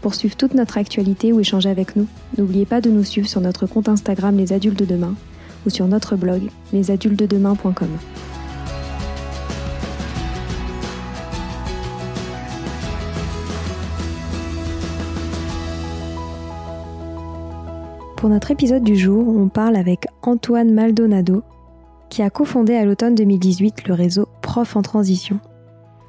Pour 0.00 0.14
suivre 0.14 0.36
toute 0.36 0.54
notre 0.54 0.78
actualité 0.78 1.32
ou 1.32 1.40
échanger 1.40 1.68
avec 1.68 1.96
nous, 1.96 2.06
n'oubliez 2.36 2.66
pas 2.66 2.80
de 2.80 2.90
nous 2.90 3.04
suivre 3.04 3.28
sur 3.28 3.40
notre 3.40 3.66
compte 3.66 3.88
Instagram 3.88 4.36
Les 4.36 4.52
Adultes 4.52 4.78
de 4.78 4.84
Demain 4.84 5.14
ou 5.66 5.70
sur 5.70 5.88
notre 5.88 6.16
blog 6.16 6.42
lesadultesdedemain.com. 6.72 7.88
Pour 18.16 18.28
notre 18.28 18.50
épisode 18.50 18.82
du 18.82 18.96
jour, 18.96 19.28
on 19.28 19.48
parle 19.48 19.76
avec 19.76 20.06
Antoine 20.22 20.72
Maldonado, 20.72 21.44
qui 22.08 22.22
a 22.22 22.30
cofondé 22.30 22.74
à 22.74 22.84
l'automne 22.84 23.14
2018 23.14 23.86
le 23.86 23.94
réseau 23.94 24.28
Prof 24.42 24.74
en 24.74 24.82
Transition. 24.82 25.38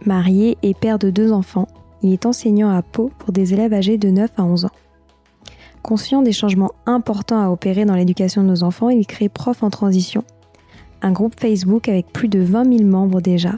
Marié 0.05 0.57
et 0.63 0.73
père 0.73 0.97
de 0.97 1.11
deux 1.11 1.31
enfants, 1.31 1.67
il 2.03 2.13
est 2.13 2.25
enseignant 2.25 2.69
à 2.69 2.81
Pau 2.81 3.11
pour 3.19 3.31
des 3.31 3.53
élèves 3.53 3.73
âgés 3.73 3.97
de 3.97 4.09
9 4.09 4.31
à 4.37 4.43
11 4.43 4.65
ans. 4.65 4.71
Conscient 5.81 6.21
des 6.21 6.31
changements 6.31 6.71
importants 6.85 7.41
à 7.41 7.49
opérer 7.49 7.85
dans 7.85 7.95
l'éducation 7.95 8.43
de 8.43 8.47
nos 8.47 8.63
enfants, 8.63 8.89
il 8.89 9.07
crée 9.07 9.29
Prof 9.29 9.63
en 9.63 9.69
transition, 9.69 10.23
un 11.01 11.11
groupe 11.11 11.39
Facebook 11.39 11.87
avec 11.87 12.07
plus 12.11 12.27
de 12.27 12.39
20 12.39 12.77
000 12.77 12.89
membres 12.89 13.21
déjà, 13.21 13.53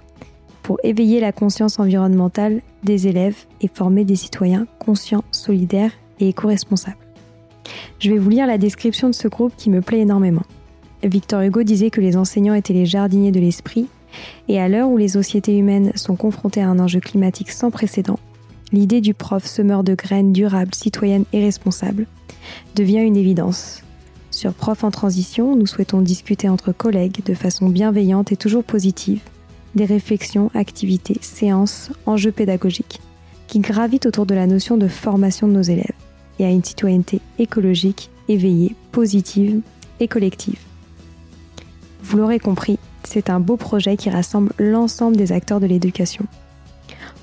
pour 0.63 0.77
éveiller 0.83 1.19
la 1.19 1.31
conscience 1.31 1.79
environnementale 1.79 2.61
des 2.83 3.07
élèves 3.07 3.45
et 3.61 3.67
former 3.67 4.05
des 4.05 4.15
citoyens 4.15 4.67
conscients, 4.79 5.23
solidaires 5.31 5.93
et 6.19 6.29
éco-responsables. 6.29 6.97
Je 7.99 8.11
vais 8.11 8.17
vous 8.17 8.29
lire 8.29 8.47
la 8.47 8.57
description 8.57 9.07
de 9.07 9.15
ce 9.15 9.27
groupe 9.27 9.53
qui 9.57 9.69
me 9.69 9.81
plaît 9.81 9.99
énormément. 9.99 10.43
Victor 11.03 11.41
Hugo 11.41 11.63
disait 11.63 11.89
que 11.89 12.01
les 12.01 12.15
enseignants 12.15 12.53
étaient 12.53 12.73
les 12.73 12.85
jardiniers 12.85 13.31
de 13.31 13.39
l'esprit, 13.39 13.87
et 14.47 14.59
à 14.59 14.67
l'heure 14.67 14.89
où 14.89 14.97
les 14.97 15.09
sociétés 15.09 15.57
humaines 15.57 15.91
sont 15.95 16.15
confrontées 16.15 16.61
à 16.61 16.69
un 16.69 16.79
enjeu 16.79 16.99
climatique 16.99 17.49
sans 17.49 17.71
précédent, 17.71 18.19
l'idée 18.71 19.01
du 19.01 19.13
prof 19.13 19.45
semeur 19.45 19.83
de 19.83 19.95
graines 19.95 20.33
durables, 20.33 20.75
citoyennes 20.75 21.25
et 21.33 21.43
responsables 21.43 22.07
devient 22.75 22.99
une 22.99 23.17
évidence. 23.17 23.83
Sur 24.31 24.53
Prof 24.53 24.83
en 24.83 24.91
transition, 24.91 25.55
nous 25.55 25.67
souhaitons 25.67 26.01
discuter 26.01 26.47
entre 26.47 26.71
collègues 26.71 27.23
de 27.25 27.33
façon 27.33 27.69
bienveillante 27.69 28.31
et 28.31 28.37
toujours 28.37 28.63
positive 28.63 29.21
des 29.75 29.85
réflexions, 29.85 30.51
activités, 30.53 31.17
séances, 31.21 31.91
enjeux 32.05 32.31
pédagogiques 32.31 32.99
qui 33.47 33.59
gravitent 33.59 34.05
autour 34.05 34.25
de 34.25 34.35
la 34.35 34.47
notion 34.47 34.77
de 34.77 34.87
formation 34.87 35.47
de 35.47 35.53
nos 35.53 35.61
élèves 35.61 35.93
et 36.39 36.45
à 36.45 36.49
une 36.49 36.63
citoyenneté 36.63 37.21
écologique, 37.37 38.09
éveillée, 38.27 38.75
positive 38.91 39.61
et 39.99 40.07
collective. 40.07 40.59
Vous 42.03 42.17
l'aurez 42.17 42.39
compris, 42.39 42.79
c'est 43.03 43.29
un 43.29 43.39
beau 43.39 43.57
projet 43.57 43.97
qui 43.97 44.09
rassemble 44.09 44.53
l'ensemble 44.57 45.17
des 45.17 45.31
acteurs 45.31 45.59
de 45.59 45.67
l'éducation. 45.67 46.25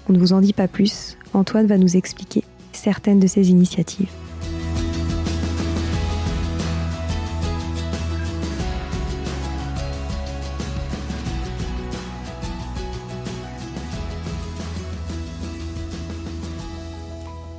On 0.08 0.12
ne 0.12 0.19
vous 0.19 0.32
en 0.32 0.41
dit 0.41 0.53
pas 0.53 0.69
plus, 0.69 1.17
Antoine 1.34 1.66
va 1.66 1.78
nous 1.78 1.96
expliquer 1.96 2.44
certaines 2.72 3.20
de 3.20 3.26
ces 3.26 3.50
initiatives. 3.50 4.08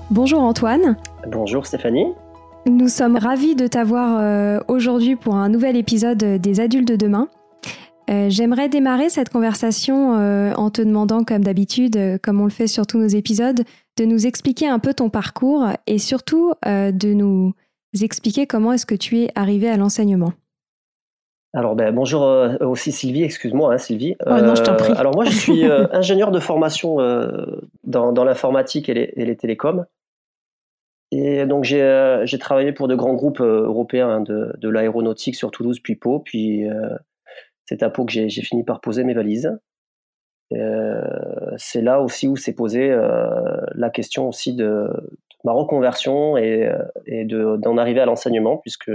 Bonjour 0.09 0.41
Antoine. 0.41 0.97
Bonjour 1.27 1.65
Stéphanie. 1.65 2.07
Nous 2.65 2.89
sommes 2.89 3.15
ravis 3.15 3.55
de 3.55 3.67
t'avoir 3.67 4.19
euh, 4.19 4.59
aujourd'hui 4.67 5.15
pour 5.15 5.35
un 5.35 5.49
nouvel 5.49 5.77
épisode 5.77 6.17
des 6.17 6.59
Adultes 6.59 6.87
de 6.87 6.95
demain. 6.95 7.29
Euh, 8.09 8.27
j'aimerais 8.29 8.69
démarrer 8.69 9.09
cette 9.09 9.29
conversation 9.29 10.17
euh, 10.17 10.51
en 10.55 10.71
te 10.71 10.81
demandant, 10.81 11.23
comme 11.23 11.43
d'habitude, 11.43 11.95
euh, 11.95 12.17
comme 12.21 12.41
on 12.41 12.45
le 12.45 12.49
fait 12.49 12.65
sur 12.65 12.87
tous 12.87 12.97
nos 12.97 13.07
épisodes, 13.07 13.61
de 13.97 14.05
nous 14.05 14.25
expliquer 14.25 14.67
un 14.67 14.79
peu 14.79 14.93
ton 14.93 15.09
parcours 15.09 15.67
et 15.85 15.99
surtout 15.99 16.53
de 16.65 17.13
nous 17.13 17.53
expliquer 18.01 18.47
comment 18.47 18.71
est-ce 18.71 18.85
que 18.85 18.95
tu 18.95 19.19
es 19.19 19.29
arrivé 19.35 19.69
à 19.69 19.75
l'enseignement. 19.75 20.31
Alors, 21.53 21.75
ben, 21.75 21.93
bonjour 21.93 22.21
aussi 22.61 22.93
Sylvie, 22.93 23.23
excuse-moi 23.23 23.73
hein, 23.73 23.77
Sylvie. 23.77 24.15
Oh, 24.25 24.29
non, 24.29 24.55
je 24.55 24.63
t'en 24.63 24.75
prie. 24.75 24.93
alors 24.93 25.13
moi, 25.15 25.25
je 25.25 25.31
suis 25.31 25.65
ingénieur 25.91 26.31
de 26.31 26.39
formation 26.39 26.97
dans, 27.83 28.23
l'informatique 28.23 28.87
et 28.87 28.93
les, 28.93 29.13
et 29.17 29.25
les, 29.25 29.35
télécoms. 29.35 29.85
Et 31.11 31.45
donc 31.45 31.65
j'ai 31.65 32.39
travaillé 32.39 32.71
pour 32.71 32.87
de 32.87 32.95
grands 32.95 33.15
groupes 33.15 33.41
européens 33.41 34.09
hein, 34.09 34.21
de, 34.21 34.53
de 34.57 34.69
l'aéronautique 34.69 35.35
sur 35.35 35.51
Toulouse 35.51 35.81
puis 35.81 35.95
Pau, 35.95 36.19
puis 36.19 36.65
c'est 37.69 37.83
à 37.83 37.91
Pau 37.91 38.03
que 38.03 38.11
j'ai 38.11 38.41
fini 38.41 38.63
par 38.63 38.81
poser 38.81 39.03
mes 39.03 39.13
valises. 39.13 39.55
Euh, 40.53 41.03
c'est 41.57 41.81
là 41.81 42.01
aussi 42.01 42.27
où 42.27 42.35
s'est 42.35 42.55
posée 42.55 42.89
euh, 42.89 43.29
la 43.75 43.91
question 43.91 44.27
aussi 44.27 44.55
de, 44.55 44.87
ma 45.43 45.51
reconversion 45.51 46.35
et, 46.35 46.67
euh, 47.07 47.57
d'en 47.57 47.77
arriver 47.77 47.99
à 47.99 48.07
l'enseignement, 48.07 48.57
puisque 48.57 48.91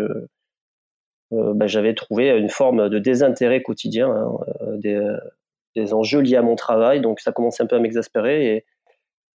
bah, 1.30 1.68
j'avais 1.68 1.94
trouvé 1.94 2.30
une 2.30 2.48
forme 2.48 2.88
de 2.88 2.98
désintérêt 2.98 3.62
quotidien, 3.62 4.08
hein, 4.10 4.76
des, 5.76 5.94
enjeux 5.94 6.20
liés 6.20 6.36
à 6.36 6.42
mon 6.42 6.56
travail, 6.56 7.00
donc 7.00 7.20
ça 7.20 7.30
commençait 7.30 7.62
un 7.62 7.66
peu 7.66 7.76
à 7.76 7.80
m'exaspérer. 7.80 8.64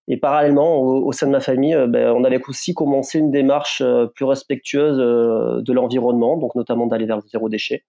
Et, 0.09 0.17
parallèlement, 0.17 0.81
au, 0.81 1.13
sein 1.13 1.29
de 1.29 1.33
ma 1.33 1.41
famille, 1.41 1.77
ben, 1.89 2.11
on 2.11 2.25
avait 2.25 2.41
aussi 2.49 2.75
commencé 2.75 3.21
une 3.21 3.31
démarche 3.31 3.85
plus 4.17 4.25
respectueuse 4.25 4.97
de 4.99 5.73
l'environnement, 5.73 6.37
donc 6.37 6.57
notamment 6.57 6.89
d'aller 6.89 7.07
vers 7.07 7.19
le 7.19 7.29
zéro 7.29 7.49
déchet. 7.49 7.85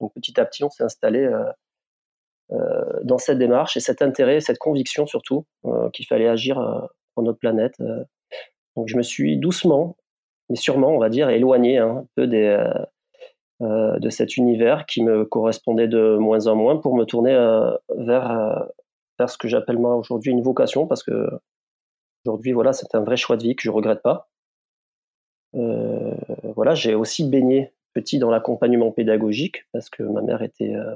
Donc 0.00 0.12
petit 0.14 0.38
à 0.40 0.44
petit, 0.44 0.64
on 0.64 0.70
s'est 0.70 0.82
installé 0.82 1.20
euh, 1.20 1.44
euh, 2.52 3.00
dans 3.02 3.18
cette 3.18 3.38
démarche 3.38 3.76
et 3.76 3.80
cet 3.80 4.02
intérêt, 4.02 4.40
cette 4.40 4.58
conviction 4.58 5.06
surtout 5.06 5.46
euh, 5.66 5.90
qu'il 5.90 6.06
fallait 6.06 6.28
agir 6.28 6.56
pour 7.14 7.22
notre 7.22 7.38
planète. 7.38 7.74
Donc 8.76 8.88
je 8.88 8.96
me 8.96 9.02
suis 9.02 9.36
doucement, 9.36 9.96
mais 10.48 10.56
sûrement, 10.56 10.88
on 10.88 10.98
va 10.98 11.08
dire, 11.08 11.28
éloigné 11.30 11.78
hein, 11.78 11.98
un 11.98 12.06
peu 12.16 12.26
de 12.26 14.10
cet 14.10 14.36
univers 14.36 14.86
qui 14.86 15.02
me 15.02 15.24
correspondait 15.24 15.88
de 15.88 16.16
moins 16.16 16.46
en 16.46 16.56
moins 16.56 16.76
pour 16.76 16.96
me 16.96 17.04
tourner 17.04 17.34
vers, 17.96 18.66
vers 19.18 19.30
ce 19.30 19.36
que 19.36 19.48
j'appelle 19.48 19.78
moi 19.78 19.96
aujourd'hui 19.96 20.32
une 20.32 20.42
vocation 20.42 20.86
parce 20.86 21.02
que 21.02 21.28
aujourd'hui, 22.24 22.52
voilà, 22.52 22.72
c'est 22.72 22.94
un 22.94 23.02
vrai 23.02 23.16
choix 23.16 23.36
de 23.36 23.42
vie 23.42 23.56
que 23.56 23.62
je 23.62 23.70
regrette 23.70 24.02
pas. 24.02 24.28
voilà, 25.52 26.74
j'ai 26.74 26.94
aussi 26.94 27.28
baigné 27.28 27.72
petit 27.92 28.18
dans 28.18 28.30
l'accompagnement 28.30 28.92
pédagogique 28.92 29.66
parce 29.72 29.90
que 29.90 30.02
ma 30.02 30.22
mère 30.22 30.42
était 30.42 30.74
euh, 30.74 30.94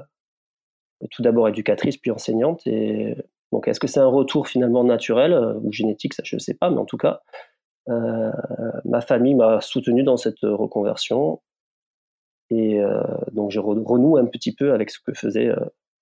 tout 1.11 1.21
d'abord 1.21 1.47
éducatrice 1.47 1.97
puis 1.97 2.11
enseignante. 2.11 2.65
Et 2.67 3.15
donc, 3.51 3.67
est-ce 3.67 3.79
que 3.79 3.87
c'est 3.87 3.99
un 3.99 4.07
retour 4.07 4.47
finalement 4.47 4.83
naturel 4.83 5.33
euh, 5.33 5.55
ou 5.61 5.71
génétique 5.71 6.13
Ça, 6.13 6.23
je 6.25 6.35
ne 6.35 6.39
sais 6.39 6.53
pas, 6.53 6.69
mais 6.69 6.77
en 6.77 6.85
tout 6.85 6.97
cas, 6.97 7.21
euh, 7.89 8.31
ma 8.85 9.01
famille 9.01 9.35
m'a 9.35 9.61
soutenu 9.61 10.03
dans 10.03 10.17
cette 10.17 10.41
reconversion. 10.41 11.41
Et 12.51 12.79
donc, 13.31 13.49
je 13.49 13.59
renoue 13.59 14.17
un 14.17 14.25
petit 14.25 14.53
peu 14.53 14.71
avec 14.71 14.91
ce 14.91 14.99
que 14.99 15.13
faisait 15.13 15.49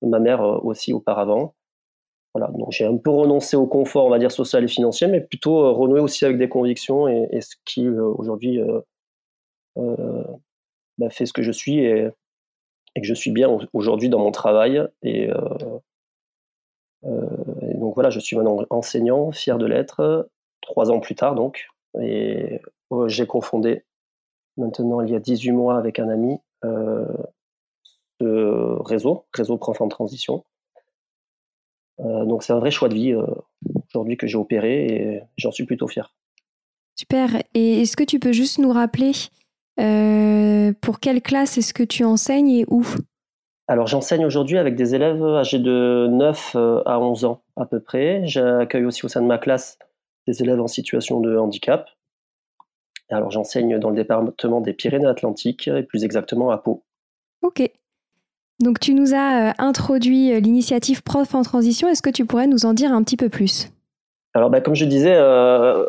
ma 0.02 0.20
mère 0.20 0.42
aussi 0.66 0.92
auparavant. 0.92 1.56
Voilà, 2.34 2.52
donc 2.52 2.68
j'ai 2.72 2.84
un 2.84 2.98
peu 2.98 3.12
renoncé 3.12 3.56
au 3.56 3.66
confort, 3.66 4.08
on 4.08 4.10
va 4.10 4.20
dire, 4.20 4.30
social 4.30 4.62
et 4.62 4.68
financier, 4.68 5.08
mais 5.08 5.22
plutôt 5.22 5.74
renouer 5.74 6.02
aussi 6.02 6.26
avec 6.26 6.38
des 6.38 6.50
convictions 6.50 7.08
et 7.08 7.40
ce 7.40 7.56
qui 7.64 7.88
aujourd'hui 7.88 8.60
bah, 11.04 11.10
fait 11.10 11.26
ce 11.26 11.34
que 11.34 11.44
je 11.44 11.52
suis 11.52 11.80
et, 11.80 12.10
que 12.96 13.04
je 13.04 13.14
suis 13.14 13.32
bien 13.32 13.50
aujourd'hui 13.74 14.10
dans 14.10 14.20
mon 14.20 14.32
travail. 14.32 14.82
Et, 15.02 15.30
euh, 15.30 15.80
euh, 17.06 17.28
donc 17.76 17.96
voilà, 17.96 18.10
je 18.10 18.20
suis 18.20 18.36
maintenant 18.36 18.64
enseignant, 18.70 19.32
fier 19.32 19.58
de 19.58 19.66
l'être, 19.66 20.30
trois 20.62 20.92
ans 20.92 21.00
plus 21.00 21.16
tard 21.16 21.36
donc. 21.36 21.68
Et 22.02 22.62
euh, 22.92 23.08
j'ai 23.08 23.26
confondé 23.26 23.84
maintenant 24.58 25.02
il 25.02 25.10
y 25.10 25.16
a 25.16 25.20
18 25.20 25.52
mois 25.52 25.78
avec 25.78 26.00
un 26.00 26.10
ami 26.10 26.38
ce 28.22 28.82
réseau, 28.84 29.26
réseau 29.34 29.58
prof 29.58 29.82
en 29.82 29.90
transition. 29.90 30.46
donc 32.00 32.44
c'est 32.44 32.54
un 32.54 32.60
vrai 32.60 32.72
choix 32.72 32.88
de 32.88 32.94
vie 32.94 33.14
aujourd'hui 33.90 34.16
que 34.16 34.28
j'ai 34.28 34.38
opéré 34.38 34.86
et 34.86 35.22
j'en 35.36 35.52
suis 35.52 35.66
plutôt 35.66 35.88
fier. 35.88 36.14
Super. 36.96 37.42
Et 37.54 37.82
est-ce 37.82 37.98
que 37.98 38.04
tu 38.04 38.20
peux 38.20 38.32
juste 38.32 38.60
nous 38.60 38.72
rappeler 38.72 39.12
pour 39.76 41.00
quelle 41.00 41.22
classe 41.22 41.58
est-ce 41.58 41.74
que 41.74 41.84
tu 41.84 42.04
enseignes 42.04 42.50
et 42.50 42.66
où? 42.70 42.86
Alors 43.68 43.88
j'enseigne 43.88 44.26
aujourd'hui 44.26 44.58
avec 44.58 44.76
des 44.76 44.94
élèves 44.94 45.24
âgés 45.24 45.60
de 45.60 46.08
9 46.12 46.56
à 46.86 47.00
11 47.00 47.26
ans 47.26 47.44
à 47.56 47.66
peu 47.66 47.80
près. 47.80 48.22
J'accueille 48.26 48.86
aussi 48.86 49.06
au 49.06 49.10
sein 49.10 49.22
de 49.22 49.28
ma 49.28 49.38
classe 49.38 49.78
des 50.28 50.42
élèves 50.42 50.62
en 50.62 50.68
situation 50.68 51.20
de 51.20 51.38
handicap. 51.38 51.90
Alors 53.10 53.32
j'enseigne 53.32 53.80
dans 53.80 53.90
le 53.90 53.96
département 53.96 54.62
des 54.62 54.74
Pyrénées-Atlantiques 54.74 55.68
et 55.68 55.84
plus 55.84 56.04
exactement 56.04 56.50
à 56.50 56.58
Pau. 56.58 56.84
Ok. 57.42 57.70
Donc 58.60 58.80
tu 58.80 58.94
nous 58.94 59.14
as 59.14 59.50
euh, 59.50 59.54
introduit 59.58 60.32
euh, 60.32 60.40
l'initiative 60.40 61.04
Prof 61.04 61.36
en 61.36 61.44
transition. 61.44 61.88
Est-ce 61.88 62.02
que 62.02 62.10
tu 62.10 62.26
pourrais 62.26 62.48
nous 62.48 62.66
en 62.66 62.74
dire 62.74 62.94
un 62.94 63.04
petit 63.04 63.18
peu 63.18 63.30
plus? 63.30 63.70
Alors 64.34 64.50
bah, 64.50 64.62
comme 64.62 64.76
je 64.76 64.86
disais, 64.86 65.16
euh, 65.16 65.86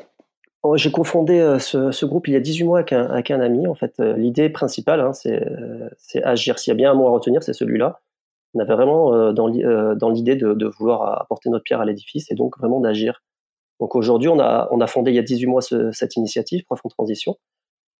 j'ai 0.76 0.90
cofondé 0.90 1.56
ce, 1.58 2.04
groupe 2.04 2.28
il 2.28 2.34
y 2.34 2.36
a 2.36 2.40
18 2.40 2.64
mois 2.64 2.78
avec 2.78 3.30
un, 3.30 3.40
ami. 3.40 3.66
En 3.66 3.74
fait, 3.74 3.98
l'idée 3.98 4.48
principale, 4.48 5.00
hein, 5.00 5.12
c'est 5.12 6.22
agir. 6.22 6.58
S'il 6.58 6.70
y 6.70 6.72
a 6.72 6.76
bien 6.76 6.90
un 6.90 6.94
mot 6.94 7.06
à 7.06 7.10
retenir, 7.10 7.42
c'est 7.42 7.52
celui-là. 7.52 8.00
On 8.54 8.60
avait 8.60 8.74
vraiment 8.74 9.32
dans 9.32 10.10
l'idée 10.10 10.36
de, 10.36 10.66
vouloir 10.78 11.20
apporter 11.20 11.50
notre 11.50 11.64
pierre 11.64 11.80
à 11.80 11.84
l'édifice 11.84 12.30
et 12.30 12.34
donc 12.34 12.58
vraiment 12.58 12.80
d'agir. 12.80 13.22
Donc 13.80 13.96
aujourd'hui, 13.96 14.28
on 14.28 14.38
a, 14.38 14.68
on 14.70 14.80
a 14.80 14.86
fondé 14.86 15.10
il 15.10 15.16
y 15.16 15.18
a 15.18 15.22
18 15.22 15.46
mois 15.46 15.60
cette 15.60 16.16
initiative, 16.16 16.64
Prof 16.64 16.80
Transition, 16.90 17.36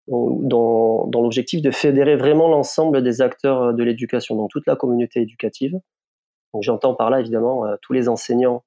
dans, 0.06 1.06
dans 1.06 1.20
l'objectif 1.22 1.62
de 1.62 1.70
fédérer 1.70 2.16
vraiment 2.16 2.48
l'ensemble 2.48 3.02
des 3.02 3.20
acteurs 3.20 3.74
de 3.74 3.82
l'éducation, 3.82 4.36
donc 4.36 4.50
toute 4.50 4.66
la 4.66 4.76
communauté 4.76 5.20
éducative. 5.20 5.78
J'entends 6.60 6.94
par 6.94 7.10
là 7.10 7.20
évidemment 7.20 7.66
euh, 7.66 7.76
tous 7.82 7.92
les 7.92 8.08
enseignants, 8.08 8.64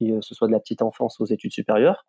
que 0.00 0.06
euh, 0.06 0.20
ce 0.20 0.34
soit 0.34 0.48
de 0.48 0.52
la 0.52 0.60
petite 0.60 0.82
enfance 0.82 1.20
aux 1.20 1.26
études 1.26 1.52
supérieures, 1.52 2.04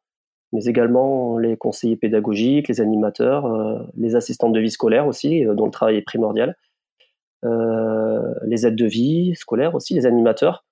mais 0.52 0.66
également 0.66 1.38
les 1.38 1.58
conseillers 1.58 1.96
pédagogiques, 1.96 2.68
les 2.68 2.82
animateurs, 2.82 3.46
euh, 3.46 3.80
les 3.96 4.16
assistantes 4.16 4.54
de 4.54 4.60
vie 4.60 4.72
scolaire 4.72 5.08
aussi, 5.08 5.46
dont 5.46 5.66
le 5.66 5.72
travail 5.72 5.98
est 5.98 6.02
primordial, 6.02 6.56
les 7.44 8.66
aides 8.66 8.76
de 8.76 8.86
vie 8.86 9.34
scolaire 9.36 9.76
aussi, 9.76 9.94
les 9.94 10.06
animateurs, 10.06 10.66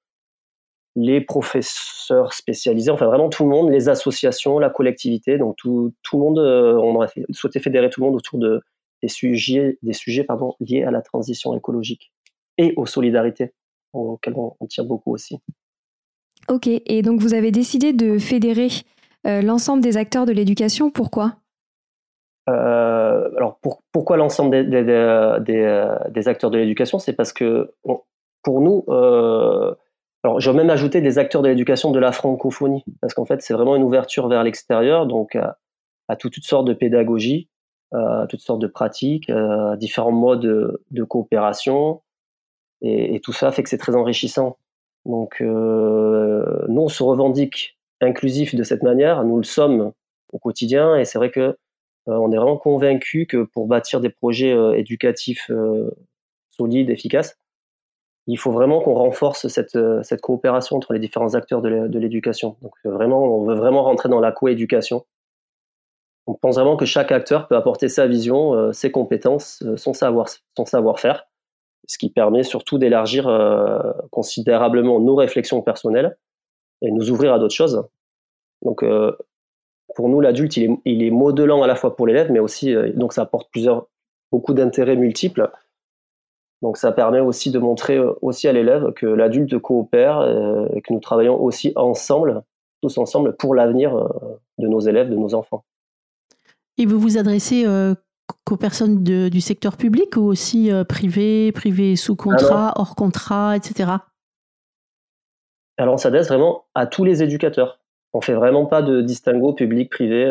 les 0.97 1.21
professeurs 1.21 2.33
spécialisés, 2.33 2.89
enfin 2.89 3.05
vraiment 3.05 3.29
tout 3.29 3.43
le 3.43 3.49
monde, 3.49 3.69
les 3.69 3.87
associations, 3.87 4.57
la 4.57 4.71
collectivité, 4.71 5.37
donc 5.37 5.55
tout, 5.55 5.93
tout 6.01 6.17
le 6.17 6.23
monde, 6.23 6.39
euh, 6.39 6.73
on 6.73 6.95
aurait 6.95 7.07
souhaité 7.29 7.59
fédérer 7.59 7.91
tout 7.91 8.01
le 8.01 8.07
monde 8.07 8.15
autour 8.15 8.39
de, 8.39 8.61
des 9.03 9.07
sujets, 9.07 9.77
des 9.83 9.93
sujets 9.93 10.23
pardon, 10.23 10.55
liés 10.59 10.83
à 10.83 10.89
la 10.89 11.03
transition 11.03 11.55
écologique 11.55 12.11
et 12.57 12.73
aux 12.77 12.87
solidarités, 12.87 13.53
auxquelles 13.93 14.33
on, 14.35 14.65
tire 14.65 14.85
beaucoup 14.85 15.13
aussi. 15.13 15.37
Ok, 16.49 16.67
et 16.67 17.01
donc 17.03 17.21
vous 17.21 17.35
avez 17.35 17.51
décidé 17.51 17.93
de 17.93 18.17
fédérer 18.17 18.65
euh, 18.65 18.96
l'ensemble 19.27 19.81
des 19.81 19.97
acteurs 19.97 20.25
de 20.25 20.31
l'éducation, 20.31 20.89
pourquoi? 20.89 21.35
Euh, 22.49 23.29
alors 23.35 23.59
pourquoi 23.91 24.15
l'ensemble 24.15 24.51
des, 24.69 24.83
des, 24.83 25.87
des, 26.09 26.27
acteurs 26.27 26.49
de 26.49 26.57
l'éducation? 26.57 26.97
C'est 26.97 27.13
parce 27.13 27.33
que 27.33 27.73
pour 28.43 28.61
nous, 28.61 28.85
alors, 30.27 30.39
je 30.39 30.51
vais 30.51 30.57
même 30.57 30.69
ajouter 30.69 30.99
des 30.99 31.19
acteurs 31.19 31.41
de 31.41 31.47
l'éducation 31.47 31.91
de 31.91 31.99
la 31.99 32.11
francophonie, 32.11 32.83
parce 33.01 33.13
qu'en 33.13 33.25
fait, 33.25 33.41
c'est 33.41 33.53
vraiment 33.53 33.75
une 33.75 33.83
ouverture 33.83 34.27
vers 34.27 34.43
l'extérieur, 34.43 35.05
donc 35.05 35.37
à, 35.37 36.15
toutes, 36.17 36.43
sortes 36.43 36.67
de 36.67 36.73
pédagogies, 36.73 37.49
à 37.93 38.25
toutes 38.27 38.41
sortes 38.41 38.59
de 38.61 38.67
pratiques, 38.67 39.29
à 39.29 39.77
différents 39.77 40.11
modes 40.11 40.79
de, 40.91 41.03
coopération, 41.03 42.01
et, 42.81 43.19
tout 43.21 43.31
ça 43.31 43.51
fait 43.51 43.63
que 43.63 43.69
c'est 43.69 43.77
très 43.77 43.95
enrichissant. 43.95 44.57
Donc, 45.05 45.37
euh, 45.41 46.65
nous, 46.67 46.81
on 46.81 46.89
se 46.89 47.03
revendique 47.03 47.76
inclusif 48.01 48.55
de 48.55 48.63
cette 48.63 48.83
manière, 48.83 49.23
nous 49.23 49.37
le 49.37 49.43
sommes 49.43 49.91
au 50.31 50.39
quotidien, 50.39 50.95
et 50.95 51.05
c'est 51.05 51.17
vrai 51.17 51.31
que 51.31 51.39
euh, 51.39 51.55
on 52.05 52.31
est 52.31 52.37
vraiment 52.37 52.57
convaincu 52.57 53.25
que 53.25 53.43
pour 53.43 53.67
bâtir 53.67 54.01
des 54.01 54.09
projets 54.09 54.53
euh, 54.53 54.73
éducatifs 54.73 55.51
solides, 56.51 56.89
efficaces, 56.89 57.37
il 58.27 58.37
faut 58.37 58.51
vraiment 58.51 58.81
qu'on 58.81 58.93
renforce 58.93 59.47
cette, 59.47 59.75
euh, 59.75 60.03
cette, 60.03 60.21
coopération 60.21 60.75
entre 60.75 60.93
les 60.93 60.99
différents 60.99 61.33
acteurs 61.33 61.61
de 61.61 61.97
l'éducation. 61.97 62.57
Donc 62.61 62.73
euh, 62.85 62.91
vraiment, 62.91 63.23
on 63.23 63.45
veut 63.45 63.55
vraiment 63.55 63.83
rentrer 63.83 64.09
dans 64.09 64.19
la 64.19 64.33
coéducation. 64.33 65.05
On 66.27 66.33
pense 66.33 66.55
vraiment 66.55 66.75
que 66.75 66.85
chaque 66.85 67.13
acteur 67.13 67.47
peut 67.47 67.55
apporter 67.55 67.87
sa 67.87 68.05
vision, 68.05 68.53
euh, 68.53 68.73
ses 68.73 68.91
compétences, 68.91 69.63
son 69.77 69.93
savoir, 69.93 70.27
son 70.57 70.65
savoir-faire, 70.65 71.25
ce 71.87 71.97
qui 71.97 72.09
permet 72.09 72.43
surtout 72.43 72.77
d'élargir 72.77 73.29
considérablement 74.11 74.99
nos 74.99 75.15
réflexions 75.15 75.61
personnelles 75.61 76.17
et 76.81 76.91
nous 76.91 77.09
ouvrir 77.11 77.33
à 77.33 77.39
d'autres 77.39 77.55
choses. 77.55 77.83
Donc 78.63 78.83
pour 79.95 80.09
nous, 80.09 80.21
l'adulte, 80.21 80.57
il 80.57 80.63
est, 80.63 80.77
il 80.85 81.03
est, 81.03 81.11
modelant 81.11 81.63
à 81.63 81.67
la 81.67 81.75
fois 81.75 81.95
pour 81.95 82.07
l'élève, 82.07 82.31
mais 82.31 82.39
aussi 82.39 82.75
donc 82.95 83.13
ça 83.13 83.23
apporte 83.23 83.49
plusieurs 83.51 83.87
beaucoup 84.31 84.53
d'intérêts 84.53 84.95
multiples 84.95 85.49
donc 86.61 86.77
ça 86.77 86.91
permet 86.91 87.19
aussi 87.19 87.51
de 87.51 87.59
montrer 87.59 87.97
euh, 87.97 88.13
aussi 88.21 88.47
à 88.47 88.53
l'élève 88.53 88.91
que 88.93 89.05
l'adulte 89.05 89.57
coopère 89.59 90.19
euh, 90.19 90.67
et 90.73 90.81
que 90.81 90.91
nous 90.93 90.99
travaillons 90.99 91.39
aussi 91.41 91.71
ensemble, 91.75 92.43
tous 92.81 92.97
ensemble, 92.97 93.35
pour 93.35 93.53
l'avenir 93.53 93.95
euh, 93.95 94.07
de 94.57 94.67
nos 94.67 94.79
élèves, 94.79 95.09
de 95.09 95.15
nos 95.15 95.35
enfants. 95.35 95.63
Et 96.79 96.85
vous 96.85 96.99
vous 96.99 97.17
adressez 97.17 97.65
qu'aux 98.43 98.57
personnes 98.57 99.03
du 99.03 99.41
secteur 99.41 99.77
public 99.77 100.15
ou 100.15 100.21
aussi 100.21 100.69
privé, 100.87 101.51
privé 101.51 101.95
sous 101.95 102.15
contrat, 102.15 102.73
hors 102.75 102.95
contrat, 102.95 103.57
etc. 103.57 103.93
Alors 105.77 105.93
on 105.93 105.97
s'adresse 105.97 106.27
vraiment 106.27 106.65
à 106.75 106.87
tous 106.87 107.03
les 107.03 107.23
éducateurs. 107.23 107.79
On 108.13 108.21
fait 108.21 108.33
vraiment 108.33 108.65
pas 108.65 108.81
de 108.81 109.01
distinguo 109.01 109.53
public-privé. 109.53 110.25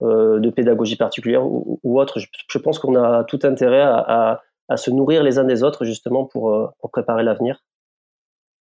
de 0.00 0.50
pédagogie 0.50 0.96
particulière 0.96 1.46
ou, 1.46 2.00
autre. 2.00 2.18
Je, 2.18 2.58
pense 2.58 2.78
qu'on 2.78 2.94
a 2.96 3.24
tout 3.24 3.38
intérêt 3.44 3.80
à 3.80 4.42
à 4.68 4.76
se 4.76 4.90
nourrir 4.90 5.22
les 5.22 5.38
uns 5.38 5.44
des 5.44 5.62
autres 5.62 5.84
justement 5.84 6.24
pour, 6.24 6.54
euh, 6.54 6.68
pour 6.80 6.90
préparer 6.90 7.22
l'avenir 7.22 7.62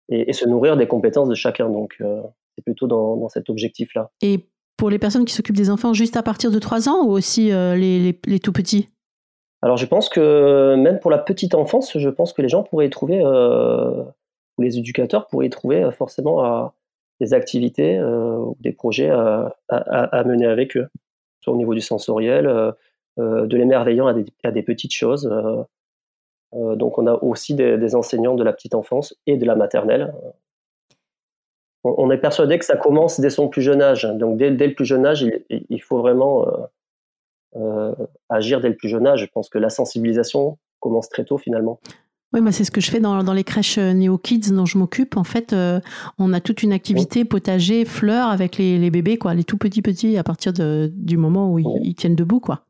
et, 0.09 0.33
se 0.33 0.47
nourrir 0.47 0.77
des 0.77 0.87
compétences 0.87 1.29
de 1.29 1.35
chacun. 1.35 1.69
Donc 1.69 1.97
euh, 2.01 2.21
c'est 2.57 2.63
plutôt 2.63 2.87
dans, 2.87 3.17
dans 3.17 3.29
cet 3.29 3.51
objectif-là. 3.51 4.11
Et 4.23 4.49
pour 4.77 4.91
les 4.91 4.99
personnes 4.99 5.25
qui 5.25 5.35
s'occupent 5.35 5.57
des 5.57 5.71
enfants 5.71 5.93
juste 5.93 6.17
à 6.17 6.23
partir 6.23 6.51
de 6.51 6.59
3 6.59 6.89
ans 6.89 7.05
ou 7.05 7.11
aussi 7.11 7.53
euh, 7.53 7.77
les, 7.77 8.19
les, 8.27 8.41
tout 8.41 8.53
petits? 8.53 8.89
Alors 9.63 9.77
je 9.77 9.87
pense 9.87 10.09
que 10.09 10.75
même 10.77 11.01
pour 11.01 11.11
la 11.11 11.19
petite 11.19 11.55
enfance, 11.55 11.97
je 11.99 12.09
pense 12.09 12.33
que 12.33 12.43
les 12.43 12.49
gens 12.49 12.63
pourraient 12.63 12.87
y 12.87 12.91
trouver, 12.91 13.23
ou 14.59 14.63
les 14.63 14.79
éducateurs 14.79 15.27
pourraient 15.29 15.49
trouver 15.49 15.91
forcément 15.93 16.73
des 17.21 17.35
activités 17.35 18.01
ou 18.03 18.57
des 18.61 18.73
projets 18.73 19.11
à, 19.11 20.25
mener 20.27 20.47
avec 20.47 20.77
eux, 20.77 20.89
soit 21.41 21.53
au 21.53 21.57
niveau 21.57 21.75
du 21.75 21.81
sensoriel, 21.81 22.47
de 23.17 23.57
l'émerveillant 23.57 24.07
à 24.07 24.51
des, 24.51 24.63
petites 24.63 24.93
choses. 24.93 25.31
Euh, 26.55 26.77
donc 26.77 26.99
on 26.99 27.07
a 27.07 27.15
aussi 27.15 27.55
des, 27.55 27.95
enseignants 27.95 28.35
de 28.35 28.45
la 28.45 28.53
petite 28.53 28.75
enfance 28.75 29.15
et 29.27 29.37
de 29.37 29.47
la 29.47 29.55
maternelle. 29.55 30.15
On, 31.83 32.11
est 32.11 32.19
persuadé 32.19 32.59
que 32.59 32.65
ça 32.67 32.77
commence 32.77 33.21
dès 33.21 33.31
son 33.31 33.49
plus 33.49 33.63
jeune 33.63 33.81
âge. 33.81 34.05
Donc 34.05 34.37
dès, 34.37 34.51
le 34.51 34.75
plus 34.75 34.85
jeune 34.85 35.07
âge, 35.07 35.25
il, 35.49 35.83
faut 35.83 35.99
vraiment 35.99 36.47
euh, 36.47 36.67
euh, 37.57 37.95
agir 38.29 38.61
dès 38.61 38.69
le 38.69 38.77
plus 38.77 38.91
jeune 38.91 39.07
âge. 39.07 39.21
Je 39.21 39.31
pense 39.33 39.49
que 39.49 39.57
la 39.57 39.71
sensibilisation 39.71 40.59
commence 40.81 41.09
très 41.09 41.25
tôt 41.25 41.39
finalement. 41.39 41.81
Oui, 42.33 42.41
bah 42.41 42.53
c'est 42.53 42.63
ce 42.63 42.71
que 42.71 42.81
je 42.81 42.91
fais 42.91 43.01
dans, 43.01 43.33
les 43.33 43.43
crèches 43.43 43.79
Néo 43.79 44.17
Kids 44.17 44.53
dont 44.53 44.65
je 44.65 44.79
m'occupe. 44.79 45.17
En 45.17 45.25
fait, 45.25 45.53
on 46.19 46.33
a 46.33 46.41
toute 46.41 46.63
une 46.63 46.73
activité 46.73 47.25
potager, 47.25 47.85
fleurs 47.85 48.29
avec 48.29 48.57
les, 48.57 48.91
bébés, 48.91 49.19
quoi, 49.19 49.35
les 49.35 49.43
tout 49.43 49.59
petits 49.59 49.83
petits 49.83 50.17
à 50.17 50.23
partir 50.23 50.53
du 50.53 51.17
moment 51.17 51.53
où 51.53 51.59
ils, 51.59 51.67
ils, 51.83 51.95
tiennent 51.97 52.15
debout, 52.15 52.39
quoi. 52.39 52.63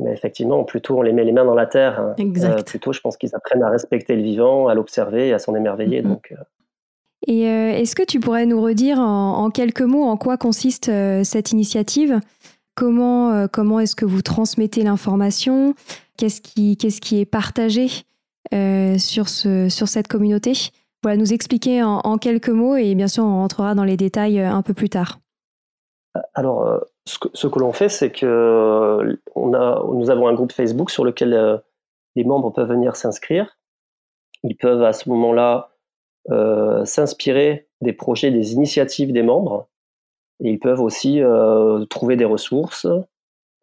Mais 0.00 0.12
effectivement, 0.12 0.64
plutôt 0.64 0.98
on 0.98 1.02
les 1.02 1.12
met 1.12 1.24
les 1.24 1.32
mains 1.32 1.44
dans 1.44 1.54
la 1.54 1.66
terre, 1.66 2.00
hein. 2.00 2.14
euh, 2.18 2.62
plutôt 2.62 2.92
je 2.92 3.00
pense 3.00 3.16
qu'ils 3.16 3.34
apprennent 3.34 3.62
à 3.62 3.70
respecter 3.70 4.16
le 4.16 4.22
vivant, 4.22 4.68
à 4.68 4.74
l'observer 4.74 5.28
et 5.28 5.32
à 5.32 5.38
s'en 5.38 5.54
émerveiller. 5.54 6.02
Donc, 6.02 6.32
euh. 6.32 6.42
Et 7.26 7.48
euh, 7.48 7.72
est-ce 7.72 7.94
que 7.94 8.02
tu 8.02 8.18
pourrais 8.18 8.46
nous 8.46 8.60
redire 8.60 8.98
en, 8.98 9.50
quelques 9.50 9.82
mots 9.82 10.04
en 10.04 10.16
quoi 10.16 10.38
consiste 10.38 10.90
cette 11.22 11.52
initiative? 11.52 12.20
Comment, 12.74 13.46
comment 13.48 13.78
est-ce 13.78 13.94
que 13.94 14.06
vous 14.06 14.22
transmettez 14.22 14.82
l'information? 14.82 15.74
Qu'est-ce 16.16 16.40
qui, 16.40 16.78
qu'est-ce 16.78 17.00
qui 17.00 17.20
est 17.20 17.26
partagé? 17.26 17.88
Sur, 18.52 19.28
ce, 19.28 19.68
sur 19.68 19.88
cette 19.88 20.08
communauté 20.08 20.52
Voilà, 21.02 21.16
nous 21.16 21.32
expliquer 21.32 21.82
en, 21.82 22.18
quelques 22.18 22.48
mots 22.48 22.76
et 22.76 22.94
bien 22.94 23.08
sûr 23.08 23.24
on 23.24 23.36
rentrera 23.36 23.74
dans 23.74 23.84
les 23.84 23.96
détails 23.96 24.40
un 24.40 24.62
peu 24.62 24.74
plus 24.74 24.88
tard. 24.88 25.20
Alors, 26.34 26.80
ce 27.04 27.46
que, 27.46 27.58
l'on 27.58 27.72
fait, 27.72 27.88
c'est 27.88 28.10
que 28.10 28.26
euh, 28.26 29.16
on 29.34 29.54
a, 29.54 29.82
nous 29.92 30.10
avons 30.10 30.28
un 30.28 30.34
groupe 30.34 30.52
Facebook 30.52 30.90
sur 30.90 31.04
lequel 31.04 31.34
euh, 31.34 31.58
les 32.16 32.24
membres 32.24 32.50
peuvent 32.50 32.68
venir 32.68 32.96
s'inscrire. 32.96 33.58
Ils 34.42 34.56
peuvent 34.56 34.82
à 34.82 34.92
ce 34.92 35.08
moment-là 35.08 35.70
euh, 36.30 36.84
s'inspirer 36.84 37.68
des 37.80 37.92
projets, 37.92 38.30
des 38.30 38.52
initiatives 38.52 39.12
des 39.12 39.22
membres. 39.22 39.68
Et 40.42 40.50
ils 40.50 40.58
peuvent 40.58 40.80
aussi 40.80 41.20
trouver 41.90 42.16
des 42.16 42.24
ressources, 42.24 42.86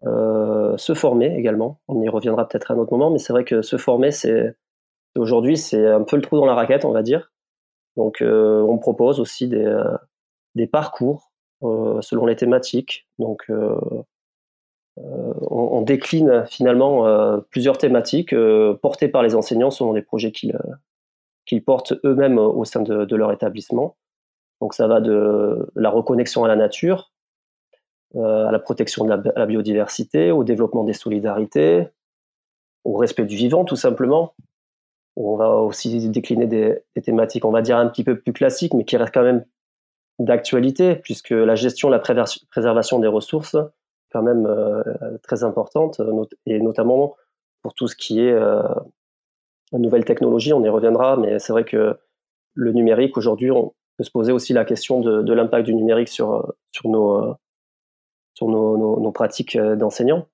se 0.04 0.94
former 0.94 1.36
également. 1.36 1.80
On 1.88 2.00
y 2.04 2.08
reviendra 2.08 2.48
peut-être 2.48 2.70
à 2.70 2.76
un 2.76 2.78
autre 2.78 2.92
moment, 2.92 3.10
mais 3.10 3.18
c'est 3.18 3.34
vrai 3.34 3.46
que 3.46 3.64
se 3.64 3.78
former, 3.78 4.12
c'est 4.12 4.56
Aujourd'hui, 5.16 5.58
c'est 5.58 5.88
un 5.88 6.04
peu 6.04 6.16
le 6.16 6.22
trou 6.22 6.38
dans 6.38 6.46
la 6.46 6.56
raquette, 6.56 6.86
on 6.86 6.92
va 6.92 7.02
dire. 7.02 7.32
Donc, 7.96 8.18
on 8.22 8.78
propose 8.78 9.20
aussi 9.20 9.48
des, 9.48 9.82
des 10.56 10.68
parcours 10.68 11.32
selon 11.62 12.26
les 12.26 12.36
thématiques. 12.36 13.08
Donc, 13.18 13.50
on, 14.98 15.82
décline 15.82 16.46
finalement 16.48 17.40
plusieurs 17.50 17.78
thématiques 17.78 18.36
portées 18.82 19.08
par 19.08 19.24
les 19.24 19.36
enseignants 19.36 19.72
selon 19.72 19.94
les 19.94 20.02
projets 20.02 20.32
qu'ils 20.32 21.64
portent 21.64 21.94
eux-mêmes 22.04 22.38
au 22.38 22.66
sein 22.66 22.82
de, 22.82 23.16
leur 23.16 23.32
établissement. 23.32 23.96
Donc 24.60 24.74
ça 24.74 24.88
va 24.88 25.02
de 25.02 25.70
la 25.76 25.90
reconnexion 25.90 26.44
à 26.44 26.48
la 26.48 26.56
nature, 26.56 27.12
à 28.16 28.52
la 28.52 28.60
protection 28.60 29.06
de 29.06 29.32
la, 29.36 29.46
biodiversité, 29.46 30.32
au 30.32 30.44
développement 30.44 30.84
des 30.84 30.94
solidarités, 30.94 31.88
au 32.84 32.98
respect 32.98 33.26
du 33.26 33.36
vivant 33.36 33.66
tout 33.66 33.76
simplement. 33.76 34.34
On 35.20 35.36
va 35.36 35.50
aussi 35.50 36.10
décliner 36.10 36.46
des, 36.46 36.84
thématiques, 37.04 37.44
on 37.44 37.52
va 37.52 37.64
dire 37.64 37.78
un 37.78 37.88
petit 37.88 38.04
peu 38.04 38.20
plus 38.20 38.34
classiques, 38.34 38.76
mais 38.76 38.86
qui 38.86 38.98
restent 38.98 39.14
quand 39.14 39.24
même 39.24 39.44
d'actualité, 40.20 40.96
puisque 40.96 41.32
la 41.32 41.56
gestion, 41.56 41.90
la 41.90 42.00
préservation 42.00 43.00
des 43.00 43.08
ressources, 43.08 43.58
quand 44.12 44.22
même 44.22 44.46
euh, 44.46 44.84
très 45.24 45.44
importante, 45.44 46.00
et 46.46 46.60
notamment 46.60 47.16
pour 47.64 47.74
tout 47.74 47.88
ce 47.88 47.96
qui 47.96 48.20
est 48.22 48.32
euh, 48.32 48.62
nouvelles 49.74 50.06
technologies, 50.06 50.54
on 50.54 50.64
y 50.64 50.70
reviendra, 50.70 51.18
mais 51.18 51.40
c'est 51.40 51.52
vrai 51.52 51.66
que 51.66 51.98
le 52.54 52.72
numérique, 52.72 53.18
aujourd'hui, 53.18 53.50
on 53.50 53.74
peut 53.98 54.04
se 54.04 54.12
poser 54.12 54.32
aussi 54.32 54.54
la 54.54 54.66
question 54.66 55.02
de, 55.02 55.34
l'impact 55.34 55.66
du 55.66 55.74
numérique 55.74 56.10
sur, 56.10 56.54
nos, 56.86 57.36
sur 58.36 58.48
nos 58.48 59.12
pratiques 59.12 59.58
d'enseignants. 59.58 60.28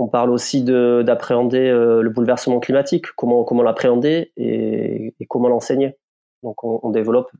On 0.00 0.06
parle 0.06 0.30
aussi 0.30 0.62
d'appréhender 0.62 1.68
euh, 1.68 2.02
le 2.02 2.10
bouleversement 2.10 2.60
climatique, 2.60 3.06
comment, 3.16 3.42
comment 3.42 3.64
l'appréhender 3.64 4.32
et, 4.36 5.12
comment 5.28 5.48
l'enseigner. 5.48 5.98
Donc 6.44 6.62
on, 6.62 6.90
développe 6.90 7.32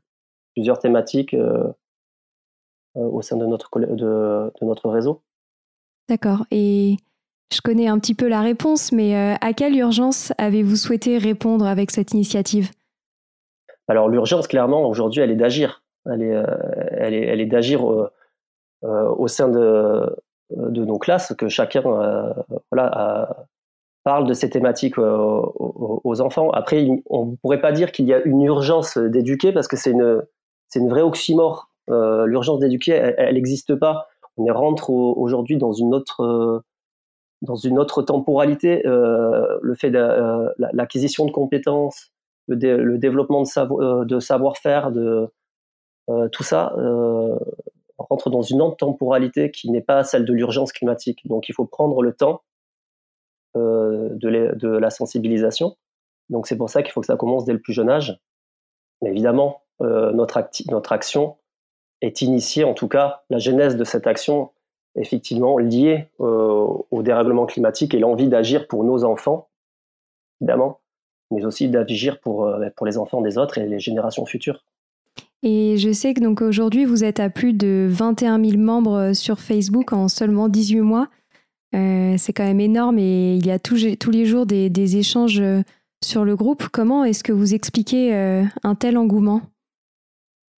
plusieurs 0.53 0.77
thématiques 0.77 1.33
euh, 1.33 1.63
euh, 2.97 2.99
au 2.99 3.21
sein 3.21 3.37
de 3.37 3.45
notre, 3.45 3.69
de, 3.79 4.51
notre 4.61 4.89
réseau. 4.89 5.21
D'accord. 6.09 6.45
Et 6.51 6.97
je 7.53 7.61
connais 7.61 7.87
un 7.87 7.97
petit 7.97 8.13
peu 8.13 8.27
la 8.27 8.41
réponse, 8.41 8.91
mais 8.91 9.15
à 9.15 9.53
quelle 9.53 9.77
urgence 9.77 10.33
avez-vous 10.37 10.75
souhaité 10.75 11.17
répondre 11.17 11.65
avec 11.65 11.91
cette 11.91 12.11
initiative? 12.11 12.71
Alors 13.87 14.09
l'urgence, 14.09 14.49
clairement, 14.49 14.85
aujourd'hui, 14.85 15.21
elle 15.21 15.31
est 15.31 15.37
d'agir. 15.37 15.81
Elle 16.05 16.23
est, 16.23 16.43
elle 16.97 17.13
est, 17.13 17.25
elle 17.25 17.39
est 17.39 17.45
d'agir 17.45 17.85
au 18.81 19.27
sein 19.29 19.47
de, 19.47 20.13
de 20.55 20.83
nos 20.85 20.97
classes 20.97 21.33
que 21.37 21.47
chacun 21.47 21.83
euh, 21.85 22.33
voilà, 22.71 23.45
parle 24.03 24.27
de 24.27 24.33
ces 24.33 24.49
thématiques 24.49 24.97
euh, 24.97 25.17
aux, 25.17 26.21
enfants. 26.21 26.49
Après, 26.51 26.87
on 27.09 27.25
ne 27.25 27.35
pourrait 27.35 27.61
pas 27.61 27.71
dire 27.71 27.91
qu'il 27.91 28.05
y 28.05 28.13
a 28.13 28.21
une 28.23 28.41
urgence 28.41 28.97
d'éduquer 28.97 29.51
parce 29.51 29.67
que 29.67 29.77
c'est 29.77 29.91
une, 29.91 30.23
c'est 30.67 30.79
une 30.79 30.89
vraie 30.89 31.01
oxymore. 31.01 31.69
L'urgence 31.87 32.59
d'éduquer, 32.59 33.13
elle 33.17 33.33
n'existe 33.33 33.73
pas. 33.75 34.07
On 34.37 34.45
rentre 34.53 34.91
aujourd'hui 34.91 35.57
dans 35.57 35.73
une 35.73 35.93
autre 35.95 36.63
dans 37.41 37.55
une 37.55 37.79
autre 37.79 38.03
temporalité. 38.03 38.83
le 38.85 39.73
fait 39.75 39.89
de 39.89 40.53
l'acquisition 40.73 41.25
de 41.25 41.31
compétences, 41.31 42.11
le, 42.47 42.97
développement 42.97 43.41
de, 43.41 44.03
de 44.03 44.19
savoir-faire, 44.19 44.91
de 44.91 45.31
tout 46.31 46.43
ça, 46.43 46.75
dans 48.27 48.41
une 48.41 48.75
temporalité 48.75 49.51
qui 49.51 49.71
n'est 49.71 49.81
pas 49.81 50.03
celle 50.03 50.25
de 50.25 50.33
l'urgence 50.33 50.73
climatique. 50.73 51.25
Donc 51.25 51.47
il 51.47 51.53
faut 51.53 51.65
prendre 51.65 52.01
le 52.01 52.11
temps 52.13 52.41
euh, 53.55 54.09
de, 54.11 54.67
la 54.67 54.89
sensibilisation. 54.89 55.77
Donc 56.29 56.47
c'est 56.47 56.57
pour 56.57 56.69
ça 56.69 56.83
qu'il 56.83 56.91
faut 56.91 56.99
que 56.99 57.07
ça 57.07 57.15
commence 57.15 57.45
dès 57.45 57.53
le 57.53 57.61
plus 57.61 57.73
jeune 57.73 57.89
âge. 57.89 58.19
Mais 59.01 59.11
évidemment, 59.11 59.61
euh, 59.81 60.11
notre, 60.11 60.41
notre 60.69 60.91
action 60.91 61.37
est 62.01 62.21
initiée, 62.21 62.63
en 62.63 62.73
tout 62.73 62.87
cas 62.87 63.23
la 63.29 63.37
genèse 63.37 63.77
de 63.77 63.83
cette 63.83 64.07
action, 64.07 64.51
effectivement 64.95 65.57
liée 65.57 66.09
euh, 66.19 66.67
au 66.91 67.01
dérèglement 67.01 67.45
climatique 67.45 67.93
et 67.93 67.99
l'envie 67.99 68.27
d'agir 68.27 68.67
pour 68.67 68.83
nos 68.83 69.05
enfants, 69.05 69.49
évidemment, 70.41 70.81
mais 71.31 71.45
aussi 71.45 71.69
d'agir 71.69 72.19
pour 72.19 72.47
les 72.85 72.97
enfants 72.97 73.21
des 73.21 73.37
autres 73.37 73.57
et 73.57 73.67
les 73.67 73.79
générations 73.79 74.25
futures. 74.25 74.63
Et 75.41 75.77
je 75.77 75.91
sais 75.91 76.13
que 76.13 76.19
donc 76.19 76.41
aujourd'hui, 76.41 76.85
vous 76.85 77.03
êtes 77.03 77.19
à 77.19 77.29
plus 77.29 77.53
de 77.53 77.87
21 77.89 78.43
000 78.43 78.61
membres 78.61 78.97
euh, 78.97 79.13
sur 79.13 79.39
Facebook 79.39 79.93
en 79.93 80.09
seulement 80.09 80.49
18 80.49 80.81
mois. 80.81 81.07
Euh, 81.75 82.15
c'est 82.17 82.33
quand 82.33 82.43
même 82.43 82.59
énorme 82.59 82.97
et 82.97 83.35
il 83.35 83.45
y 83.45 83.51
a 83.51 83.59
tous, 83.59 83.75
les 83.75 84.25
jours 84.25 84.45
des, 84.45 84.97
échanges 84.97 85.39
euh, 85.39 85.61
sur 86.03 86.25
le 86.25 86.35
groupe. 86.35 86.67
Comment 86.67 87.05
est-ce 87.05 87.23
que 87.23 87.31
vous 87.31 87.53
expliquez 87.53 88.13
un 88.63 88.75
tel 88.75 88.97
engouement? 88.97 89.41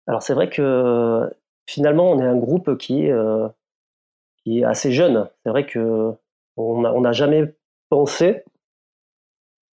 Alors 0.06 0.22
c'est 0.22 0.34
vrai 0.34 0.48
que 0.48 1.28
finalement, 1.66 2.12
on 2.12 2.20
est 2.20 2.26
un 2.26 2.36
groupe 2.36 2.76
qui 2.78 3.06
est, 3.06 4.64
assez 4.64 4.92
jeune. 4.92 5.28
C'est 5.42 5.50
vrai 5.50 5.66
qu'on 5.66 7.00
n'a 7.00 7.12
jamais 7.12 7.54
pensé 7.88 8.44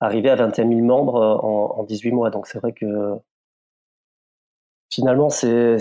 arriver 0.01 0.29
à 0.29 0.35
21 0.35 0.67
000 0.67 0.81
membres 0.81 1.15
en, 1.15 1.79
en 1.79 1.83
18 1.83 2.11
mois. 2.11 2.29
Donc 2.29 2.45
c'est 2.45 2.59
vrai 2.59 2.73
que 2.73 2.85
finalement, 4.93 5.29
c'est 5.29 5.77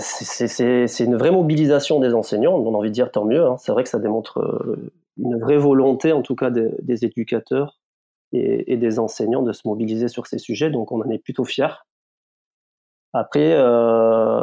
une 0.99 1.15
vraie 1.15 1.31
mobilisation 1.31 1.99
des 1.99 2.13
enseignants. 2.13 2.55
On 2.55 2.73
a 2.73 2.77
envie 2.77 2.89
de 2.89 2.93
dire 2.93 3.11
tant 3.11 3.25
mieux. 3.25 3.45
Hein. 3.45 3.57
C'est 3.59 3.71
vrai 3.71 3.83
que 3.83 3.89
ça 3.89 3.99
démontre 3.99 4.39
euh, 4.39 4.91
une 5.17 5.39
vraie 5.39 5.57
volonté, 5.57 6.11
en 6.11 6.23
tout 6.23 6.35
cas, 6.35 6.49
des, 6.49 7.05
éducateurs 7.05 7.79
et, 8.31 8.75
des 8.77 8.99
enseignants 8.99 9.43
de 9.43 9.53
se 9.53 9.67
mobiliser 9.67 10.07
sur 10.07 10.25
ces 10.25 10.39
sujets. 10.39 10.71
Donc, 10.71 10.91
on 10.91 11.01
en 11.01 11.09
est 11.09 11.19
plutôt 11.19 11.45
fiers. 11.45 11.85
Après, 13.13 13.53
euh, 13.53 14.41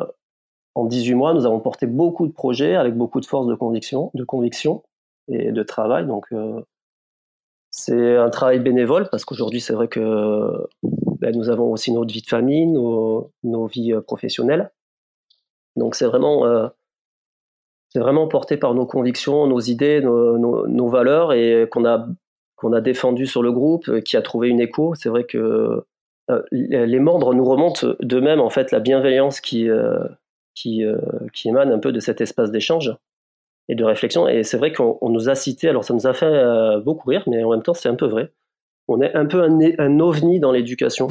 en 0.76 0.84
18 0.84 1.14
mois, 1.14 1.34
nous 1.34 1.46
avons 1.46 1.58
porté 1.58 1.86
beaucoup 1.86 2.28
de 2.28 2.32
projets 2.32 2.76
avec 2.76 2.94
beaucoup 2.94 3.20
de 3.20 3.26
force 3.26 3.48
de 3.48 3.54
conviction, 3.56 4.82
et 5.28 5.50
de 5.50 5.62
travail. 5.64 6.06
Donc, 6.06 6.26
euh, 6.32 6.60
c'est 7.72 8.16
un 8.16 8.30
travail 8.30 8.60
bénévole 8.60 9.08
parce 9.10 9.24
qu'aujourd'hui, 9.24 9.60
c'est 9.60 9.72
vrai 9.72 9.88
que 9.88 10.68
ben, 11.20 11.36
nous 11.36 11.50
avons 11.50 11.70
aussi 11.70 11.92
notre 11.92 12.12
vie 12.12 12.22
de 12.22 12.26
famille, 12.26 12.66
nos, 12.66 13.30
vies 13.66 13.92
euh, 13.92 14.00
professionnelles. 14.00 14.70
Donc 15.76 15.94
c'est 15.94 16.06
vraiment, 16.06 16.46
euh, 16.46 16.68
vraiment 17.94 18.26
porté 18.26 18.56
par 18.56 18.74
nos 18.74 18.86
convictions, 18.86 19.46
nos 19.46 19.60
idées, 19.60 20.00
nos, 20.00 20.88
valeurs 20.88 21.32
et 21.34 21.68
qu'on 21.70 21.84
a, 21.84 22.08
qu'on 22.56 22.72
a 22.72 22.80
défendu 22.80 23.26
sur 23.26 23.42
le 23.42 23.52
groupe, 23.52 23.88
euh, 23.88 24.00
qui 24.00 24.16
a 24.16 24.22
trouvé 24.22 24.48
une 24.48 24.60
écho. 24.60 24.94
C'est 24.94 25.10
vrai 25.10 25.24
que 25.24 25.84
les 26.52 27.00
membres 27.00 27.34
nous 27.34 27.44
remontent 27.44 27.88
d'eux-mêmes 27.98 28.40
en 28.40 28.50
fait 28.50 28.70
la 28.70 28.78
bienveillance 28.78 29.40
qui, 29.40 29.68
qui, 30.54 30.84
qui 31.32 31.48
émane 31.48 31.72
un 31.72 31.80
peu 31.80 31.90
de 31.90 31.98
cet 31.98 32.20
espace 32.20 32.52
d'échange 32.52 32.96
et 33.68 33.74
de 33.74 33.82
réflexion. 33.82 34.28
Et 34.28 34.44
c'est 34.44 34.56
vrai 34.56 34.72
qu'on 34.72 35.08
nous 35.08 35.28
a 35.28 35.34
cité, 35.34 35.68
alors 35.68 35.82
ça 35.82 35.92
nous 35.92 36.06
a 36.06 36.12
fait 36.12 36.80
beaucoup 36.84 37.08
rire, 37.08 37.24
mais 37.26 37.42
en 37.42 37.50
même 37.50 37.64
temps 37.64 37.74
c'est 37.74 37.88
un 37.88 37.96
peu 37.96 38.06
vrai 38.06 38.30
on 38.90 39.00
est 39.00 39.14
un 39.14 39.26
peu 39.26 39.42
un, 39.42 40.00
ovni 40.00 40.40
dans 40.40 40.52
l'éducation. 40.52 41.08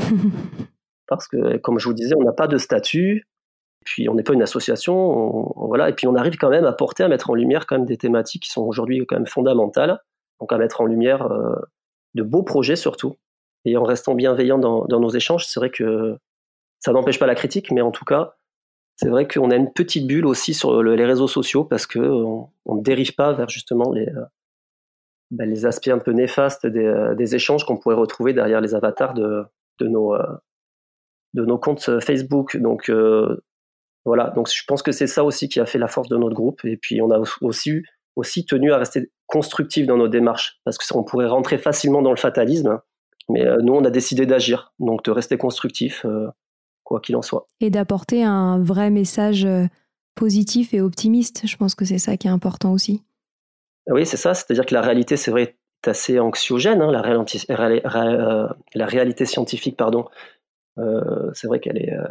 parce 1.07 1.27
que, 1.27 1.57
comme 1.57 1.79
je 1.79 1.87
vous 1.87 1.93
disais, 1.93 2.13
on 2.17 2.23
n'a 2.23 2.33
pas 2.33 2.47
de 2.47 2.57
statut, 2.57 3.27
puis 3.85 4.09
on 4.09 4.13
n'est 4.13 4.23
pas 4.23 4.33
une 4.33 4.41
association, 4.41 5.51
voilà, 5.55 5.89
et 5.89 5.93
puis 5.93 6.07
on 6.07 6.15
arrive 6.15 6.37
quand 6.37 6.49
même 6.49 6.65
à 6.65 6.73
porter, 6.73 7.03
à 7.03 7.07
mettre 7.07 7.29
en 7.29 7.33
lumière 7.33 7.65
quand 7.65 7.77
même 7.77 7.87
des 7.87 7.97
thématiques 7.97 8.43
qui 8.43 8.51
sont 8.51 8.61
aujourd'hui 8.61 9.05
quand 9.07 9.15
même 9.15 9.27
fondamentales, 9.27 9.99
donc 10.39 10.51
à 10.53 10.57
mettre 10.57 10.81
en 10.81 10.85
lumière 10.85 11.31
euh, 11.31 11.55
de 12.13 12.23
beaux 12.23 12.43
projets 12.43 12.75
surtout, 12.75 13.15
et 13.65 13.77
en 13.77 13.83
restant 13.83 14.13
bienveillant 14.13 14.59
dans, 14.59 14.85
nos 14.87 15.09
échanges, 15.09 15.45
c'est 15.47 15.59
vrai 15.59 15.71
que 15.71 16.17
ça 16.79 16.91
n'empêche 16.91 17.19
pas 17.19 17.27
la 17.27 17.35
critique, 17.35 17.71
mais 17.71 17.81
en 17.81 17.91
tout 17.91 18.05
cas, 18.05 18.35
c'est 18.95 19.09
vrai 19.09 19.27
qu'on 19.27 19.49
a 19.49 19.55
une 19.55 19.71
petite 19.71 20.05
bulle 20.05 20.25
aussi 20.25 20.53
sur 20.53 20.83
les 20.83 21.05
réseaux 21.05 21.27
sociaux 21.27 21.63
parce 21.63 21.87
qu'on 21.87 22.49
ne 22.67 22.81
dérive 22.81 23.15
pas 23.15 23.33
vers 23.33 23.49
justement 23.49 23.91
les, 23.91 24.07
bah, 25.31 25.45
les 25.45 25.65
aspects 25.65 25.89
un 25.89 25.99
peu 25.99 26.11
néfastes 26.11 26.65
euh, 26.65 27.13
des, 27.13 27.35
échanges 27.35 27.63
qu'on 27.63 27.77
pourrait 27.77 27.95
retrouver 27.95 28.33
derrière 28.33 28.61
les 28.61 28.73
avatars 28.73 29.13
de, 29.13 29.43
de, 29.79 29.87
nos, 29.87 30.15
euh, 30.15 30.23
de 31.33 31.45
nos 31.45 31.59
comptes 31.59 31.87
euh, 31.89 31.99
Facebook. 31.99 32.57
Donc 32.57 32.91
voilà, 34.05 34.31
donc 34.31 34.49
je 34.49 34.63
pense 34.67 34.81
que 34.81 34.91
c'est 34.91 35.07
ça 35.07 35.23
aussi 35.23 35.49
qui 35.49 35.59
a 35.59 35.65
fait 35.65 35.77
la 35.77 35.87
force 35.87 36.09
de 36.09 36.17
notre 36.17 36.33
groupe. 36.33 36.65
Et 36.65 36.77
puis 36.77 37.01
on 37.01 37.11
a 37.11 37.21
aussi, 37.41 37.83
aussi 38.15 38.45
tenu 38.45 38.71
à 38.71 38.77
rester 38.77 39.11
constructif 39.27 39.85
dans 39.85 39.97
nos 39.97 40.07
démarches, 40.07 40.59
parce 40.65 40.77
qu'on 40.79 41.03
pourrait 41.03 41.27
rentrer 41.27 41.59
facilement 41.59 42.01
dans 42.01 42.09
le 42.09 42.17
fatalisme, 42.17 42.79
mais 43.29 43.45
nous 43.61 43.73
on 43.73 43.85
a 43.85 43.91
décidé 43.91 44.25
d'agir, 44.25 44.73
donc 44.79 45.03
de 45.03 45.11
rester 45.11 45.37
constructif, 45.37 46.03
quoi 46.83 46.99
qu'il 47.01 47.15
en 47.15 47.21
soit. 47.21 47.45
Et 47.59 47.69
d'apporter 47.69 48.23
un 48.23 48.59
vrai 48.59 48.89
message 48.89 49.47
positif 50.15 50.73
et 50.73 50.81
optimiste, 50.81 51.45
je 51.45 51.57
pense 51.57 51.75
que 51.75 51.85
c'est 51.85 51.99
ça 51.99 52.17
qui 52.17 52.25
est 52.25 52.31
important 52.31 52.73
aussi. 52.73 53.03
Oui, 53.89 54.05
c'est 54.05 54.17
ça. 54.17 54.33
C'est-à-dire 54.33 54.65
que 54.65 54.73
la 54.73 54.81
réalité, 54.81 55.17
c'est 55.17 55.31
vrai, 55.31 55.55
est 55.83 55.87
assez 55.87 56.19
anxiogène. 56.19 56.81
Hein, 56.81 56.91
la, 56.91 57.03
euh, 57.05 58.47
la, 58.75 58.85
réalité 58.85 59.25
scientifique, 59.25 59.77
pardon, 59.77 60.05
euh, 60.77 61.31
c'est 61.33 61.47
vrai 61.47 61.59
qu'elle 61.59 61.77
est, 61.77 61.91
euh, 61.93 62.07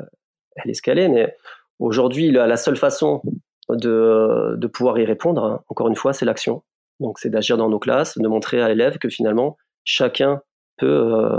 elle 0.57 0.69
est 0.69 0.73
escalée. 0.73 1.09
Mais 1.09 1.37
aujourd'hui, 1.79 2.31
la, 2.33 2.57
seule 2.57 2.77
façon 2.77 3.23
de, 3.69 4.57
de, 4.57 4.67
pouvoir 4.67 4.99
y 4.99 5.05
répondre, 5.05 5.63
encore 5.69 5.89
une 5.89 5.97
fois, 5.97 6.13
c'est 6.13 6.25
l'action. 6.25 6.65
Donc, 7.01 7.19
c'est 7.21 7.31
d'agir 7.31 7.57
dans 7.57 7.69
nos 7.69 7.79
classes, 7.79 8.19
de 8.19 8.29
montrer 8.29 8.61
à 8.61 8.69
l'élève 8.69 8.99
que 8.99 9.09
finalement, 9.09 9.57
chacun 9.85 10.43
peut, 10.79 11.39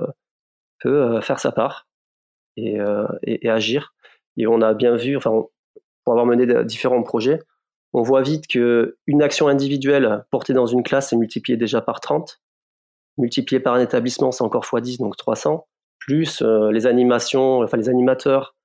peut 0.79 1.19
faire 1.21 1.39
sa 1.39 1.51
part 1.51 1.87
et, 2.55 2.77
et, 3.23 3.49
agir. 3.49 3.93
Et 4.37 4.47
on 4.47 4.61
a 4.61 4.73
bien 4.73 4.95
vu, 4.95 5.17
enfin, 5.17 5.31
pour 6.05 6.13
avoir 6.13 6.25
mené 6.25 6.63
différents 6.63 7.03
projets, 7.03 7.41
on 7.93 8.01
voit 8.01 8.21
vite 8.21 8.47
qu'une 8.47 9.21
action 9.21 9.47
individuelle 9.47 10.23
portée 10.31 10.53
dans 10.53 10.67
une 10.67 10.83
classe 10.83 11.11
est 11.13 11.17
multipliée 11.17 11.57
déjà 11.57 11.81
par 11.81 12.01
30, 12.01 12.41
multipliée 13.17 13.59
par 13.59 13.73
un 13.73 13.81
établissement, 13.81 14.31
c'est 14.31 14.43
encore 14.43 14.63
x10, 14.63 14.99
donc 14.99 15.17
300, 15.17 15.67
plus 15.99 16.41
les 16.71 16.87
animations, 16.87 17.61
enfin 17.61 17.77
les 17.77 17.89
animateurs 17.89 18.55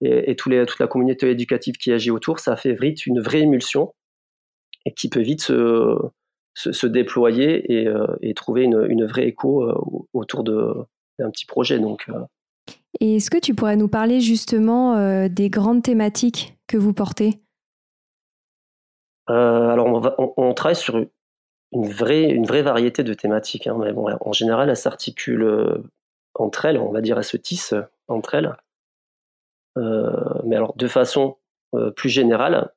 et, 0.00 0.36
toute 0.36 0.78
la 0.78 0.86
communauté 0.86 1.30
éducative 1.30 1.76
qui 1.76 1.92
agit 1.92 2.10
autour, 2.10 2.38
ça 2.38 2.56
fait 2.56 2.74
vite 2.74 3.06
une 3.06 3.20
vraie 3.20 3.40
émulsion 3.40 3.94
et 4.86 4.92
qui 4.92 5.08
peut 5.08 5.20
vite 5.20 5.42
se, 5.42 5.96
se, 6.54 6.86
déployer 6.86 7.72
et, 7.72 7.86
euh, 7.86 8.06
et, 8.20 8.34
trouver 8.34 8.62
une, 8.62 8.84
une 8.88 9.06
vraie 9.06 9.26
écho 9.26 9.62
euh, 9.62 9.74
autour 10.12 10.44
d'un 10.44 11.30
petit 11.30 11.46
projet. 11.46 11.78
Donc, 11.78 12.06
euh. 12.08 12.74
et 13.00 13.16
est-ce 13.16 13.30
que 13.30 13.38
tu 13.38 13.54
pourrais 13.54 13.76
nous 13.76 13.88
parler 13.88 14.20
justement 14.20 15.28
des 15.28 15.50
grandes 15.50 15.82
thématiques 15.82 16.56
que 16.66 16.76
vous 16.76 16.92
portez? 16.92 17.43
Alors, 19.26 20.34
on, 20.36 20.54
travaille 20.54 20.76
sur 20.76 20.96
une 20.96 21.88
vraie, 21.88 22.24
une 22.24 22.46
vraie 22.46 22.62
variété 22.62 23.02
de 23.02 23.14
thématiques. 23.14 23.66
Hein, 23.66 23.76
mais 23.78 23.92
bon, 23.92 24.08
en 24.20 24.32
général, 24.32 24.68
elles 24.68 24.76
s'articulent 24.76 25.82
entre 26.34 26.64
elles, 26.66 26.78
on 26.78 26.92
va 26.92 27.00
dire, 27.00 27.16
elles 27.16 27.24
se 27.24 27.36
tissent 27.36 27.74
entre 28.08 28.34
elles. 28.34 28.56
mais 29.76 30.56
alors, 30.56 30.74
de 30.76 30.86
façon 30.88 31.36
plus 31.96 32.10
générale, 32.10 32.70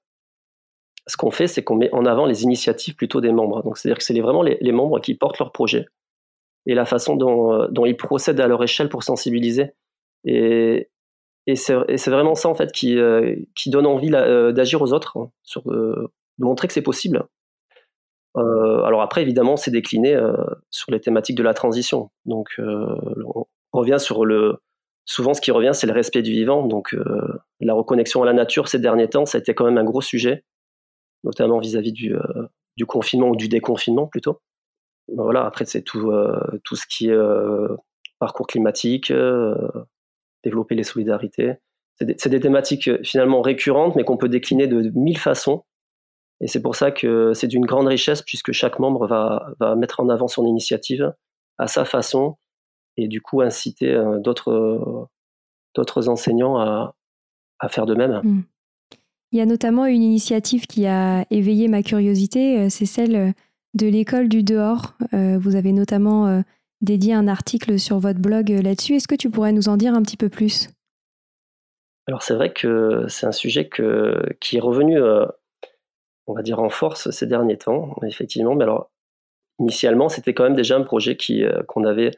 ce 1.07 1.15
qu'on 1.15 1.31
fait, 1.31 1.47
c'est 1.47 1.63
qu'on 1.63 1.75
met 1.75 1.89
en 1.93 2.05
avant 2.05 2.25
les 2.25 2.43
initiatives 2.43 2.95
plutôt 2.95 3.21
des 3.21 3.31
membres. 3.31 3.63
Donc, 3.63 3.77
c'est-à-dire 3.77 3.97
que 3.97 4.03
c'est 4.03 4.19
vraiment 4.19 4.43
les, 4.43 4.71
membres 4.71 4.99
qui 4.99 5.15
portent 5.15 5.39
leur 5.39 5.51
projet 5.51 5.87
et 6.65 6.75
la 6.75 6.85
façon 6.85 7.15
dont, 7.15 7.53
euh, 7.53 7.87
ils 7.87 7.95
procèdent 7.95 8.41
à 8.41 8.47
leur 8.47 8.61
échelle 8.61 8.89
pour 8.89 9.03
sensibiliser. 9.03 9.71
Et, 10.25 10.89
c'est 11.55 12.09
vraiment 12.09 12.35
ça, 12.35 12.49
en 12.49 12.55
fait, 12.55 12.73
qui, 12.73 12.97
euh, 12.97 13.35
donne 13.67 13.85
envie 13.85 14.11
euh, 14.13 14.51
d'agir 14.51 14.81
aux 14.81 14.91
autres, 14.91 15.17
hein, 15.17 15.31
sur, 15.43 15.63
de 16.39 16.45
montrer 16.45 16.67
que 16.67 16.73
c'est 16.73 16.81
possible. 16.81 17.25
alors 18.35 19.01
après, 19.01 19.21
évidemment, 19.21 19.57
c'est 19.57 19.71
décliné 19.71 20.15
sur 20.69 20.91
les 20.91 20.99
thématiques 20.99 21.37
de 21.37 21.43
la 21.43 21.53
transition. 21.53 22.11
Donc, 22.25 22.49
on 22.59 23.45
revient 23.73 23.99
sur 23.99 24.25
le... 24.25 24.57
Souvent, 25.05 25.33
ce 25.33 25.41
qui 25.41 25.51
revient, 25.51 25.71
c'est 25.73 25.87
le 25.87 25.93
respect 25.93 26.21
du 26.21 26.31
vivant. 26.31 26.65
Donc, 26.65 26.95
la 27.59 27.73
reconnexion 27.73 28.21
à 28.21 28.25
la 28.25 28.33
nature 28.33 28.67
ces 28.67 28.79
derniers 28.79 29.09
temps, 29.09 29.25
ça 29.25 29.37
a 29.37 29.41
été 29.41 29.55
quand 29.55 29.65
même 29.65 29.77
un 29.77 29.83
gros 29.83 30.01
sujet 30.01 30.43
notamment 31.23 31.59
vis-à-vis 31.59 31.91
du, 31.91 32.15
euh, 32.15 32.47
confinement 32.87 33.29
ou 33.29 33.35
du 33.35 33.47
déconfinement 33.47 34.07
plutôt. 34.07 34.39
Ben 35.09 35.23
voilà, 35.23 35.45
après, 35.45 35.65
c'est 35.65 35.81
tout, 35.81 36.11
euh, 36.11 36.39
tout 36.63 36.75
ce 36.75 36.85
qui 36.87 37.07
est 37.07 37.13
euh, 37.13 37.75
parcours 38.19 38.47
climatique, 38.47 39.13
développer 40.43 40.75
les 40.75 40.83
solidarités. 40.83 41.53
C'est 41.95 42.29
des, 42.29 42.39
thématiques 42.39 43.03
finalement 43.03 43.41
récurrentes, 43.41 43.95
mais 43.95 44.03
qu'on 44.03 44.17
peut 44.17 44.29
décliner 44.29 44.67
de 44.67 44.91
mille 44.95 45.17
façons. 45.17 45.63
Et 46.41 46.47
c'est 46.47 46.61
pour 46.61 46.75
ça 46.75 46.91
que 46.91 47.33
c'est 47.33 47.47
d'une 47.47 47.65
grande 47.65 47.87
richesse, 47.87 48.21
puisque 48.21 48.51
chaque 48.51 48.79
membre 48.79 49.07
va, 49.07 49.47
va, 49.59 49.75
mettre 49.75 49.99
en 49.99 50.09
avant 50.09 50.27
son 50.27 50.45
initiative 50.45 51.13
à 51.57 51.67
sa 51.67 51.85
façon, 51.85 52.37
et 52.97 53.07
du 53.07 53.21
coup 53.21 53.41
inciter 53.41 53.99
d'autres 54.23 55.09
enseignants 56.09 56.59
à, 56.59 56.95
à, 57.59 57.69
faire 57.69 57.85
de 57.85 57.95
même. 57.95 58.21
Mmh. 58.23 58.43
Il 59.31 59.39
y 59.39 59.41
a 59.41 59.45
notamment 59.45 59.85
une 59.85 60.03
initiative 60.03 60.67
qui 60.67 60.87
a 60.87 61.25
éveillé 61.29 61.67
ma 61.67 61.83
curiosité, 61.83 62.59
euh, 62.59 62.67
c'est 62.69 62.85
celle 62.85 63.15
euh, 63.15 63.31
de 63.73 63.87
l'école 63.87 64.29
du 64.29 64.43
dehors. 64.43 64.95
Euh, 65.13 65.37
vous 65.37 65.55
avez 65.55 65.73
notamment 65.73 66.41
dédié 66.81 67.13
un 67.13 67.27
article 67.27 67.77
sur 67.77 67.99
votre 67.99 68.19
blog 68.19 68.49
là-dessus. 68.49 68.95
Est-ce 68.95 69.07
que 69.07 69.15
tu 69.15 69.29
pourrais 69.29 69.51
nous 69.51 69.69
en 69.69 69.77
dire 69.77 69.93
un 69.93 70.01
petit 70.01 70.17
peu 70.17 70.29
plus? 70.29 70.69
Alors 72.07 72.23
c'est 72.23 72.33
vrai 72.33 72.53
que 72.53 73.05
c'est 73.07 73.27
un 73.27 73.31
sujet 73.31 73.69
qui 74.39 74.57
est 74.57 74.61
revenu, 74.61 74.97
on 76.27 76.33
va 76.33 76.41
dire, 76.41 76.59
en 76.59 76.69
force 76.69 77.09
ces 77.09 77.25
derniers 77.25 77.57
temps, 77.57 77.95
effectivement. 78.05 78.55
Mais 78.55 78.63
alors, 78.63 78.91
initialement, 79.59 80.09
c'était 80.09 80.33
quand 80.33 80.43
même 80.43 80.55
déjà 80.55 80.77
un 80.77 80.83
projet 80.83 81.17
qu'on 81.67 81.83
avait 81.85 82.11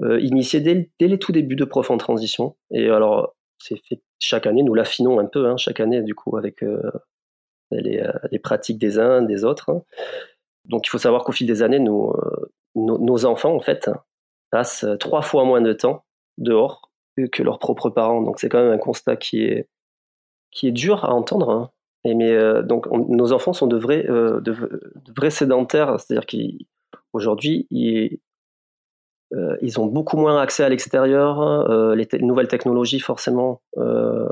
initié 0.00 0.60
dès, 0.60 0.90
dès, 0.98 1.08
les 1.08 1.18
tout 1.18 1.32
débuts 1.32 1.56
de 1.56 1.64
Prof 1.64 1.90
en 1.90 1.96
transition. 1.96 2.56
Et 2.70 2.88
alors, 2.88 3.34
c'est 3.58 3.76
fait 3.88 4.02
chaque 4.18 4.46
année, 4.46 4.62
nous 4.62 4.74
l'affinons 4.74 5.18
un 5.18 5.26
peu, 5.26 5.48
hein, 5.48 5.56
chaque 5.56 5.80
année, 5.80 6.02
du 6.02 6.14
coup, 6.14 6.36
avec 6.36 6.62
euh, 6.62 6.80
euh, 7.72 8.12
les, 8.30 8.38
pratiques 8.38 8.78
des 8.78 8.98
uns, 8.98 9.22
des 9.22 9.44
autres. 9.44 9.70
Hein. 9.70 9.82
Donc, 10.66 10.86
il 10.86 10.90
faut 10.90 10.98
savoir 10.98 11.24
qu'au 11.24 11.32
fil 11.32 11.46
des 11.46 11.62
années, 11.62 11.80
euh, 11.80 12.50
nos, 12.76 13.24
enfants, 13.24 13.54
en 13.54 13.60
fait, 13.60 13.90
passent 14.50 14.86
trois 15.00 15.22
fois 15.22 15.44
moins 15.44 15.60
de 15.60 15.72
temps 15.72 16.04
dehors 16.38 16.92
que 17.32 17.42
leurs 17.42 17.58
propres 17.58 17.90
parents. 17.90 18.22
Donc, 18.22 18.38
c'est 18.38 18.48
quand 18.48 18.62
même 18.62 18.72
un 18.72 18.78
constat 18.78 19.16
qui 19.16 19.44
est, 19.44 19.68
qui 20.52 20.68
est 20.68 20.72
dur 20.72 21.04
à 21.04 21.12
entendre. 21.12 21.50
Hein. 21.50 21.70
Et 22.04 22.14
mais 22.14 22.62
donc, 22.64 22.86
nos 22.90 23.32
enfants 23.32 23.52
sont 23.52 23.66
de 23.66 23.76
vrais, 23.76 24.02
de, 24.04 24.56
vrais 25.16 25.30
sédentaires, 25.30 26.00
c'est-à-dire 26.00 26.26
qu'aujourd'hui, 26.26 27.68
ils, 27.70 28.18
euh, 29.34 29.56
ils 29.62 29.80
ont 29.80 29.86
beaucoup 29.86 30.16
moins 30.16 30.40
accès 30.40 30.62
à 30.62 30.68
l'extérieur. 30.68 31.40
Euh, 31.40 31.94
les, 31.94 32.06
nouvelles 32.20 32.48
technologies, 32.48 33.00
forcément, 33.00 33.62
euh, 33.78 34.28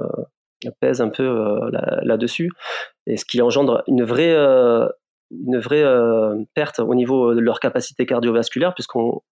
pèsent 0.80 1.00
un 1.00 1.08
peu 1.08 1.70
là-dessus. 2.02 2.50
et 3.06 3.16
ce 3.16 3.24
qui 3.24 3.40
engendre 3.40 3.82
une 3.86 4.04
vraie, 4.04 4.36
une 5.30 5.58
vraie 5.58 5.84
perte 6.54 6.80
au 6.80 6.94
niveau 6.94 7.34
de 7.34 7.40
leur 7.40 7.60
capacité 7.60 8.04
cardiovasculaire, 8.04 8.74
puisqu'on 8.74 9.22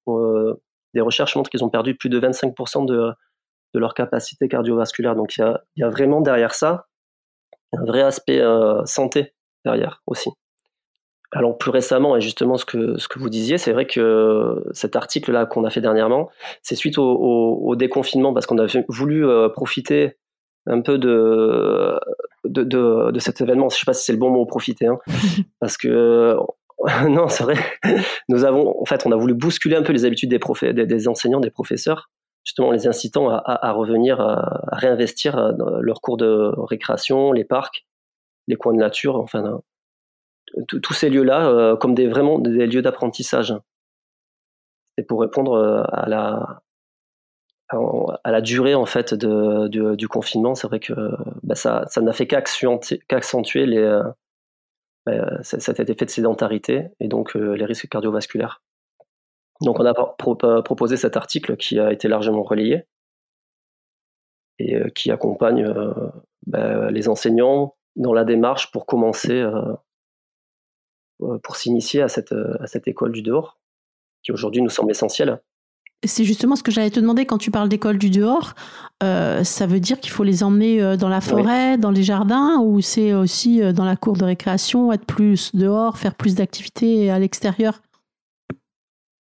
des 0.94 1.02
recherches 1.02 1.36
montrent 1.36 1.50
qu'ils 1.50 1.64
ont 1.64 1.68
perdu 1.68 1.94
plus 1.94 2.08
de 2.08 2.18
25% 2.18 2.86
de, 2.86 3.12
de, 3.74 3.78
leur 3.78 3.92
capacité 3.92 4.48
cardiovasculaire. 4.48 5.14
Donc 5.14 5.36
il 5.36 5.40
y 5.40 5.44
a, 5.44 5.62
y 5.76 5.82
a, 5.82 5.90
vraiment 5.90 6.22
derrière 6.22 6.54
ça 6.54 6.86
un 7.72 7.84
vrai 7.84 8.02
aspect 8.02 8.42
santé 8.84 9.34
derrière 9.64 10.02
aussi. 10.06 10.30
Alors 11.30 11.58
plus 11.58 11.70
récemment, 11.70 12.16
et 12.16 12.22
justement 12.22 12.56
ce 12.56 12.64
que, 12.64 12.96
ce 12.96 13.06
que 13.06 13.18
vous 13.18 13.28
disiez, 13.28 13.58
c'est 13.58 13.72
vrai 13.72 13.86
que 13.86 14.64
cet 14.72 14.96
article-là 14.96 15.44
qu'on 15.44 15.64
a 15.64 15.70
fait 15.70 15.82
dernièrement, 15.82 16.30
c'est 16.62 16.74
suite 16.74 16.96
au, 16.96 17.74
déconfinement, 17.76 18.32
parce 18.32 18.46
qu'on 18.46 18.58
a 18.58 18.66
voulu 18.88 19.26
euh, 19.26 19.50
profiter 19.50 20.16
un 20.66 20.80
peu 20.80 20.96
de, 20.96 21.98
de, 22.44 22.62
de, 22.64 23.18
cet 23.18 23.42
événement. 23.42 23.68
Je 23.68 23.76
ne 23.76 23.78
sais 23.78 23.84
pas 23.84 23.92
si 23.92 24.04
c'est 24.04 24.12
le 24.12 24.18
bon 24.18 24.30
mot, 24.30 24.46
profiter, 24.46 24.86
hein, 24.86 24.98
parce 25.60 25.76
que 25.76 26.34
non, 27.08 27.28
c'est 27.28 27.44
vrai. 27.44 27.56
Nous 28.30 28.44
avons, 28.44 28.80
en 28.80 28.84
fait, 28.86 29.04
on 29.04 29.12
a 29.12 29.16
voulu 29.16 29.34
bousculer 29.34 29.76
un 29.76 29.82
peu 29.82 29.92
les 29.92 30.06
habitudes 30.06 30.30
des, 30.30 30.72
des, 30.72 30.86
des 30.86 31.08
enseignants, 31.08 31.40
des 31.40 31.50
professeurs, 31.50 32.08
justement 32.48 32.70
les 32.70 32.86
incitant 32.86 33.28
à, 33.28 33.72
revenir, 33.72 34.22
à, 34.22 34.62
réinvestir 34.72 35.36
euh, 35.36 35.52
dans 35.52 35.68
leurs 35.80 36.00
cours 36.00 36.16
de 36.16 36.50
récréation, 36.56 37.32
les 37.32 37.44
parcs, 37.44 37.86
les 38.46 38.56
coins 38.56 38.72
de 38.72 38.78
nature, 38.78 39.16
enfin 39.16 39.60
tous 40.66 40.94
ces 40.94 41.10
lieux-là 41.10 41.46
euh, 41.46 41.76
comme 41.76 41.94
des, 41.94 42.06
vraiment 42.06 42.38
des 42.38 42.66
lieux 42.66 42.80
d'apprentissage. 42.80 43.54
Et 44.96 45.02
pour 45.02 45.20
répondre 45.20 45.52
euh, 45.52 45.82
à 45.92 46.08
la, 46.08 46.62
durée 48.40 48.74
en 48.74 48.86
fait 48.86 49.12
du 49.12 50.08
confinement, 50.08 50.54
c'est 50.54 50.68
vrai 50.68 50.80
que 50.80 50.94
bah, 51.42 51.54
ça, 51.54 51.84
n'a 52.00 52.14
fait 52.14 52.26
qu'accentuer 52.26 53.76
euh, 53.76 54.02
cet 55.42 55.90
effet 55.90 56.06
de 56.06 56.10
sédentarité 56.10 56.86
et 56.98 57.08
donc 57.08 57.34
les 57.34 57.66
risques 57.66 57.90
cardiovasculaires. 57.90 58.62
Donc 59.62 59.80
on 59.80 59.84
a 59.84 59.94
proposé 60.62 60.96
cet 60.96 61.16
article 61.16 61.56
qui 61.56 61.78
a 61.78 61.92
été 61.92 62.08
largement 62.08 62.42
relayé 62.42 62.84
et 64.58 64.90
qui 64.94 65.10
accompagne 65.10 65.72
bah, 66.46 66.90
les 66.90 67.08
enseignants 67.08 67.76
dans 67.96 68.12
la 68.12 68.24
démarche 68.24 68.70
pour 68.70 68.86
commencer 68.86 69.44
euh, 71.20 71.38
pour 71.42 71.56
s'initier 71.56 72.00
à 72.00 72.08
cette, 72.08 72.30
euh, 72.30 72.56
à 72.60 72.68
cette 72.68 72.86
école 72.86 73.10
du 73.10 73.22
dehors, 73.22 73.58
qui 74.22 74.30
aujourd'hui 74.30 74.62
nous 74.62 74.70
semble 74.70 74.92
essentielle. 74.92 75.40
C'est 76.06 76.22
justement 76.22 76.54
ce 76.54 76.62
que 76.62 76.70
j'allais 76.70 76.90
te 76.90 77.00
demander 77.00 77.26
quand 77.26 77.38
tu 77.38 77.50
parles 77.50 77.68
d'école 77.68 77.98
du 77.98 78.08
dehors. 78.08 78.54
Euh, 79.02 79.42
ça 79.42 79.66
veut 79.66 79.80
dire 79.80 79.98
qu'il 79.98 80.12
faut 80.12 80.22
les 80.22 80.44
emmener 80.44 80.96
dans 80.96 81.08
la 81.08 81.20
forêt, 81.20 81.76
dans 81.76 81.90
les 81.90 82.04
jardins, 82.04 82.60
ou 82.60 82.80
c'est 82.80 83.14
aussi 83.14 83.60
dans 83.72 83.84
la 83.84 83.96
cour 83.96 84.16
de 84.16 84.24
récréation, 84.24 84.92
être 84.92 85.04
plus 85.04 85.52
dehors, 85.56 85.98
faire 85.98 86.14
plus 86.14 86.36
d'activités 86.36 87.10
à 87.10 87.18
l'extérieur? 87.18 87.82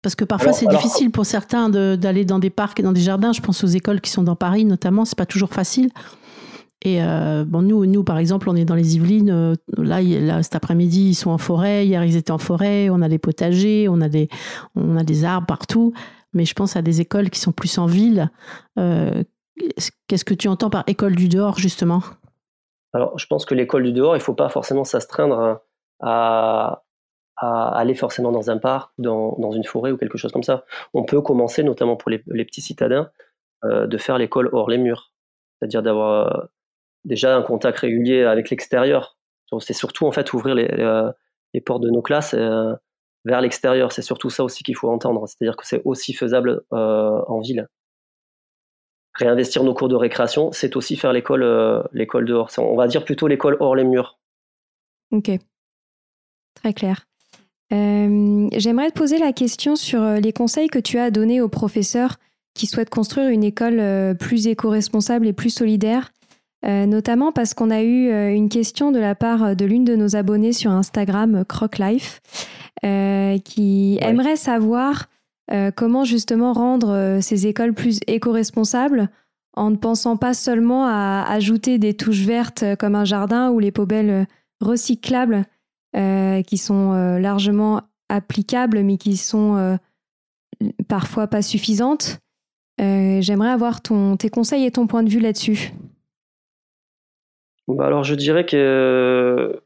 Parce 0.02 0.16
que 0.16 0.24
parfois 0.24 0.54
c'est 0.54 0.68
difficile 0.68 1.12
pour 1.12 1.26
certains 1.26 1.70
d'aller 1.70 2.24
dans 2.24 2.40
des 2.40 2.50
parcs 2.50 2.80
et 2.80 2.84
dans 2.84 2.94
des 2.94 3.02
jardins. 3.02 3.34
Je 3.34 3.42
pense 3.42 3.64
aux 3.64 3.68
écoles 3.68 4.02
qui 4.02 4.12
sont 4.12 4.24
dans 4.24 4.36
Paris 4.36 4.64
notamment, 4.66 5.06
c'est 5.06 5.18
pas 5.18 5.26
toujours 5.26 5.50
facile. 5.50 5.90
Et 6.84 7.02
euh, 7.02 7.44
bon, 7.46 7.64
nous, 7.64 7.86
nous, 7.86 8.04
par 8.04 8.18
exemple, 8.20 8.50
on 8.50 8.56
est 8.56 8.66
dans 8.66 8.76
les 8.76 8.96
Yvelines. 8.96 9.32
Euh, 9.32 9.56
là, 9.78 10.02
là, 10.02 10.44
cet 10.44 10.56
après-midi, 10.56 11.10
ils 11.10 11.16
sont 11.16 11.32
en 11.32 11.38
forêt. 11.38 11.88
Hier, 11.88 12.04
ils 12.06 12.16
étaient 12.16 12.32
en 12.32 12.38
forêt. 12.38 12.90
On 12.90 13.02
a 13.02 13.10
des 13.10 13.18
potagers, 13.18 13.88
on 13.90 14.00
a 14.00 14.10
des, 14.10 14.30
on 14.76 14.96
a 14.96 15.04
des 15.04 15.24
arbres 15.24 15.48
partout. 15.48 15.94
Mais 16.34 16.46
je 16.46 16.54
pense 16.54 16.76
à 16.76 16.82
des 16.82 17.02
écoles 17.02 17.30
qui 17.30 17.40
sont 17.40 17.52
plus 17.52 17.78
en 17.80 17.88
ville. 17.88 18.30
Euh, 18.78 19.24
qu'est-ce 20.08 20.24
que 20.24 20.36
tu 20.36 20.48
entends 20.48 20.70
par 20.70 20.84
école 20.86 21.16
du 21.16 21.30
dehors, 21.30 21.58
justement? 21.58 22.04
Alors, 22.94 23.18
je 23.18 23.26
pense 23.26 23.46
que 23.46 23.56
l'école 23.56 23.84
du 23.84 23.92
dehors, 23.92 24.16
il 24.16 24.20
ne 24.20 24.24
faut 24.24 24.36
pas 24.36 24.50
forcément 24.50 24.84
s'astreindre 24.84 25.60
à, 26.00 26.70
à 26.70 26.84
aller 27.78 27.94
forcément 27.94 28.32
dans 28.32 28.50
un 28.50 28.58
parc, 28.58 28.92
dans, 28.98 29.38
dans, 29.38 29.52
une 29.52 29.64
forêt 29.64 29.92
ou 29.92 29.98
quelque 29.98 30.18
chose 30.18 30.32
comme 30.32 30.44
ça. 30.44 30.66
On 30.94 31.04
peut 31.04 31.22
commencer, 31.22 31.64
notamment 31.64 31.96
pour 31.96 32.10
les, 32.10 32.24
les 32.28 32.44
petits 32.44 32.62
citadins, 32.62 33.12
euh, 33.64 33.86
de 33.86 33.98
faire 33.98 34.18
l'école 34.18 34.50
hors 34.52 34.70
les 34.70 34.80
murs, 34.80 35.14
c'est-à-dire 35.60 35.84
d'avoir 35.84 36.28
euh, 36.28 36.46
déjà 37.06 37.36
un 37.36 37.44
contact 37.44 37.78
régulier 37.80 38.24
avec 38.24 38.50
l'extérieur. 38.50 39.18
C'est 39.60 39.74
surtout 39.74 40.08
en 40.08 40.12
fait 40.12 40.34
ouvrir 40.34 40.56
les, 40.56 40.68
les, 41.54 41.62
portes 41.62 41.82
de 41.82 41.90
nos 41.90 42.02
classes 42.02 42.36
vers 42.36 43.40
l'extérieur. 43.40 43.94
C'est 43.94 44.02
surtout 44.02 44.30
ça 44.30 44.44
aussi 44.44 44.62
qu'il 44.62 44.76
faut 44.76 44.90
entendre, 44.90 45.26
c'est-à-dire 45.26 45.56
que 45.56 45.66
c'est 45.66 45.82
aussi 45.86 46.14
faisable 46.14 46.64
en 46.72 47.40
ville. 47.40 47.70
Réinvestir 49.14 49.64
nos 49.64 49.74
cours 49.74 49.88
de 49.88 49.96
récréation, 49.96 50.52
c'est 50.52 50.76
aussi 50.76 50.98
faire 50.98 51.14
l'école 51.14 51.88
l'école 51.94 52.26
dehors. 52.26 52.52
On 52.58 52.76
va 52.76 52.88
dire 52.88 53.06
plutôt 53.06 53.28
l'école 53.28 53.56
hors 53.62 53.74
les 53.74 53.86
murs. 53.86 54.20
Ok, 55.12 55.32
très 56.56 56.74
clair. 56.74 57.08
Euh, 57.74 58.48
j'aimerais 58.54 58.92
te 58.92 58.98
poser 58.98 59.18
la 59.18 59.34
question 59.34 59.76
sur 59.76 60.02
euh, 60.02 60.20
les 60.20 60.32
conseils 60.32 60.70
que 60.70 60.80
tu 60.80 61.00
as 61.00 61.12
donnés 61.12 61.42
aux 61.42 61.50
professeurs 61.50 62.16
qui 62.54 62.66
souhaitent 62.66 62.90
construire 62.90 63.30
une 63.30 63.44
école 63.44 63.80
euh, 63.80 64.14
plus 64.14 64.48
éco-responsable 64.48 65.28
et 65.28 65.34
plus 65.34 65.50
solidaire, 65.50 66.12
notamment 66.66 67.32
parce 67.32 67.54
qu'on 67.54 67.70
a 67.70 67.82
eu 67.82 68.10
une 68.34 68.50
question 68.50 68.92
de 68.92 69.00
la 69.00 69.16
part 69.16 69.56
de 69.56 69.64
l'une 69.64 69.86
de 69.86 69.96
nos 69.96 70.18
abonnées 70.18 70.52
sur 70.52 70.70
Instagram, 70.72 71.46
CrocLife, 71.48 72.20
qui 73.46 73.98
aimerait 74.02 74.36
savoir 74.36 75.08
comment 75.76 76.04
justement 76.04 76.52
rendre 76.52 77.20
ces 77.22 77.48
écoles 77.48 77.74
plus 77.74 78.00
éco-responsables 78.08 79.08
en 79.54 79.70
ne 79.70 79.78
pensant 79.78 80.18
pas 80.18 80.34
seulement 80.34 80.86
à 80.88 81.26
ajouter 81.30 81.78
des 81.78 81.94
touches 81.94 82.26
vertes 82.26 82.66
comme 82.80 82.96
un 82.96 83.06
jardin 83.06 83.50
ou 83.52 83.60
les 83.60 83.72
poubelles 83.72 84.28
recyclables 84.60 85.46
euh, 85.98 86.44
qui 86.44 86.58
sont 86.58 86.94
euh, 86.94 87.18
largement 87.18 87.82
applicables, 88.08 88.84
mais 88.84 88.98
qui 88.98 89.18
sont 89.18 89.56
euh, 89.58 89.78
parfois 90.88 91.26
pas 91.26 91.42
suffisantes. 91.42 92.20
J'aimerais 92.80 93.50
avoir 93.50 93.82
ton, 93.82 94.16
tes 94.16 94.30
conseils 94.30 94.64
et 94.64 94.72
ton 94.72 94.86
point 94.86 95.02
de 95.02 95.10
vue 95.10 95.20
là-dessus. 95.20 95.74
Bah 97.68 97.88
alors 97.88 98.04
je 98.04 98.14
dirais 98.14 98.46
que 98.46 99.64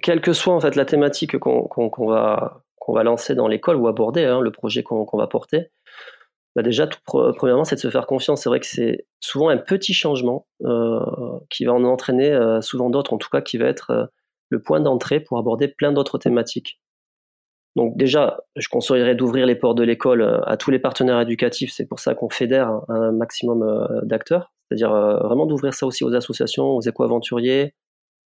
quelle 0.00 0.22
que 0.22 0.32
soit 0.32 0.54
en 0.54 0.60
fait 0.60 0.74
la 0.74 0.86
thématique 0.86 1.36
qu'on 1.38 2.06
va, 2.06 2.62
qu'on 2.76 2.94
va 2.94 3.02
lancer 3.02 3.34
dans 3.34 3.48
l'école 3.48 3.76
ou 3.76 3.86
aborder, 3.86 4.24
hein, 4.24 4.40
le 4.40 4.50
projet 4.50 4.82
qu'on 4.82 5.06
va 5.12 5.26
porter, 5.26 5.68
bah 6.56 6.62
déjà, 6.62 6.86
tout, 6.86 6.98
premièrement, 7.04 7.64
c'est 7.64 7.76
de 7.76 7.80
se 7.80 7.90
faire 7.90 8.06
confiance. 8.06 8.42
C'est 8.42 8.48
vrai 8.48 8.60
que 8.60 8.66
c'est 8.66 9.06
souvent 9.20 9.50
un 9.50 9.58
petit 9.58 9.92
changement 9.92 10.46
qui 11.50 11.66
va 11.66 11.74
en 11.74 11.84
entraîner 11.84 12.34
souvent 12.62 12.88
d'autres, 12.88 13.12
en 13.12 13.18
tout 13.18 13.28
cas 13.30 13.42
qui 13.42 13.58
va 13.58 13.66
être 13.66 14.10
le 14.52 14.60
point 14.60 14.80
d'entrée 14.80 15.18
pour 15.18 15.38
aborder 15.38 15.66
plein 15.66 15.92
d'autres 15.92 16.18
thématiques. 16.18 16.78
Donc 17.74 17.96
déjà, 17.96 18.38
je 18.54 18.68
conseillerais 18.68 19.14
d'ouvrir 19.14 19.46
les 19.46 19.56
portes 19.56 19.78
de 19.78 19.82
l'école 19.82 20.20
euh, 20.20 20.40
à 20.44 20.58
tous 20.58 20.70
les 20.70 20.78
partenaires 20.78 21.18
éducatifs. 21.20 21.72
C'est 21.74 21.86
pour 21.86 22.00
ça 22.00 22.14
qu'on 22.14 22.28
fédère 22.28 22.82
un 22.88 23.12
maximum 23.12 23.62
euh, 23.62 24.00
d'acteurs. 24.02 24.52
C'est-à-dire 24.68 24.92
euh, 24.92 25.16
vraiment 25.20 25.46
d'ouvrir 25.46 25.72
ça 25.72 25.86
aussi 25.86 26.04
aux 26.04 26.14
associations, 26.14 26.66
aux 26.76 26.82
éco-aventuriers, 26.82 27.74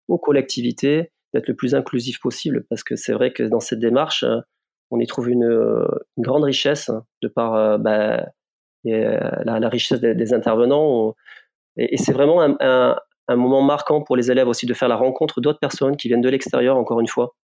aux 0.08 0.18
collectivités, 0.18 1.12
d'être 1.32 1.46
le 1.46 1.54
plus 1.54 1.76
inclusif 1.76 2.18
possible. 2.20 2.66
Parce 2.68 2.82
que 2.82 2.96
c'est 2.96 3.12
vrai 3.12 3.32
que 3.32 3.44
dans 3.44 3.60
cette 3.60 3.78
démarche, 3.78 4.24
on 4.90 4.98
y 4.98 5.06
trouve 5.06 5.30
une, 5.30 5.86
grande 6.18 6.44
richesse 6.44 6.90
de 7.22 7.28
par 7.28 7.78
bah, 7.78 8.26
la, 8.84 9.68
richesse 9.68 10.00
des, 10.00 10.34
intervenants. 10.34 11.14
Et, 11.76 11.96
c'est 11.96 12.12
vraiment 12.12 12.40
un, 12.42 12.96
un 13.28 13.36
moment 13.36 13.62
marquant 13.62 14.02
pour 14.02 14.16
les 14.16 14.30
élèves 14.30 14.48
aussi 14.48 14.66
de 14.66 14.74
faire 14.74 14.88
la 14.88 14.96
rencontre 14.96 15.40
d'autres 15.40 15.58
personnes 15.58 15.96
qui 15.96 16.08
viennent 16.08 16.20
de 16.20 16.28
l'extérieur, 16.28 16.76
encore 16.76 17.00
une 17.00 17.08
fois. 17.08 17.34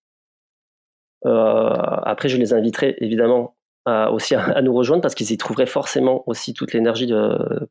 Euh, 1.25 1.71
après, 2.05 2.29
je 2.29 2.37
les 2.37 2.53
inviterai 2.53 2.97
évidemment 2.99 3.57
aussi 4.13 4.37
à, 4.37 4.63
nous 4.63 4.73
rejoindre 4.73 5.03
parce 5.03 5.17
qu'ils 5.17 5.33
y 5.33 5.37
trouveraient 5.37 5.67
forcément 5.67 6.23
aussi 6.29 6.55
toute 6.55 6.73
l'énergie 6.73 7.13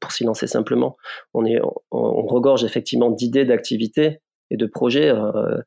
pour 0.02 0.12
s'y 0.12 0.26
lancer 0.26 0.46
simplement. 0.46 0.98
On, 1.34 1.46
est, 1.46 1.62
on, 1.92 2.26
regorge 2.28 2.66
effectivement 2.66 3.10
d'idées, 3.10 3.46
d'activités 3.46 4.20
et 4.50 4.58
de 4.58 4.66
projets. 4.66 5.10
Euh, 5.10 5.62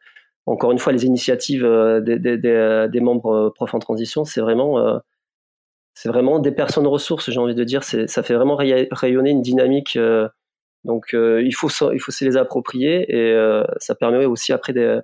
encore 0.44 0.72
une 0.72 0.78
fois, 0.78 0.92
les 0.92 1.06
initiatives 1.06 1.64
euh, 1.64 2.00
des, 2.02 3.00
membres 3.00 3.54
profs 3.54 3.72
en 3.72 3.78
transition, 3.78 4.24
c'est 4.24 4.42
vraiment, 4.42 5.00
c'est 5.94 6.10
vraiment 6.10 6.38
des 6.40 6.52
personnes 6.52 6.86
ressources, 6.86 7.30
j'ai 7.30 7.40
envie 7.40 7.54
de 7.54 7.64
dire. 7.64 7.82
Ça 7.82 8.22
fait 8.22 8.34
vraiment 8.34 8.56
rayonner 8.56 9.30
une 9.30 9.42
dynamique 9.42 9.98
donc 10.84 11.14
euh, 11.14 11.42
il 11.42 11.52
faut 11.52 11.68
faut 11.68 12.12
se 12.12 12.24
les 12.24 12.36
approprier 12.36 13.10
et 13.10 13.32
euh, 13.32 13.64
ça 13.78 13.94
permet 13.94 14.26
aussi 14.26 14.52
après 14.52 14.72
de, 14.72 15.02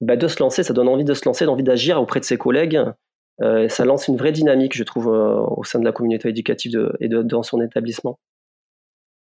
bah, 0.00 0.16
de 0.16 0.26
se 0.26 0.40
lancer, 0.42 0.62
ça 0.62 0.72
donne 0.72 0.88
envie 0.88 1.04
de 1.04 1.14
se 1.14 1.26
lancer, 1.26 1.44
d'envie 1.44 1.62
d'agir 1.62 2.00
auprès 2.00 2.20
de 2.20 2.24
ses 2.24 2.38
collègues. 2.38 2.80
Euh, 3.42 3.68
ça 3.68 3.84
lance 3.84 4.08
une 4.08 4.16
vraie 4.16 4.32
dynamique, 4.32 4.74
je 4.74 4.84
trouve, 4.84 5.08
au 5.08 5.62
sein 5.64 5.78
de 5.78 5.84
la 5.84 5.92
communauté 5.92 6.30
éducative 6.30 6.92
et 7.00 7.08
dans 7.08 7.42
son 7.42 7.60
établissement. 7.60 8.18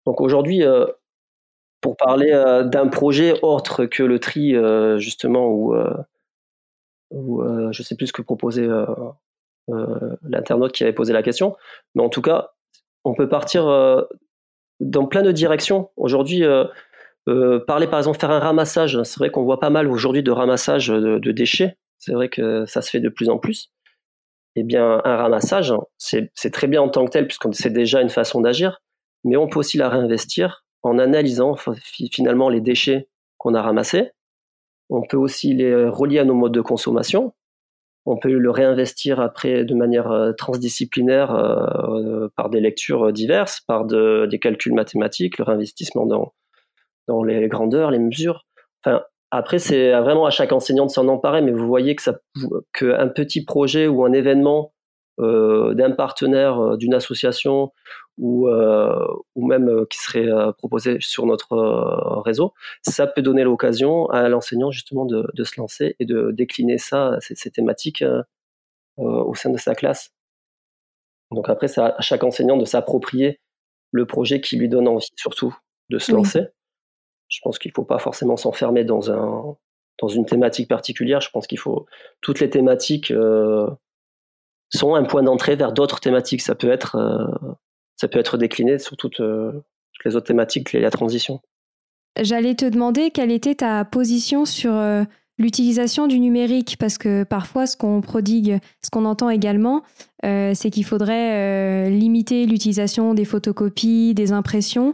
Donc 0.06 0.20
aujourd'hui, 0.20 0.64
pour 1.80 1.96
parler 1.96 2.32
d'un 2.66 2.88
projet 2.88 3.40
autre 3.42 3.86
que 3.86 4.04
le 4.04 4.20
tri, 4.20 4.56
justement, 4.98 5.48
où, 5.50 5.74
je 7.72 7.84
sais 7.84 7.96
plus 7.96 8.08
ce 8.08 8.14
que 8.14 8.22
proposait 8.22 8.68
l'internaute 10.24 10.74
qui 10.74 10.84
avait 10.84 10.92
posé 10.92 11.14
la 11.14 11.24
question, 11.24 11.56
mais 11.96 12.04
en 12.04 12.10
tout 12.10 12.22
cas, 12.22 12.50
on 13.06 13.14
peut 13.14 13.30
partir 13.30 13.70
dans 14.82 15.06
plein 15.06 15.22
de 15.22 15.32
directions. 15.32 15.90
Aujourd'hui, 15.96 16.44
euh, 16.44 16.66
euh, 17.30 17.60
parler 17.66 17.88
par 17.88 18.00
exemple 18.00 18.20
faire 18.20 18.32
un 18.32 18.40
ramassage, 18.40 19.02
c'est 19.04 19.20
vrai 19.20 19.30
qu'on 19.30 19.44
voit 19.44 19.60
pas 19.60 19.70
mal 19.70 19.88
aujourd'hui 19.88 20.24
de 20.24 20.32
ramassage 20.32 20.88
de, 20.88 21.32
déchets. 21.32 21.78
C'est 21.98 22.14
vrai 22.14 22.30
que 22.30 22.66
ça 22.66 22.82
se 22.82 22.90
fait 22.90 23.00
de 23.00 23.10
plus 23.10 23.30
en 23.30 23.38
plus. 23.38 23.72
Eh 24.56 24.64
bien, 24.64 25.02
un 25.06 25.16
ramassage, 25.16 25.74
c'est 25.98 26.52
très 26.52 26.68
bien 26.68 26.82
en 26.82 26.90
tant 26.90 27.06
que 27.06 27.12
tel 27.12 27.28
puisqu'on 27.28 27.54
c'est 27.54 27.70
déjà 27.70 28.02
une 28.02 28.10
façon 28.10 28.42
d'agir, 28.42 28.82
mais 29.24 29.38
on 29.38 29.48
peut 29.48 29.60
aussi 29.60 29.78
la 29.78 29.88
réinvestir 29.88 30.66
en 30.84 30.98
analysant 30.98 31.56
finalement 32.12 32.50
les 32.50 32.60
déchets 32.60 33.08
qu'on 33.38 33.54
a 33.54 33.62
ramassés. 33.62 34.12
On 34.90 35.04
peut 35.04 35.16
aussi 35.16 35.54
les 35.54 35.86
relier 35.88 36.20
à 36.20 36.26
nos 36.26 36.34
modes 36.34 36.54
de 36.54 36.60
consommation 36.60 37.34
on 38.06 38.18
peut 38.18 38.32
le 38.32 38.50
réinvestir 38.50 39.20
après 39.20 39.64
de 39.64 39.76
manière 39.76 40.12
euh, 40.12 40.34
transdisciplinaire 40.34 41.34
euh, 41.34 42.28
par 42.36 42.50
des 42.50 42.60
lectures 42.60 43.14
diverses, 43.14 43.62
par 43.62 43.86
des 43.86 44.40
calculs 44.40 44.74
mathématiques, 44.74 45.38
le 45.38 45.44
réinvestissement 45.44 46.06
dans, 46.06 46.34
les 47.24 47.48
grandeurs, 47.48 47.92
les 47.92 48.00
mesures. 48.00 48.46
Enfin, 48.84 49.04
après, 49.32 49.60
c'est 49.60 49.92
vraiment 49.92 50.26
à 50.26 50.30
chaque 50.30 50.52
enseignant 50.52 50.86
de 50.86 50.92
s'en 50.92 51.08
emparer, 51.08 51.42
mais 51.42 51.52
vous 51.52 51.68
voyez 51.68 51.96
que 51.96 52.02
ça, 52.02 52.20
qu'un 52.74 53.08
petit 53.08 53.44
projet 53.44 53.88
ou 53.88 54.04
un 54.06 54.14
événement 54.14 54.74
euh, 55.20 55.74
d'un 55.76 55.92
partenaire, 55.92 56.60
euh, 56.60 56.78
d'une 56.78 56.94
association 56.94 57.72
ou, 58.22 58.48
euh, 58.48 59.06
ou 59.36 59.46
même 59.46 59.86
qui 59.90 59.98
serait 59.98 60.30
proposé 60.58 60.98
sur 61.02 61.26
notre 61.26 62.22
réseau, 62.24 62.54
ça 62.82 63.08
peut 63.08 63.22
donner 63.22 63.44
l'occasion 63.44 64.08
à 64.10 64.30
l'enseignant 64.30 64.72
justement 64.72 65.06
de, 65.06 65.28
de, 65.34 65.44
se 65.44 65.60
lancer 65.60 65.96
et 66.00 66.06
de 66.06 66.32
décliner 66.32 66.78
ça, 66.78 67.18
ces, 67.20 67.36
ces 67.36 67.52
thématiques 67.52 68.04
au 68.98 69.36
sein 69.36 69.50
de 69.50 69.58
sa 69.58 69.76
classe. 69.76 70.14
Donc 71.32 71.50
après, 71.50 71.68
c'est 71.68 71.82
à 71.82 72.00
chaque 72.00 72.24
enseignant 72.24 72.58
de 72.58 72.66
s'approprier 72.66 73.40
le 73.92 74.06
projet 74.06 74.40
qui 74.40 74.56
lui 74.56 74.70
donne 74.70 74.88
envie 74.88 75.08
surtout 75.16 75.56
de 75.90 75.98
se 75.98 76.12
lancer. 76.12 76.48
Je 77.28 77.40
pense 77.44 77.60
qu'il 77.60 77.70
ne 77.70 77.74
faut 77.74 77.86
pas 77.86 78.00
forcément 78.00 78.38
s'enfermer 78.38 78.84
dans, 78.84 79.12
un, 79.12 79.56
dans 80.00 80.08
une 80.08 80.26
thématique 80.26 80.70
particulière. 80.70 81.22
Je 81.22 81.30
pense 81.30 81.48
qu'il 81.48 81.60
faut 81.60 81.86
toutes 82.22 82.40
les 82.40 82.50
thématiques 82.50 83.12
sont 84.72 84.96
un 84.96 85.04
point 85.04 85.24
d'entrée 85.24 85.56
vers 85.56 85.74
d'autres 85.74 86.00
thématiques. 86.00 86.42
Ça 86.42 86.56
peut 86.56 86.72
être, 86.72 86.96
euh, 86.96 87.54
ça 88.02 88.08
peut 88.08 88.18
être 88.18 88.38
décliné 88.38 88.80
sur 88.80 88.98
toutes, 88.98 89.20
euh, 89.20 89.52
toutes 89.94 90.06
les 90.06 90.16
autres 90.16 90.26
thématiques 90.26 90.74
liées 90.74 90.80
à 90.80 90.84
la 90.84 90.90
transition. 90.90 91.40
J'allais 92.20 92.56
te 92.56 92.66
demander 92.66 93.12
quelle 93.12 93.32
était 93.32 93.54
ta 93.56 93.86
position 93.86 94.44
sur 94.44 94.74
euh, 94.74 95.04
l'utilisation 95.38 96.08
du 96.08 96.20
numérique, 96.20 96.78
parce 96.80 96.98
que 96.98 97.24
parfois 97.24 97.68
ce 97.68 97.78
qu'on 97.78 98.02
prodigue, 98.02 98.58
ce 98.84 98.90
qu'on 98.90 99.06
entend 99.06 99.30
également, 99.30 99.84
c'est 100.24 100.70
qu'il 100.72 100.86
faudrait 100.86 101.90
limiter 101.90 102.46
l'utilisation 102.46 103.16
des 103.16 103.26
photocopies, 103.26 104.14
des 104.14 104.34
impressions, 104.34 104.94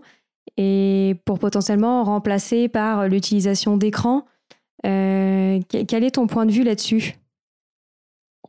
et 0.56 1.16
pour 1.26 1.38
potentiellement 1.40 2.06
remplacer 2.06 2.70
par 2.70 3.10
l'utilisation 3.10 3.76
d'écran. 3.76 4.26
quel 4.84 6.04
est 6.04 6.16
ton 6.16 6.28
point 6.28 6.46
de 6.46 6.52
vue 6.52 6.64
là-dessus? 6.64 7.18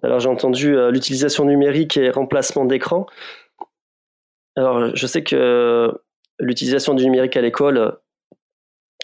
Alors 0.03 0.21
j'ai 0.21 0.29
entendu 0.29 0.77
euh, 0.77 0.91
l'utilisation 0.91 1.45
numérique 1.45 1.97
et 1.97 2.11
remplacement 2.11 2.65
d'écran. 2.65 3.07
Alors 4.59 4.97
je 4.97 5.07
sais 5.07 5.23
que 5.23 5.93
l'utilisation 6.41 6.95
du 6.95 7.05
numérique 7.05 7.37
à 7.37 7.41
l'école, 7.41 7.97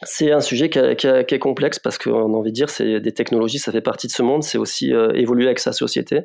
c'est 0.03 0.33
un 0.33 0.40
sujet 0.40 0.69
qui, 0.69 0.79
est 0.79 1.38
complexe 1.38 1.79
parce 1.79 1.97
qu'on 1.97 2.35
a 2.35 2.37
envie 2.37 2.51
de 2.51 2.57
dire 2.57 2.69
c'est 2.69 2.99
des 2.99 3.12
technologies, 3.12 3.61
ça 3.61 3.71
fait 3.71 3.81
partie 3.81 4.09
de 4.09 4.12
ce 4.12 4.23
monde, 4.23 4.43
c'est 4.43 4.59
aussi 4.59 4.93
euh, 4.93 5.12
évoluer 5.14 5.47
avec 5.47 5.61
sa 5.61 5.73
société. 5.73 6.23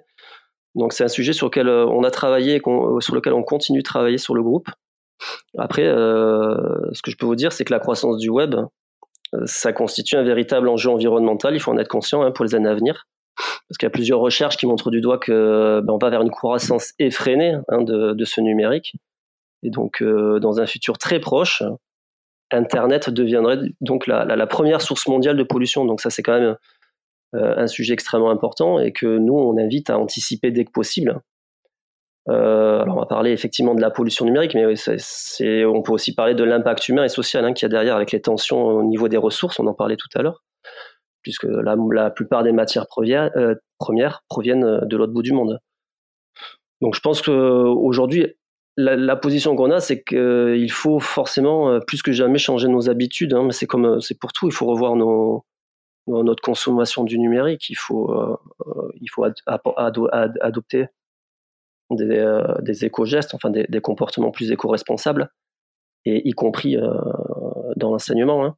Donc 0.74 0.94
c'est 0.94 1.04
un 1.04 1.10
sujet 1.10 1.34
sur 1.34 1.46
lequel 1.46 1.70
euh, 1.70 1.86
on 1.86 2.04
a 2.04 2.10
travaillé, 2.10 2.60
sur 3.02 3.14
lequel 3.14 3.34
on 3.34 3.44
continue 3.44 3.80
de 3.80 3.84
travailler 3.84 4.18
sur 4.18 4.34
le 4.34 4.42
groupe. 4.42 4.68
Après, 5.60 5.84
ce 5.84 7.02
que 7.04 7.12
je 7.12 7.18
peux 7.18 7.26
vous 7.26 7.36
dire, 7.36 7.52
c'est 7.52 7.66
que 7.66 7.74
la 7.74 7.80
croissance 7.80 8.18
du 8.18 8.30
web, 8.30 8.56
ça 9.46 9.74
constitue 9.74 10.16
un 10.16 10.24
véritable 10.24 10.70
enjeu 10.70 10.90
environnemental. 10.90 11.54
Il 11.54 11.60
faut 11.60 11.72
en 11.72 11.78
être 11.78 11.90
conscient 11.90 12.24
hein, 12.24 12.32
pour 12.32 12.46
les 12.46 12.56
années 12.56 12.70
à 12.70 12.74
venir. 12.74 13.06
parce 13.36 13.78
qu'il 13.78 13.86
y 13.86 13.92
a 13.92 13.92
plusieurs 13.92 14.20
recherches 14.20 14.58
qui 14.58 14.66
montrent 14.66 14.90
du 14.90 15.02
doigt 15.02 15.18
que 15.18 15.82
ben, 15.84 15.94
on 15.94 15.98
va 15.98 16.10
vers 16.10 16.22
une 16.22 16.32
croissance 16.32 16.94
effrénée 17.00 17.56
hein, 17.68 17.82
de, 17.82 18.26
ce 18.26 18.40
numérique. 18.40 18.96
Et 19.64 19.70
donc, 19.70 20.02
euh, 20.02 20.40
dans 20.40 20.60
un 20.60 20.66
futur 20.66 20.98
très 20.98 21.20
proche, 21.20 21.64
Internet 22.52 23.10
deviendrait 23.10 23.60
donc 23.82 24.08
la, 24.08 24.48
première 24.48 24.82
source 24.82 25.08
mondiale 25.08 25.38
de 25.38 25.44
pollution. 25.44 25.86
Donc 25.86 26.02
ça, 26.02 26.10
c'est 26.10 26.24
quand 26.24 26.40
même 26.40 26.56
euh, 27.36 27.56
un 27.58 27.68
sujet 27.68 27.94
extrêmement 27.94 28.32
important 28.32 28.80
et 28.80 28.92
que 28.92 29.18
nous, 29.18 29.36
on 29.36 29.58
invite 29.58 29.90
à 29.90 30.00
anticiper 30.00 30.52
dès 30.52 30.66
que 30.66 30.72
possible. 30.72 31.22
Euh, 32.28 32.82
alors 32.82 32.98
on 32.98 33.00
va 33.00 33.06
parler 33.08 33.32
effectivement 33.32 33.74
de 33.74 33.82
la 33.82 33.90
pollution 33.90 34.26
numérique, 34.26 34.54
mais 34.54 34.66
on 35.66 35.82
peut 35.82 35.92
aussi 35.92 36.14
parler 36.14 36.36
de 36.36 36.44
l'impact 36.44 36.88
humain 36.88 37.04
et 37.04 37.10
social 37.10 37.44
hein, 37.44 37.54
qu'il 37.54 37.66
y 37.66 37.68
a 37.68 37.70
derrière 37.70 37.96
avec 37.96 38.12
les 38.12 38.22
tensions 38.22 38.62
au 38.62 38.84
niveau 38.84 39.08
des 39.08 39.18
ressources, 39.18 39.60
on 39.60 39.66
en 39.66 39.74
parlait 39.74 39.96
tout 39.96 40.10
à 40.14 40.22
l'heure, 40.22 40.44
puisque 41.24 41.46
la, 41.46 42.12
plupart 42.12 42.44
des 42.44 42.52
matières 42.52 42.86
premières 42.88 44.22
proviennent 44.28 44.82
de 44.84 44.98
l'autre 44.98 45.14
bout 45.14 45.24
du 45.24 45.34
monde. 45.34 45.60
Donc 46.82 46.96
je 46.96 47.02
pense 47.02 47.22
qu'aujourd'hui, 47.22 48.36
la, 48.80 49.16
position 49.16 49.56
qu'on 49.56 49.72
a, 49.72 49.80
c'est 49.80 50.04
qu'il 50.04 50.72
faut 50.72 51.00
forcément 51.00 51.80
plus 51.82 52.02
que 52.02 52.12
jamais 52.12 52.38
changer 52.38 52.68
nos 52.68 52.90
habitudes. 52.90 53.34
Hein, 53.34 53.44
mais 53.44 53.52
c'est 53.52 53.68
comme 53.68 54.00
c'est 54.00 54.18
pour 54.18 54.34
tout, 54.34 54.48
il 54.48 54.54
faut 54.54 54.66
revoir 54.66 54.96
notre 56.08 56.42
consommation 56.42 57.04
du 57.04 57.20
numérique. 57.20 57.70
Il 57.70 57.76
faut, 57.76 58.12
euh, 58.12 58.38
il 59.02 59.10
faut 59.10 59.24
ad, 59.24 59.36
ad, 59.46 59.98
ad, 60.12 60.38
adopter 60.42 60.88
des, 61.92 62.20
euh, 62.20 62.74
éco-gestes, 62.82 63.34
enfin 63.34 63.50
des, 63.50 63.82
comportements 63.82 64.32
plus 64.32 64.52
éco-responsables, 64.52 65.30
et 66.06 66.28
y 66.28 66.32
compris 66.32 66.78
euh, 66.78 66.94
dans 67.76 67.92
l'enseignement. 67.92 68.46
Hein. 68.46 68.56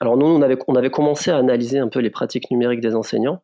Alors 0.00 0.16
nous, 0.16 0.26
on 0.26 0.42
avait, 0.42 0.58
on 0.68 0.74
avait 0.74 0.90
commencé 0.90 1.30
à 1.30 1.36
analyser 1.36 1.78
un 1.78 1.88
peu 1.88 2.00
les 2.00 2.10
pratiques 2.10 2.50
numériques 2.50 2.80
des 2.80 2.94
enseignants, 2.94 3.42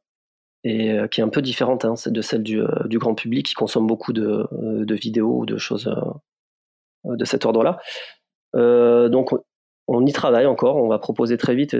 et 0.65 0.93
euh, 0.93 1.07
qui 1.07 1.21
est 1.21 1.25
un 1.25 1.29
peu 1.29 1.43
différente 1.43 1.85
hein, 1.85 1.95
de 2.07 2.23
celle 2.23 2.43
du, 2.43 2.61
euh, 2.61 2.67
du, 2.87 2.99
grand 2.99 3.15
public 3.15 3.47
qui 3.47 3.55
consomme 3.55 3.87
beaucoup 3.87 4.13
de, 4.13 4.47
de 4.53 4.95
vidéos 4.95 5.41
ou 5.41 5.47
de 5.47 5.57
choses 5.57 5.93
de 7.05 7.25
cet 7.25 7.47
ordre-là. 7.47 7.79
donc 8.55 9.31
on 9.87 10.05
y 10.05 10.13
travaille 10.13 10.47
encore, 10.47 10.77
on 10.77 10.89
va 10.89 10.99
proposer 10.99 11.37
très 11.37 11.55
vite 11.55 11.77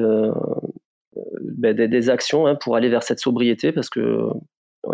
ben, 1.41 1.75
des, 1.75 2.11
actions 2.11 2.47
hein, 2.47 2.55
pour 2.55 2.77
aller 2.77 2.89
vers 2.89 3.03
cette 3.03 3.19
sobriété 3.19 3.73
parce 3.73 3.91
que 3.91 4.31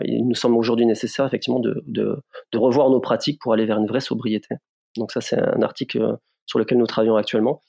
il 0.03 0.27
nous 0.27 0.35
semble 0.35 0.57
aujourd'hui 0.57 0.87
nécessaire 0.87 1.27
effectivement 1.27 1.61
de, 1.61 2.23
revoir 2.55 2.91
nos 2.91 3.01
pratiques 3.01 3.41
pour 3.41 3.53
aller 3.53 3.67
vers 3.67 3.79
une 3.79 3.87
vraie 3.87 4.01
sobriété. 4.01 4.57
Donc 4.97 5.13
ça, 5.13 5.21
c'est 5.21 5.39
un 5.39 5.63
article 5.63 6.01
euh, 6.01 6.17
sur 6.47 6.59
lequel 6.59 6.79
nous 6.79 6.87
travaillons 6.87 7.17
actuellement. 7.17 7.61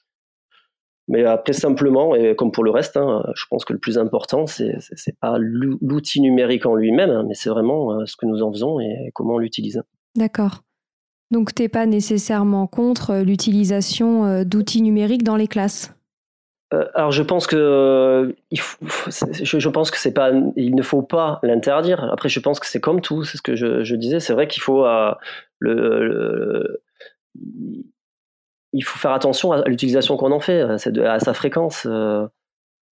Mais 1.08 1.24
après, 1.24 1.54
simplement, 1.54 2.16
et 2.16 2.36
comme 2.36 2.52
pour 2.52 2.64
le 2.64 2.72
reste, 2.72 2.98
hein, 2.98 3.24
je 3.36 3.44
pense 3.50 3.64
que 3.64 3.74
le 3.74 3.80
plus 3.80 3.98
important, 3.98 4.48
c'est 4.48 4.80
pas 5.20 5.38
l'outil 5.40 6.22
numérique 6.22 6.66
en 6.66 6.76
lui-même, 6.76 7.12
hein, 7.12 7.24
mais 7.28 7.36
c'est 7.36 7.50
vraiment 7.50 7.92
euh, 7.92 8.06
ce 8.06 8.16
que 8.16 8.26
nous 8.26 8.42
en 8.42 8.52
faisons 8.52 8.80
et 8.80 9.12
comment 9.14 9.36
on 9.36 9.40
l'utilise. 9.40 9.84
D'accord. 10.16 10.62
Donc, 11.32 11.54
tu 11.54 11.62
n'es 11.62 11.70
pas 11.70 11.86
nécessairement 11.86 12.66
contre 12.68 13.12
euh, 13.12 13.24
l'utilisation 13.24 14.44
d'outils 14.44 14.82
numériques 14.82 15.24
dans 15.24 15.36
les 15.36 15.48
classes? 15.48 15.96
Euh, 16.74 16.86
alors 16.96 17.12
je 17.12 17.22
pense 17.22 17.46
que 17.46 17.56
euh, 17.56 18.34
il 18.50 18.60
faut, 18.60 18.84
je, 18.88 19.60
je, 19.60 19.70
pense 19.70 19.92
que 19.92 19.98
c'est 19.98 20.14
pas, 20.14 20.32
il 20.56 20.76
ne 20.76 20.82
faut 20.82 21.04
pas 21.04 21.40
l'interdire. 21.44 22.04
Après, 22.12 22.30
je 22.30 22.40
pense 22.40 22.60
que 22.60 22.66
c'est 22.66 22.80
comme 22.80 23.02
tout, 23.02 23.24
c'est 23.24 23.38
ce 23.38 23.42
que 23.42 23.56
je, 23.56 23.84
je 23.84 23.96
disais. 23.96 24.20
C'est 24.20 24.34
vrai 24.34 24.48
qu'il 24.48 24.64
faut 24.64 24.86
euh, 24.86 25.14
le, 25.60 26.08
le, 26.08 26.82
il 28.76 28.84
faut 28.84 29.00
faire 29.00 29.12
attention 29.12 29.54
à 29.54 29.64
l'utilisation 29.68 30.18
qu'on 30.18 30.32
en 30.32 30.42
fait, 30.42 30.62
à 30.62 31.20
sa 31.20 31.34
fréquence. 31.34 31.88
Euh, 31.90 32.28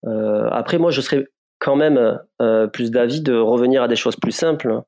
euh, 0.07 0.49
après, 0.51 0.79
moi, 0.79 0.91
je 0.91 1.03
serais 1.03 1.27
quand 1.59 1.77
même 1.77 2.19
euh, 2.41 2.67
plus 2.67 2.91
d'avis 2.91 3.21
de 3.21 3.35
revenir 3.37 3.83
à 3.83 3.89
des 3.89 3.97
choses 3.97 4.17
plus 4.17 4.33
simples. 4.33 4.81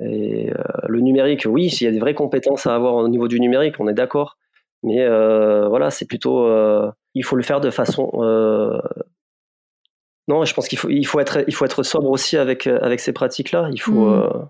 et 0.00 0.52
le 0.88 1.00
numérique, 1.00 1.46
oui, 1.48 1.70
s'il 1.70 1.86
y 1.86 1.88
a 1.88 1.92
des 1.92 1.98
vraies 1.98 2.14
compétences 2.14 2.66
à 2.66 2.74
avoir 2.74 2.94
au 2.94 3.08
niveau 3.08 3.26
du 3.26 3.40
numérique, 3.40 3.76
on 3.78 3.88
est 3.88 3.94
d'accord. 3.94 4.36
Mais 4.82 5.00
euh, 5.00 5.68
voilà, 5.68 5.90
c'est 5.90 6.06
plutôt. 6.06 6.44
Euh, 6.46 6.90
il 7.14 7.24
faut 7.24 7.36
le 7.36 7.42
faire 7.42 7.60
de 7.60 7.70
façon. 7.70 8.10
Euh, 8.16 8.80
non, 10.28 10.44
je 10.44 10.54
pense 10.54 10.68
qu'il 10.68 10.78
faut, 10.78 10.88
il 10.88 11.06
faut, 11.06 11.20
être, 11.20 11.44
il 11.46 11.54
faut 11.54 11.64
être 11.64 11.82
sobre 11.82 12.10
aussi 12.10 12.36
avec, 12.36 12.66
avec 12.66 13.00
ces 13.00 13.12
pratiques-là. 13.12 13.68
Il 13.72 13.80
faut. 13.80 14.10
Mmh. 14.10 14.48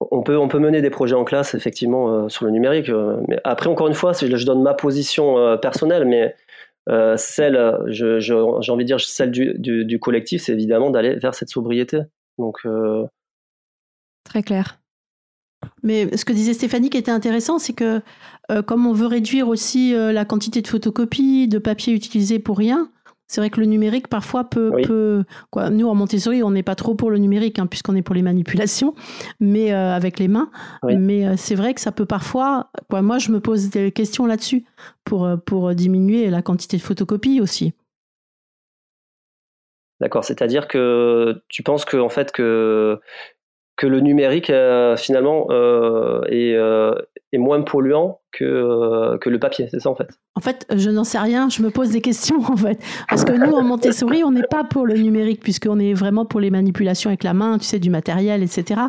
On 0.00 0.22
peut, 0.22 0.36
on 0.36 0.48
peut 0.48 0.58
mener 0.58 0.82
des 0.82 0.90
projets 0.90 1.14
en 1.14 1.24
classe, 1.24 1.54
effectivement, 1.54 2.28
sur 2.28 2.44
le 2.44 2.50
numérique. 2.50 2.90
mais 3.28 3.40
après, 3.44 3.68
encore 3.68 3.88
une 3.88 3.94
fois, 3.94 4.12
je 4.12 4.44
donne 4.44 4.62
ma 4.62 4.74
position 4.74 5.58
personnelle, 5.58 6.04
mais 6.04 6.34
celle, 7.16 7.78
je, 7.86 8.18
j'ai 8.20 8.34
envie 8.34 8.84
de 8.84 8.88
dire, 8.88 9.00
celle 9.00 9.30
du, 9.30 9.54
du, 9.58 9.84
du 9.84 9.98
collectif, 9.98 10.42
c'est 10.42 10.52
évidemment 10.52 10.90
d'aller 10.90 11.16
vers 11.16 11.34
cette 11.34 11.48
sobriété. 11.48 12.00
Donc. 12.38 12.66
Très 14.24 14.42
clair. 14.42 14.78
Mais 15.82 16.16
ce 16.16 16.24
que 16.24 16.32
disait 16.32 16.54
Stéphanie 16.54 16.90
qui 16.90 16.98
était 16.98 17.10
intéressant, 17.10 17.58
c'est 17.58 17.72
que 17.72 18.00
euh, 18.50 18.62
comme 18.62 18.86
on 18.86 18.92
veut 18.92 19.06
réduire 19.06 19.48
aussi 19.48 19.94
euh, 19.94 20.12
la 20.12 20.24
quantité 20.24 20.62
de 20.62 20.68
photocopies, 20.68 21.48
de 21.48 21.58
papier 21.58 21.94
utilisé 21.94 22.38
pour 22.38 22.58
rien, 22.58 22.90
c'est 23.26 23.40
vrai 23.40 23.50
que 23.50 23.60
le 23.60 23.66
numérique 23.66 24.08
parfois 24.08 24.44
peut, 24.44 24.70
oui. 24.74 24.82
peut 24.82 25.24
quoi, 25.50 25.70
nous 25.70 25.88
en 25.88 25.94
Montessori 25.94 26.42
on 26.42 26.50
n'est 26.50 26.62
pas 26.62 26.74
trop 26.74 26.94
pour 26.94 27.10
le 27.10 27.18
numérique 27.18 27.58
hein, 27.58 27.66
puisqu'on 27.66 27.96
est 27.96 28.02
pour 28.02 28.14
les 28.14 28.22
manipulations, 28.22 28.94
mais 29.40 29.72
euh, 29.72 29.94
avec 29.94 30.18
les 30.18 30.28
mains. 30.28 30.50
Oui. 30.82 30.96
Mais 30.96 31.26
euh, 31.26 31.34
c'est 31.36 31.54
vrai 31.54 31.74
que 31.74 31.80
ça 31.80 31.92
peut 31.92 32.06
parfois, 32.06 32.70
quoi, 32.90 33.02
moi 33.02 33.18
je 33.18 33.30
me 33.30 33.40
pose 33.40 33.70
des 33.70 33.92
questions 33.92 34.26
là-dessus 34.26 34.64
pour 35.04 35.28
pour 35.46 35.74
diminuer 35.74 36.30
la 36.30 36.42
quantité 36.42 36.76
de 36.76 36.82
photocopies 36.82 37.40
aussi. 37.40 37.72
D'accord, 40.00 40.24
c'est-à-dire 40.24 40.66
que 40.66 41.42
tu 41.48 41.62
penses 41.62 41.84
que 41.84 41.96
en 41.96 42.08
fait 42.08 42.32
que 42.32 43.00
que 43.76 43.86
le 43.86 44.00
numérique 44.00 44.50
euh, 44.50 44.96
finalement 44.96 45.48
euh, 45.50 46.22
est, 46.28 46.54
euh, 46.54 46.94
est, 47.32 47.38
moins 47.38 47.62
polluant 47.62 48.20
que, 48.30 49.16
que 49.18 49.28
le 49.28 49.38
papier, 49.38 49.68
c'est 49.70 49.80
ça 49.80 49.90
en 49.90 49.96
fait? 49.96 50.08
En 50.36 50.40
fait, 50.40 50.66
je 50.74 50.90
n'en 50.90 51.04
sais 51.04 51.18
rien, 51.18 51.48
je 51.48 51.62
me 51.62 51.70
pose 51.70 51.90
des 51.90 52.00
questions 52.00 52.38
en 52.48 52.56
fait. 52.56 52.80
Parce 53.08 53.24
que 53.24 53.32
nous, 53.32 53.52
en 53.52 53.62
Montessori, 53.62 54.22
on 54.22 54.30
n'est 54.30 54.46
pas 54.48 54.64
pour 54.64 54.86
le 54.86 54.94
numérique, 54.94 55.40
puisqu'on 55.40 55.78
est 55.78 55.94
vraiment 55.94 56.24
pour 56.24 56.40
les 56.40 56.50
manipulations 56.50 57.10
avec 57.10 57.24
la 57.24 57.34
main, 57.34 57.58
tu 57.58 57.64
sais, 57.64 57.78
du 57.78 57.90
matériel, 57.90 58.42
etc. 58.42 58.80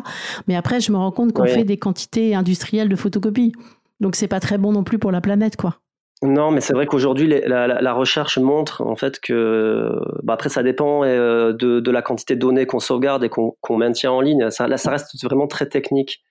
Mais 0.46 0.56
après, 0.56 0.80
je 0.80 0.92
me 0.92 0.96
rends 0.96 1.12
compte 1.12 1.32
qu'on 1.32 1.44
oui. 1.44 1.50
fait 1.50 1.64
des 1.64 1.78
quantités 1.78 2.34
industrielles 2.34 2.88
de 2.88 2.96
photocopies. 2.96 3.52
Donc, 4.00 4.14
c'est 4.14 4.28
pas 4.28 4.40
très 4.40 4.58
bon 4.58 4.72
non 4.72 4.84
plus 4.84 4.98
pour 4.98 5.10
la 5.10 5.20
planète, 5.20 5.56
quoi. 5.56 5.78
Non, 6.22 6.50
mais 6.50 6.62
c'est 6.62 6.72
vrai 6.72 6.86
qu'aujourd'hui, 6.86 7.28
la, 7.28 7.92
recherche 7.92 8.38
montre 8.38 8.80
en 8.80 8.96
fait 8.96 9.20
que, 9.20 9.92
bah 10.22 10.32
après, 10.32 10.48
ça 10.48 10.62
dépend 10.62 11.04
euh, 11.04 11.52
de, 11.52 11.90
la 11.90 12.00
quantité 12.00 12.36
de 12.36 12.40
données 12.40 12.64
qu'on 12.64 12.80
sauvegarde 12.80 13.22
et 13.22 13.28
qu'on 13.28 13.54
qu 13.62 13.74
maintient 13.74 14.12
en 14.12 14.22
ligne. 14.22 14.50
Ça, 14.50 14.66
là, 14.66 14.78
ça 14.78 14.90
reste 14.90 15.22
vraiment 15.22 15.46
très 15.46 15.68
technique. 15.68 16.22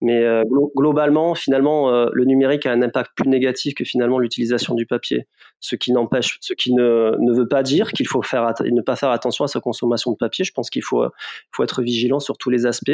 Mais 0.00 0.22
euh, 0.24 0.44
glo 0.44 0.72
globalement, 0.76 1.34
finalement, 1.34 1.90
euh, 1.90 2.06
le 2.12 2.24
numérique 2.24 2.66
a 2.66 2.72
un 2.72 2.82
impact 2.82 3.12
plus 3.16 3.28
négatif 3.28 3.74
que 3.74 3.84
finalement 3.84 4.18
l'utilisation 4.18 4.74
du 4.74 4.86
papier. 4.86 5.26
Ce 5.60 5.76
qui 5.76 5.92
n'empêche, 5.92 6.38
ce 6.40 6.54
qui 6.54 6.72
ne, 6.74 7.16
ne 7.18 7.32
veut 7.32 7.48
pas 7.48 7.62
dire 7.62 7.92
qu'il 7.92 8.06
faut 8.08 8.22
faire 8.22 8.52
ne 8.64 8.80
pas 8.80 8.96
faire 8.96 9.10
attention 9.10 9.44
à 9.44 9.48
sa 9.48 9.60
consommation 9.60 10.12
de 10.12 10.16
papier. 10.16 10.44
Je 10.44 10.52
pense 10.52 10.70
qu'il 10.70 10.82
faut, 10.82 11.04
faut 11.52 11.64
être 11.64 11.82
vigilant 11.82 12.20
sur 12.20 12.36
tous 12.38 12.50
les 12.50 12.66
aspects 12.66 12.90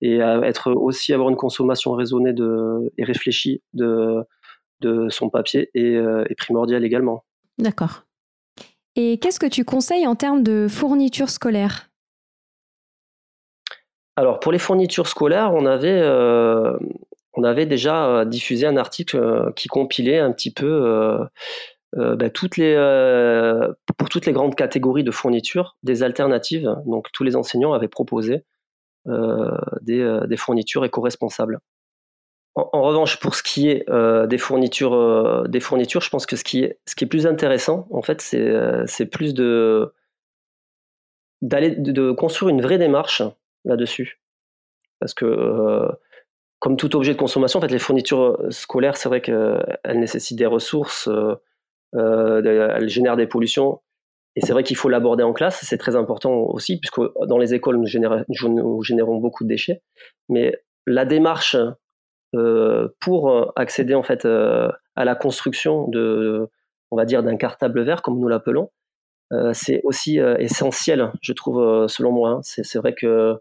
et 0.00 0.18
être 0.18 0.72
aussi 0.72 1.12
avoir 1.12 1.28
une 1.28 1.36
consommation 1.36 1.92
raisonnée 1.92 2.32
de, 2.32 2.92
et 2.98 3.04
réfléchie 3.04 3.62
de 3.74 4.22
de 4.80 5.08
son 5.08 5.30
papier 5.30 5.70
est, 5.74 5.96
euh, 5.96 6.24
est 6.28 6.34
primordial 6.34 6.84
également. 6.84 7.24
D'accord. 7.58 8.04
Et 8.96 9.18
qu'est-ce 9.18 9.38
que 9.38 9.46
tu 9.46 9.64
conseilles 9.64 10.06
en 10.06 10.16
termes 10.16 10.42
de 10.42 10.66
fournitures 10.68 11.30
scolaires? 11.30 11.90
Alors 14.16 14.40
pour 14.40 14.50
les 14.50 14.58
fournitures 14.58 15.06
scolaires, 15.06 15.54
on 15.54 15.64
avait, 15.66 16.00
euh, 16.02 16.76
on 17.34 17.44
avait 17.44 17.66
déjà 17.66 18.06
euh, 18.06 18.24
diffusé 18.24 18.66
un 18.66 18.76
article 18.76 19.52
qui 19.54 19.68
compilait 19.68 20.18
un 20.18 20.32
petit 20.32 20.52
peu 20.52 20.66
euh, 20.66 21.24
euh, 21.96 22.16
bah, 22.16 22.28
toutes 22.28 22.56
les, 22.56 22.74
pour 23.96 24.08
toutes 24.08 24.26
les 24.26 24.32
grandes 24.32 24.56
catégories 24.56 25.04
de 25.04 25.12
fournitures, 25.12 25.76
des 25.84 26.02
alternatives. 26.02 26.74
Donc 26.86 27.12
tous 27.12 27.22
les 27.22 27.36
enseignants 27.36 27.72
avaient 27.72 27.86
proposé 27.86 28.44
des, 29.06 30.20
des 30.26 30.36
fournitures 30.36 30.84
éco-responsables. 30.84 31.60
En, 32.54 32.82
revanche, 32.82 33.20
pour 33.20 33.36
ce 33.36 33.42
qui 33.42 33.68
est 33.68 33.88
euh, 33.88 34.26
des 34.26 34.38
fournitures, 34.38 34.94
euh, 34.94 35.46
des 35.46 35.60
fournitures, 35.60 36.00
je 36.00 36.10
pense 36.10 36.26
que 36.26 36.34
ce 36.34 36.42
qui 36.42 36.64
est, 36.64 37.06
plus 37.06 37.26
intéressant, 37.26 37.86
en 37.90 38.02
fait, 38.02 38.20
c'est, 38.20 38.40
euh, 38.40 38.84
plus 39.12 39.32
de 39.32 39.92
construire 42.16 42.48
une 42.48 42.60
vraie 42.60 42.78
démarche 42.78 43.22
là-dessus, 43.64 44.20
parce 44.98 45.14
que 45.14 45.88
comme 46.58 46.76
tout 46.76 46.96
objet 46.96 47.12
de 47.12 47.18
consommation, 47.18 47.58
en 47.58 47.62
fait, 47.62 47.70
les 47.70 47.78
fournitures 47.78 48.36
scolaires, 48.50 48.96
c'est 48.96 49.08
vrai 49.08 49.20
qu'elles 49.20 50.00
nécessitent 50.00 50.38
des 50.38 50.46
ressources, 50.46 51.08
elles 51.92 52.88
génèrent 52.88 53.16
des 53.16 53.28
pollutions, 53.28 53.80
et 54.34 54.40
c'est 54.40 54.52
vrai 54.52 54.64
qu'il 54.64 54.76
faut 54.76 54.88
l'aborder 54.88 55.22
en 55.22 55.32
classe, 55.32 55.60
c'est 55.62 55.78
très 55.78 55.94
important 55.94 56.32
aussi, 56.32 56.80
puisque 56.80 57.00
dans 57.26 57.38
les 57.38 57.54
écoles, 57.54 57.76
nous, 57.76 57.86
générons, 57.86 58.24
nous 58.28 58.82
générons 58.82 59.18
beaucoup 59.18 59.44
de 59.44 59.48
déchets, 59.48 59.82
mais 60.28 60.56
la 60.86 61.04
démarche 61.04 61.56
pour 62.32 63.30
euh, 63.30 63.46
accéder 63.56 63.94
en 63.94 64.02
fait 64.02 64.24
euh, 64.24 64.70
à 64.96 65.04
la 65.04 65.14
construction 65.14 65.88
de, 65.88 66.48
on 66.90 66.96
va 66.96 67.04
dire, 67.04 67.22
d'un 67.22 67.36
cartable 67.36 67.82
vert, 67.82 68.02
comme 68.02 68.18
nous 68.18 68.28
l'appelons, 68.28 68.70
c'est 69.52 69.82
aussi 69.84 70.18
essentiel, 70.38 71.12
je 71.20 71.34
trouve, 71.34 71.86
selon 71.86 72.12
moi. 72.12 72.30
Hein. 72.30 72.40
C'est 72.42 72.78
vrai 72.78 72.94
que 72.94 73.36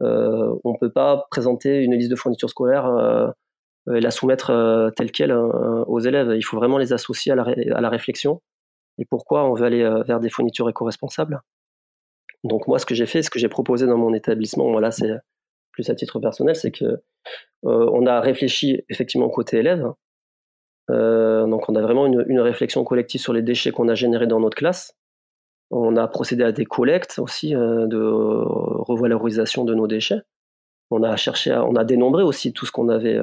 on 0.00 0.72
ne 0.72 0.78
peut 0.78 0.92
pas 0.92 1.26
présenter 1.30 1.82
une 1.82 1.94
liste 1.94 2.10
de 2.10 2.16
fournitures 2.16 2.50
scolaires 2.50 3.32
et 3.90 4.00
la 4.00 4.10
soumettre 4.10 4.92
telle 4.94 5.10
qu'elle 5.10 5.32
aux 5.32 6.00
élèves. 6.00 6.34
Il 6.36 6.42
faut 6.42 6.58
vraiment 6.58 6.76
les 6.76 6.92
associer 6.92 7.32
à 7.32 7.34
la, 7.34 7.44
à 7.44 7.80
la 7.80 7.88
réflexion. 7.88 8.42
Et 8.98 9.06
pourquoi 9.06 9.44
on 9.44 9.54
veut 9.54 9.64
aller 9.64 9.88
vers 10.06 10.20
des 10.20 10.28
fournitures 10.28 10.68
éco-responsables? 10.68 11.40
Donc 12.44 12.68
moi, 12.68 12.78
ce 12.78 12.84
que 12.84 12.94
j'ai 12.94 13.06
fait, 13.06 13.22
ce 13.22 13.30
que 13.30 13.38
j'ai 13.38 13.48
proposé 13.48 13.86
dans 13.86 13.96
mon 13.96 14.12
établissement, 14.12 14.70
voilà, 14.70 14.90
c'est 14.90 15.14
plus 15.76 15.90
à 15.90 15.94
titre 15.94 16.18
personnel, 16.18 16.56
c'est 16.56 16.72
que 16.72 17.02
on 17.62 18.06
a 18.06 18.20
réfléchi 18.20 18.82
effectivement 18.88 19.28
côté 19.28 19.58
élève. 19.58 19.92
donc 20.88 21.68
on 21.68 21.74
a 21.74 21.82
vraiment 21.82 22.06
une, 22.06 22.40
réflexion 22.40 22.82
collective 22.82 23.20
sur 23.20 23.32
les 23.32 23.42
déchets 23.42 23.72
qu'on 23.72 23.88
a 23.88 23.94
générés 23.94 24.26
dans 24.26 24.40
notre 24.40 24.56
classe. 24.56 24.96
On 25.70 25.96
a 25.96 26.08
procédé 26.08 26.44
à 26.44 26.52
des 26.52 26.64
collectes 26.64 27.18
aussi 27.18 27.50
de 27.50 28.00
revalorisation 28.90 29.64
de 29.64 29.74
nos 29.74 29.86
déchets. 29.86 30.22
On 30.90 31.02
a 31.02 31.16
on 31.62 31.76
a 31.76 31.84
dénombré 31.84 32.22
aussi 32.22 32.52
tout 32.52 32.64
ce 32.64 32.72
qu'on 32.72 32.88
avait 32.88 33.20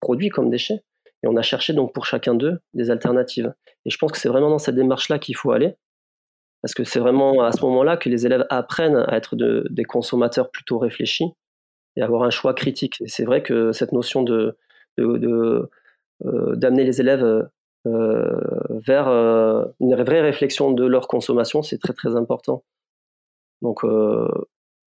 produit 0.00 0.30
comme 0.30 0.50
déchets, 0.50 0.82
et 1.22 1.28
on 1.28 1.36
a 1.36 1.42
cherché 1.42 1.72
donc 1.72 1.92
pour 1.92 2.06
chacun 2.06 2.34
d'eux 2.34 2.60
des 2.74 2.90
alternatives. 2.90 3.54
Et 3.84 3.90
je 3.90 3.98
pense 3.98 4.12
que 4.12 4.18
c'est 4.18 4.28
vraiment 4.28 4.50
dans 4.50 4.58
cette 4.58 4.74
démarche-là 4.74 5.18
qu'il 5.18 5.36
faut 5.36 5.52
aller, 5.52 5.76
parce 6.62 6.74
que 6.74 6.84
c'est 6.84 6.98
vraiment 7.00 7.42
à 7.42 7.52
ce 7.52 7.64
moment-là 7.64 7.96
que 7.96 8.08
les 8.08 8.26
élèves 8.26 8.46
apprennent 8.50 9.04
à 9.08 9.16
être 9.16 9.36
des 9.36 9.84
consommateurs 9.84 10.50
plutôt 10.50 10.78
réfléchis 10.78 11.26
et 11.96 12.02
avoir 12.02 12.22
un 12.22 12.30
choix 12.30 12.54
critique. 12.54 13.00
Et 13.00 13.08
c'est 13.08 13.24
vrai 13.24 13.42
que 13.42 13.72
cette 13.72 13.92
notion 13.92 14.22
de, 14.22 14.56
d'amener 14.96 16.84
les 16.84 17.00
élèves 17.00 17.48
vers 17.84 19.08
une 19.08 19.94
vraie 19.94 20.20
réflexion 20.20 20.72
de 20.72 20.84
leur 20.84 21.06
consommation, 21.08 21.62
c'est 21.62 21.78
très 21.78 21.92
très 21.92 22.16
important. 22.16 22.64
Donc, 23.62 23.84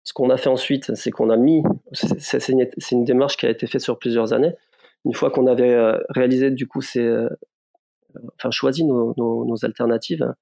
ce 0.05 0.13
qu'on 0.13 0.31
a 0.31 0.37
fait 0.37 0.49
ensuite, 0.49 0.95
c'est 0.95 1.11
qu'on 1.11 1.31
a 1.31 1.37
mis, 1.37 1.63
c'est 1.93 2.49
une, 2.49 3.05
démarche 3.05 3.37
qui 3.37 3.47
a 3.47 3.51
été 3.51 3.67
faite 3.67 3.81
sur 3.81 3.99
plusieurs 3.99 4.33
années. 4.33 4.55
Une 5.05 5.15
fois 5.15 5.31
qu'on 5.31 5.47
avait 5.47 5.73
euh, 5.73 5.99
réalisé, 6.09 6.51
du 6.51 6.67
coup, 6.67 6.81
c'est, 6.81 7.05
euh, 7.05 7.29
enfin, 8.37 8.51
choisi 8.51 8.85
nos, 8.85 9.65
alternatives, 9.65 10.33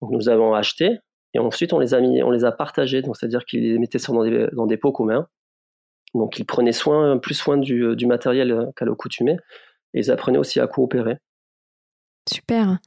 donc 0.00 0.10
nous 0.10 0.28
avons 0.28 0.54
acheté 0.54 0.98
et 1.34 1.38
ensuite 1.38 1.72
on 1.72 1.78
les 1.78 1.94
a 1.94 2.00
mis, 2.00 2.22
on 2.22 2.30
les 2.30 2.44
a 2.44 2.52
partagés, 2.52 3.02
donc 3.02 3.16
c'est-à-dire 3.16 3.44
qu'ils 3.44 3.62
les 3.72 3.78
mettaient 3.78 3.98
dans 4.08 4.24
des, 4.24 4.48
dans 4.52 4.66
des 4.66 4.76
pots 4.76 4.92
communs. 4.92 5.28
Donc 6.14 6.38
ils 6.38 6.46
prenaient 6.46 6.72
soin, 6.72 7.18
plus 7.18 7.34
soin 7.34 7.58
du, 7.58 7.94
du 7.94 8.06
matériel 8.06 8.70
qu'à 8.76 8.84
l'accoutumée 8.84 9.36
et 9.94 10.00
ils 10.00 10.10
apprenaient 10.10 10.38
aussi 10.38 10.60
à 10.60 10.66
coopérer. 10.66 11.18
Super 12.30 12.78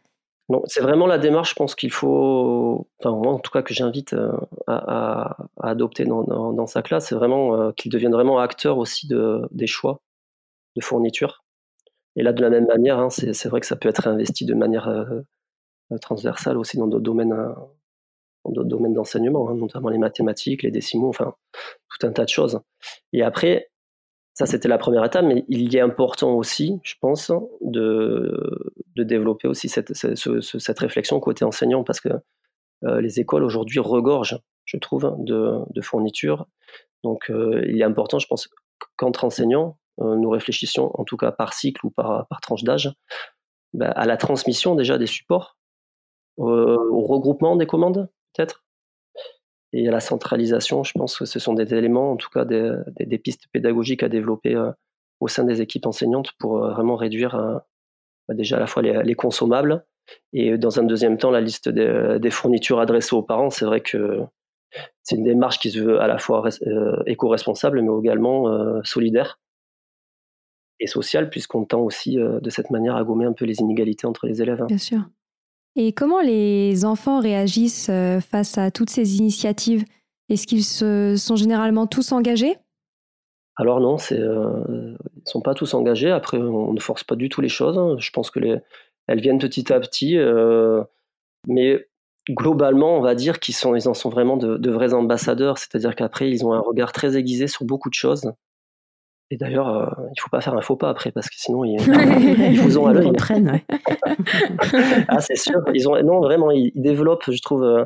c'est 0.65 0.81
vraiment 0.81 1.05
la 1.05 1.17
démarche, 1.17 1.51
je 1.51 1.55
pense 1.55 1.75
qu'il 1.75 1.91
faut, 1.91 2.87
enfin 2.99 3.15
moi 3.15 3.33
en 3.33 3.39
tout 3.39 3.51
cas 3.51 3.61
que 3.61 3.73
j'invite 3.73 4.13
euh, 4.13 4.31
à, 4.67 5.37
adopter 5.61 6.05
dans, 6.05 6.67
sa 6.67 6.81
classe, 6.81 7.07
c'est 7.07 7.15
vraiment 7.15 7.55
euh, 7.55 7.71
qu'il 7.71 7.91
devienne 7.91 8.11
vraiment 8.11 8.39
acteur 8.39 8.77
aussi 8.77 9.07
de, 9.07 9.41
des 9.51 9.67
choix 9.67 10.01
de 10.75 10.81
fourniture. 10.81 11.43
Et 12.15 12.23
là, 12.23 12.33
de 12.33 12.41
la 12.41 12.49
même 12.49 12.65
manière, 12.67 12.99
hein, 12.99 13.09
c'est 13.09 13.47
vrai 13.47 13.59
que 13.61 13.67
ça 13.67 13.75
peut 13.75 13.89
être 13.89 14.07
investi 14.07 14.45
de 14.45 14.53
manière 14.53 14.87
euh, 14.89 15.21
transversale 16.01 16.57
aussi 16.57 16.77
dans 16.77 16.87
d'autres 16.87 17.03
domaines, 17.03 17.35
dans 18.45 18.51
d'autres 18.51 18.69
domaines 18.69 18.93
d'enseignement, 18.93 19.49
hein, 19.49 19.55
notamment 19.55 19.89
les 19.89 19.97
mathématiques, 19.97 20.63
les 20.63 20.71
décimaux, 20.71 21.09
enfin 21.09 21.33
tout 21.89 22.07
un 22.07 22.11
tas 22.11 22.25
de 22.25 22.29
choses. 22.29 22.61
Et 23.13 23.23
après, 23.23 23.69
ça, 24.39 24.45
c'était 24.45 24.69
la 24.69 24.77
première 24.77 25.03
étape, 25.03 25.25
mais 25.25 25.43
il 25.49 25.75
est 25.75 25.81
important 25.81 26.33
aussi, 26.33 26.79
je 26.83 26.95
pense, 27.01 27.29
de, 27.59 28.71
développer 28.95 29.49
aussi 29.49 29.67
cette, 29.67 30.79
réflexion 30.79 31.19
côté 31.19 31.43
enseignant, 31.43 31.83
parce 31.83 31.99
que 31.99 32.07
euh, 32.85 33.01
les 33.01 33.19
écoles 33.19 33.43
aujourd'hui 33.43 33.79
regorgent, 33.79 34.39
je 34.63 34.77
trouve, 34.77 35.13
de, 35.19 35.81
fournitures. 35.81 36.47
Donc, 37.03 37.29
euh, 37.29 37.65
il 37.67 37.81
est 37.81 37.83
important, 37.83 38.17
je 38.17 38.27
pense, 38.27 38.47
qu'entre 38.95 39.25
enseignants, 39.25 39.77
euh, 39.99 40.15
nous 40.15 40.29
réfléchissions, 40.29 40.97
en 40.97 41.03
tout 41.03 41.17
cas 41.17 41.33
par 41.33 41.51
cycle 41.51 41.85
ou 41.85 41.89
par, 41.89 42.25
par 42.27 42.39
tranche 42.39 42.63
d'âge, 42.63 42.93
bah, 43.73 43.91
à 43.91 44.05
la 44.05 44.15
transmission 44.15 44.73
déjà 44.73 44.97
des 44.97 45.05
supports, 45.05 45.57
au 46.39 47.01
regroupement 47.01 47.55
des 47.55 47.65
commandes, 47.65 48.09
peut-être, 48.33 48.63
et 49.71 49.87
à 49.87 49.91
la 49.91 49.99
centralisation, 49.99 50.83
je 50.83 50.93
pense 50.93 51.17
que 51.17 51.25
ce 51.25 51.39
sont 51.39 51.53
des 51.53 51.73
éléments, 51.73 52.11
en 52.11 52.15
tout 52.15 52.29
cas 52.29 52.45
des, 52.45 53.17
pistes 53.19 53.47
pédagogiques 53.51 54.03
à 54.03 54.09
développer 54.09 54.55
euh, 54.55 54.71
au 55.19 55.27
sein 55.27 55.43
des 55.43 55.61
équipes 55.61 55.85
enseignantes 55.85 56.31
pour 56.39 56.63
euh, 56.63 56.71
vraiment 56.71 56.95
réduire 56.95 57.35
euh, 57.35 57.57
bah, 58.27 58.33
déjà 58.33 58.57
à 58.57 58.59
la 58.59 58.67
fois 58.67 58.81
les, 58.81 59.15
consommables 59.15 59.85
et 60.33 60.57
dans 60.57 60.79
un 60.79 60.83
deuxième 60.83 61.17
temps 61.17 61.29
la 61.29 61.41
liste 61.41 61.69
des, 61.69 62.31
fournitures 62.31 62.79
adressées 62.79 63.15
aux 63.15 63.21
parents. 63.21 63.51
C'est 63.51 63.65
vrai 63.65 63.81
que 63.81 64.21
c'est 65.03 65.15
une 65.15 65.23
démarche 65.23 65.59
qui 65.59 65.69
se 65.69 65.79
veut 65.79 66.01
à 66.01 66.07
la 66.07 66.17
fois 66.17 66.49
éco-responsable 67.05 67.81
mais 67.81 67.91
également 67.99 68.83
solidaire 68.83 69.39
et 70.79 70.87
sociale 70.87 71.29
puisqu'on 71.29 71.65
tend 71.65 71.81
aussi 71.81 72.15
de 72.17 72.49
cette 72.49 72.71
manière 72.71 72.95
à 72.95 73.03
gommer 73.03 73.25
un 73.25 73.33
peu 73.33 73.45
les 73.45 73.59
inégalités 73.59 74.07
entre 74.07 74.25
les 74.25 74.41
élèves. 74.41 74.63
Hein. 74.63 74.67
Bien 74.67 74.77
sûr. 74.79 75.01
Et 75.81 75.93
comment 75.93 76.19
les 76.19 76.83
enfants 76.83 77.21
réagissent 77.21 77.87
euh, 77.89 78.19
face 78.19 78.57
à 78.57 78.69
toutes 78.69 78.89
ces 78.89 79.15
initiatives? 79.15 79.85
Est-ce 80.27 80.45
qu'ils 80.45 80.65
se 80.65 81.15
sont 81.15 81.37
généralement 81.37 81.87
tous 81.87 82.11
engagés? 82.11 82.57
Alors 83.55 83.79
non, 83.79 83.95
euh, 84.11 84.97
ils 85.15 85.21
ne 85.23 85.29
sont 85.29 85.39
pas 85.39 85.53
tous 85.53 85.73
engagés. 85.73 86.11
Après, 86.11 86.37
on 86.37 86.73
ne 86.73 86.79
force 86.81 87.05
pas 87.05 87.15
du 87.15 87.29
tout 87.29 87.39
les 87.39 87.47
choses. 87.47 87.77
Hein. 87.77 87.95
Je 87.97 88.11
pense 88.11 88.29
que 88.29 88.39
les, 88.39 88.57
elles 89.07 89.21
viennent 89.21 89.39
petit 89.39 89.71
à 89.71 89.79
petit. 89.79 90.17
Euh, 90.17 90.83
mais 91.47 91.87
globalement, 92.29 92.97
on 92.97 93.01
va 93.01 93.15
dire 93.15 93.39
qu'ils 93.39 93.55
en 93.65 93.93
sont 93.93 94.09
vraiment 94.09 94.35
de 94.35 94.69
vrais 94.69 94.93
ambassadeurs. 94.93 95.59
C'est-à-dire 95.59 95.95
qu'après, 95.95 96.29
ils 96.29 96.45
ont 96.45 96.51
un 96.51 96.59
regard 96.59 96.91
très 96.91 97.15
aiguisé 97.15 97.47
sur 97.47 97.63
beaucoup 97.63 97.89
de 97.89 97.93
choses. 97.95 98.33
Et 99.31 99.37
d'ailleurs, 99.37 99.69
euh, 99.69 99.85
il 100.07 100.15
ne 100.17 100.21
faut 100.21 100.29
pas 100.29 100.41
faire 100.41 100.55
un 100.55 100.61
faux 100.61 100.75
pas 100.75 100.89
après, 100.89 101.11
parce 101.11 101.29
que 101.29 101.35
sinon, 101.37 101.63
ils, 101.63 101.77
vous 102.61 102.77
ont 102.79 102.87
à 102.87 102.93
l'œil. 102.93 103.11
Ouais. 103.11 103.65
ah, 105.07 105.21
c'est 105.21 105.35
sûr. 105.35 105.61
Ils 105.73 105.87
ont, 105.87 106.01
non, 106.01 106.19
vraiment, 106.19 106.49
ils, 106.49 106.71
développent, 106.75 107.29
je 107.29 107.41
trouve, 107.41 107.63
euh, 107.63 107.85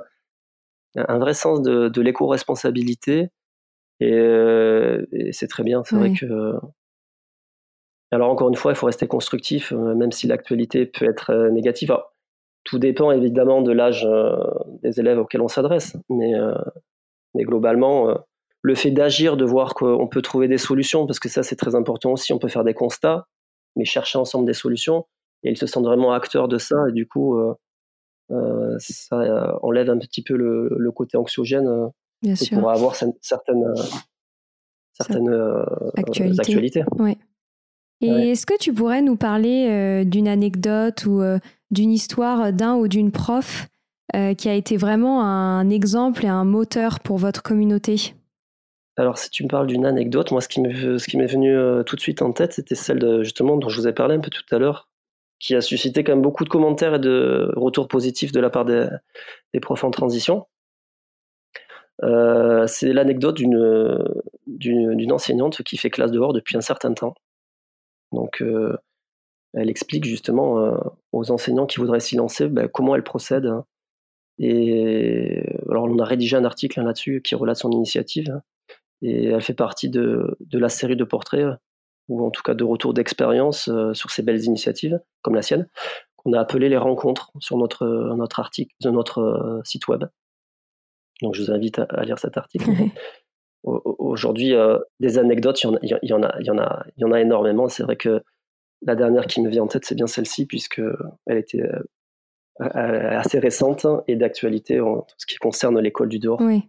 un 0.96 1.20
vrai 1.20 1.34
sens 1.34 1.62
de, 1.62 1.90
de 1.90 2.02
l'éco-responsabilité. 2.02 3.30
Et, 4.00 4.14
euh, 4.14 5.06
c'est 5.32 5.48
très 5.48 5.64
bien. 5.64 5.84
C'est 5.84 5.96
vrai 5.96 6.14
que. 6.14 6.56
Alors, 8.12 8.30
encore 8.30 8.48
une 8.48 8.56
fois, 8.56 8.72
il 8.72 8.76
faut 8.76 8.86
rester 8.86 9.08
constructif, 9.08 9.72
même 9.72 10.12
si 10.12 10.28
l'actualité 10.28 10.86
peut 10.86 11.06
être 11.06 11.50
négative. 11.50 11.98
tout 12.64 12.80
dépend 12.80 13.12
évidemment 13.12 13.62
de 13.62 13.72
l'âge 13.72 14.08
des 14.84 15.00
élèves 15.00 15.20
auxquels 15.20 15.42
on 15.42 15.48
s'adresse. 15.48 15.98
Mais, 16.10 16.32
mais 17.34 17.44
globalement 17.44 18.16
le 18.64 18.76
fait 18.76 18.92
d'agir, 18.92 19.38
de 19.38 19.46
voir 19.46 19.76
qu'on 19.76 20.08
peut 20.08 20.22
trouver 20.22 20.48
des 20.48 20.58
solutions, 20.58 21.06
parce 21.06 21.20
que 21.20 21.30
ça 21.30 21.44
c'est 21.44 21.58
très 21.58 21.76
important 21.76 22.14
aussi, 22.14 22.34
on 22.34 22.40
peut 22.40 22.48
faire 22.48 22.64
des 22.64 22.74
constats, 22.74 23.28
mais 23.76 23.86
chercher 23.86 24.18
ensemble 24.18 24.48
des 24.48 24.54
solutions, 24.54 25.06
et 25.44 25.52
ils 25.52 25.58
se 25.58 25.68
sentent 25.68 25.86
vraiment 25.86 26.14
acteurs 26.14 26.48
de 26.48 26.58
ça, 26.58 26.78
et 26.90 26.94
du 26.94 27.06
coup, 27.06 27.38
euh, 27.38 27.54
euh, 28.32 28.76
ça 28.80 29.20
euh, 29.20 29.52
enlève 29.62 29.90
un 29.90 29.98
petit 29.98 30.24
peu 30.24 30.36
le, 30.36 30.92
côté 30.92 31.18
anxiogène 31.18 31.90
Bien 32.22 32.36
pour 32.54 32.72
avoir 32.72 32.96
certaines, 32.96 33.74
certaines 34.94 35.66
actualités. 35.98 36.86
Et 38.00 38.32
est-ce 38.32 38.46
que 38.46 38.58
tu 38.58 38.74
pourrais 38.74 39.02
nous 39.02 39.18
parler 39.18 40.06
d'une 40.06 40.30
anecdote 40.30 41.06
ou 41.06 41.22
d'une 41.70 41.92
histoire 41.92 42.54
d'un 42.54 42.76
ou 42.76 42.88
d'une 42.88 43.12
prof 43.12 43.68
qui 44.14 44.48
a 44.48 44.54
été 44.54 44.78
vraiment 44.78 45.22
un 45.22 45.70
exemple 45.70 46.24
et 46.24 46.30
un 46.30 46.46
moteur 46.46 47.02
pour 47.02 47.18
votre 47.18 47.44
communauté? 47.44 48.14
Alors, 48.96 49.18
si 49.18 49.30
tu 49.32 49.44
me 49.44 49.48
parles 49.50 49.68
d'une 49.68 49.86
anecdote, 49.86 50.32
moi, 50.32 50.42
ce 50.42 50.48
qui 50.48 50.62
m'est 50.62 51.26
venu 51.26 51.56
euh, 51.56 51.84
tout 51.84 51.96
de 51.96 52.02
suite 52.02 52.22
en 52.22 52.32
tête, 52.32 52.54
c'était 52.54 52.76
celle 52.76 53.24
justement 53.24 53.58
dont 53.58 53.68
je 53.70 53.80
vous 53.80 53.88
ai 53.88 53.94
parlé 53.94 54.16
un 54.16 54.20
peu 54.20 54.30
tout 54.30 54.44
à 54.52 54.60
l'heure, 54.60 54.88
qui 55.40 55.56
a 55.56 55.62
suscité 55.62 56.04
quand 56.04 56.14
même 56.14 56.22
beaucoup 56.22 56.44
de 56.44 56.50
commentaires 56.50 56.96
et 56.96 57.00
de 57.00 57.52
retours 57.56 57.88
positifs 57.88 58.32
de 58.32 58.40
la 58.40 58.50
part 58.52 58.66
des, 58.66 58.90
profs 59.62 59.84
en 59.84 59.92
transition. 59.92 60.46
Euh, 62.04 62.68
c'est 62.68 62.94
l'anecdote 62.94 63.36
d'une 63.36 65.12
enseignante 65.12 65.64
qui 65.64 65.78
fait 65.78 65.90
classe 65.90 66.12
dehors 66.12 66.34
depuis 66.34 66.58
un 66.58 66.62
certain 66.62 66.94
temps. 66.94 67.16
Donc, 68.12 68.42
euh, 68.42 68.78
elle 69.54 69.70
explique 69.70 70.06
justement 70.06 70.78
aux 71.12 71.32
enseignants 71.32 71.66
qui 71.66 71.80
voudraient 71.80 72.00
s'y 72.00 72.16
lancer 72.16 72.48
ben, 72.48 72.68
comment 72.68 72.96
elle 72.96 73.04
procède. 73.04 73.50
Et 74.40 75.44
alors, 75.70 75.86
on 75.86 76.00
a 76.00 76.06
rédigé 76.06 76.38
un 76.38 76.46
article 76.46 76.80
hein, 76.80 76.84
là-dessus 76.84 77.22
qui 77.24 77.36
relate 77.36 77.58
son 77.58 77.72
initiative. 77.72 78.42
Et 79.04 79.26
elle 79.26 79.42
fait 79.42 79.54
partie 79.54 79.90
de, 79.90 80.38
de 80.40 80.58
la 80.58 80.70
série 80.70 80.96
de 80.96 81.04
portraits, 81.04 81.46
ou 82.08 82.26
en 82.26 82.32
tout 82.32 82.42
cas 82.42 82.54
de 82.54 82.64
retours 82.64 82.94
d'expérience 82.94 83.68
euh, 83.68 83.94
sur 83.94 84.12
ces 84.12 84.24
belles 84.24 84.44
initiatives, 84.44 85.00
comme 85.22 85.36
la 85.36 85.42
sienne, 85.42 85.68
qu'on 86.16 86.34
a 86.34 86.40
appelé 86.40 86.70
les 86.70 86.78
rencontres 86.78 87.32
sur 87.40 87.58
notre, 87.58 87.86
notre 88.16 88.40
article, 88.40 88.74
de 88.82 88.90
notre 88.90 89.20
euh, 89.20 89.62
site 89.64 89.88
web. 89.88 90.06
Donc 91.22 91.36
je 91.36 91.44
vous 91.44 91.52
invite 91.52 91.80
à, 91.80 92.04
lire 92.04 92.18
cet 92.18 92.38
article. 92.38 92.70
Aujourd'hui, 93.64 94.54
euh, 94.54 94.78
des 95.00 95.18
anecdotes, 95.18 95.62
il 95.64 95.68
y, 95.68 95.70
en, 95.70 95.78
il, 95.82 96.10
y 96.10 96.14
en 96.14 96.24
a, 96.24 96.36
il, 96.40 96.46
y 96.46 96.50
en 96.50 96.58
a, 96.58 96.86
il 96.98 97.02
y 97.02 97.06
en 97.06 97.12
a 97.12 97.22
énormément. 97.22 97.70
C'est 97.70 97.84
vrai 97.84 97.96
que 97.96 98.22
la 98.82 98.96
dernière 98.96 99.26
qui 99.28 99.42
me 99.42 99.50
vient 99.50 99.64
en 99.64 99.68
tête, 99.68 99.86
c'est 99.86 99.96
bien 99.96 100.08
celle-ci, 100.08 100.46
puisque 100.46 100.82
elle 101.26 101.38
était 101.38 101.64
assez 102.60 103.40
récente 103.40 103.88
et 104.08 104.18
d'actualité 104.18 104.82
en 104.82 105.08
ce 105.18 105.26
qui 105.26 105.38
concerne 105.38 105.80
l'école 105.80 106.10
du 106.10 106.20
dehors. 106.20 106.42
Oui. 106.42 106.64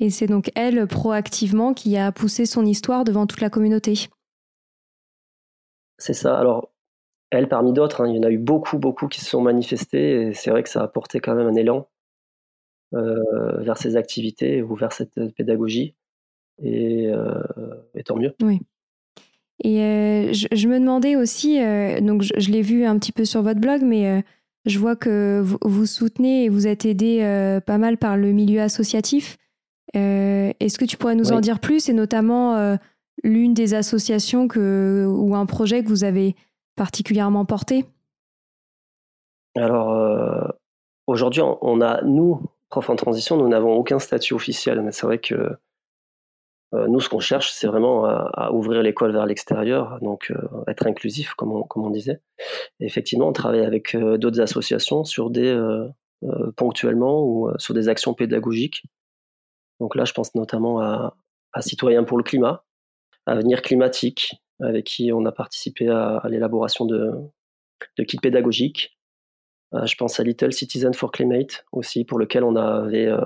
Et 0.00 0.08
c'est 0.08 0.26
donc 0.26 0.50
elle, 0.54 0.86
proactivement, 0.86 1.74
qui 1.74 1.96
a 1.96 2.10
poussé 2.10 2.46
son 2.46 2.64
histoire 2.64 3.04
devant 3.04 3.26
toute 3.26 3.42
la 3.42 3.50
communauté. 3.50 4.08
C'est 5.98 6.14
ça. 6.14 6.38
Alors, 6.38 6.72
elle, 7.30 7.48
parmi 7.48 7.72
d'autres, 7.72 8.02
hein, 8.02 8.08
il 8.08 8.16
y 8.16 8.18
en 8.18 8.22
a 8.22 8.30
eu 8.30 8.38
beaucoup, 8.38 8.78
beaucoup 8.78 9.06
qui 9.06 9.20
se 9.20 9.30
sont 9.30 9.42
manifestés, 9.42 10.28
et 10.28 10.34
c'est 10.34 10.50
vrai 10.50 10.62
que 10.62 10.70
ça 10.70 10.80
a 10.80 10.84
apporté 10.84 11.20
quand 11.20 11.34
même 11.34 11.46
un 11.46 11.54
élan 11.54 11.88
euh, 12.94 13.60
vers 13.62 13.76
ces 13.76 13.96
activités 13.96 14.62
ou 14.62 14.74
vers 14.74 14.92
cette 14.92 15.20
pédagogie, 15.36 15.94
et, 16.62 17.08
euh, 17.08 17.42
tant 18.04 18.16
mieux. 18.16 18.34
Oui. 18.42 18.60
Et 19.62 19.82
euh, 19.82 20.32
je, 20.32 20.68
me 20.68 20.80
demandais 20.80 21.14
aussi, 21.16 21.58
donc 22.00 22.22
je, 22.22 22.50
l'ai 22.50 22.62
vu 22.62 22.84
un 22.84 22.98
petit 22.98 23.12
peu 23.12 23.26
sur 23.26 23.42
votre 23.42 23.60
blog, 23.60 23.82
mais 23.82 24.24
je 24.64 24.78
vois 24.78 24.96
que 24.96 25.42
vous, 25.44 25.58
vous, 25.60 25.84
soutenez 25.84 26.44
et 26.44 26.48
vous 26.48 26.66
êtes 26.66 26.86
aidé 26.86 27.60
pas 27.66 27.76
mal 27.76 27.98
par 27.98 28.16
le 28.16 28.32
milieu 28.32 28.62
associatif. 28.62 29.36
Est-ce 29.94 30.78
que 30.78 30.84
tu 30.84 30.96
pourrais 30.96 31.14
nous 31.14 31.32
en 31.32 31.40
dire 31.40 31.58
plus, 31.60 31.88
et 31.88 31.92
notamment 31.92 32.76
l'une 33.22 33.54
des 33.54 33.74
associations 33.74 34.48
que, 34.48 35.06
ou 35.08 35.34
un 35.34 35.46
projet 35.46 35.82
que 35.82 35.88
vous 35.88 36.04
avez 36.04 36.34
particulièrement 36.76 37.44
porté? 37.44 37.84
Alors, 39.56 39.90
euh, 39.90 40.48
aujourd'hui, 41.06 41.42
on 41.42 41.80
a, 41.80 42.02
nous, 42.02 42.40
profs 42.68 42.90
en 42.90 42.96
transition, 42.96 43.36
nous 43.36 43.48
n'avons 43.48 43.74
aucun 43.74 43.98
statut 43.98 44.34
officiel, 44.34 44.80
mais 44.82 44.92
c'est 44.92 45.06
vrai 45.06 45.18
que 45.18 45.56
euh, 46.72 46.86
nous, 46.86 47.00
ce 47.00 47.08
qu'on 47.08 47.18
cherche, 47.18 47.50
c'est 47.50 47.66
vraiment 47.66 48.04
à, 48.04 48.52
ouvrir 48.52 48.82
l'école 48.82 49.12
vers 49.12 49.26
l'extérieur, 49.26 49.98
donc 50.02 50.30
euh, 50.30 50.36
être 50.68 50.86
inclusif, 50.86 51.34
comme 51.34 51.52
on, 51.52 51.64
comme 51.64 51.84
on 51.84 51.90
disait. 51.90 52.20
Et 52.78 52.86
effectivement, 52.86 53.28
on 53.28 53.32
travaille 53.32 53.64
avec 53.64 53.96
d'autres 53.96 54.40
associations 54.40 55.04
sur 55.04 55.30
des 55.30 55.54
ponctuellement 56.56 57.24
ou 57.24 57.50
sur 57.56 57.74
des 57.74 57.88
actions 57.88 58.14
pédagogiques. 58.14 58.84
Donc 59.80 59.96
là, 59.96 60.04
je 60.04 60.12
pense 60.12 60.34
notamment 60.34 60.80
à, 60.80 61.16
à 61.52 61.62
Citoyens 61.62 62.04
pour 62.04 62.18
le 62.18 62.22
climat, 62.22 62.64
Avenir 63.26 63.62
climatique, 63.62 64.34
avec 64.60 64.86
qui 64.86 65.12
on 65.12 65.24
a 65.24 65.32
participé 65.32 65.88
à, 65.88 66.22
l'élaboration 66.28 66.84
de, 66.84 67.12
kits 68.06 68.18
pédagogiques. 68.18 68.98
Euh, 69.74 69.86
je 69.86 69.94
pense 69.96 70.18
à 70.18 70.24
Little 70.24 70.52
Citizen 70.52 70.94
for 70.94 71.12
Climate 71.12 71.64
aussi, 71.72 72.04
pour 72.04 72.18
lequel 72.18 72.44
on 72.44 72.56
avait 72.56 73.06
euh, 73.06 73.20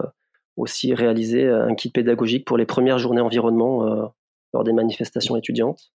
aussi 0.56 0.94
réalisé 0.94 1.48
un 1.48 1.74
kit 1.74 1.90
pédagogique 1.90 2.44
pour 2.44 2.56
les 2.56 2.66
premières 2.66 2.98
journées 2.98 3.20
environnement 3.20 3.86
euh, 3.86 4.06
lors 4.52 4.64
des 4.64 4.72
manifestations 4.72 5.36
étudiantes. 5.36 5.92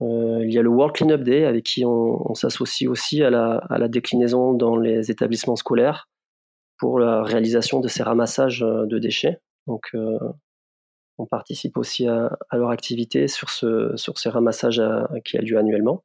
il 0.00 0.50
y 0.50 0.58
a 0.58 0.62
le 0.62 0.68
World 0.68 0.94
Cleanup 0.94 1.22
Day 1.22 1.44
avec 1.44 1.64
qui 1.64 1.84
on, 1.84 2.34
s'associe 2.34 2.88
aussi 2.88 3.22
à 3.22 3.28
à 3.28 3.78
la, 3.78 3.88
déclinaison 3.88 4.52
dans 4.52 4.76
les 4.76 5.10
établissements 5.10 5.56
scolaires 5.56 6.08
pour 6.78 6.98
la 6.98 7.22
réalisation 7.22 7.78
de 7.80 7.88
ces 7.88 8.02
ramassages 8.02 8.60
de 8.60 8.98
déchets. 8.98 9.40
Donc 9.66 9.92
on 11.18 11.26
participe 11.26 11.76
aussi 11.76 12.06
à, 12.06 12.36
leur 12.52 12.70
activité 12.70 13.28
sur, 13.28 13.50
ce, 13.50 13.92
sur 13.96 14.18
ces 14.18 14.28
ramassages 14.28 14.80
euh, 14.80 15.04
qui 15.24 15.36
a 15.36 15.40
lieu 15.40 15.58
annuellement. 15.58 16.04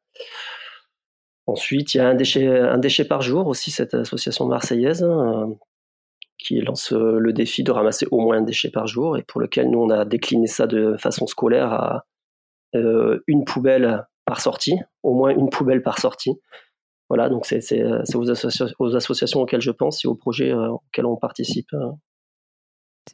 Ensuite, 1.46 1.94
il 1.94 1.98
y 1.98 2.02
a 2.02 2.08
un 2.08 2.16
déchet, 2.16 3.06
par 3.06 3.22
jour 3.22 3.48
aussi, 3.48 3.72
cette 3.72 3.94
association 3.94 4.46
marseillaise, 4.46 5.04
euh, 5.04 5.46
qui 6.38 6.60
lance 6.60 6.92
euh, 6.92 7.20
le 7.20 7.34
défi 7.34 7.64
de 7.64 7.72
ramasser 7.72 8.06
au 8.12 8.20
moins 8.20 8.38
un 8.38 8.42
déchet 8.42 8.70
par 8.70 8.86
jour 8.86 9.18
et 9.18 9.24
pour 9.24 9.40
lequel 9.40 9.70
nous, 9.70 9.80
on 9.80 9.90
a 9.90 10.06
décliné 10.06 10.48
ça 10.48 10.68
de 10.68 10.98
façon 10.98 11.26
scolaire 11.26 11.74
à 11.74 12.06
une 12.74 13.44
poubelle 13.44 14.06
par 14.26 14.40
sortie, 14.40 14.78
au 15.02 15.16
moins 15.16 15.32
une 15.32 15.50
poubelle 15.50 15.82
par 15.82 16.00
sortie. 16.00 16.40
Voilà, 17.10 17.28
donc 17.30 17.46
c'est 17.48 17.84
aux, 18.14 18.30
aux, 18.80 18.96
associations 18.96 19.40
auxquelles 19.40 19.62
je 19.62 19.72
pense 19.72 20.04
et 20.04 20.08
aux 20.08 20.14
projets 20.14 20.54
auxquels 20.54 21.08
on 21.08 21.16
participe 21.16 21.72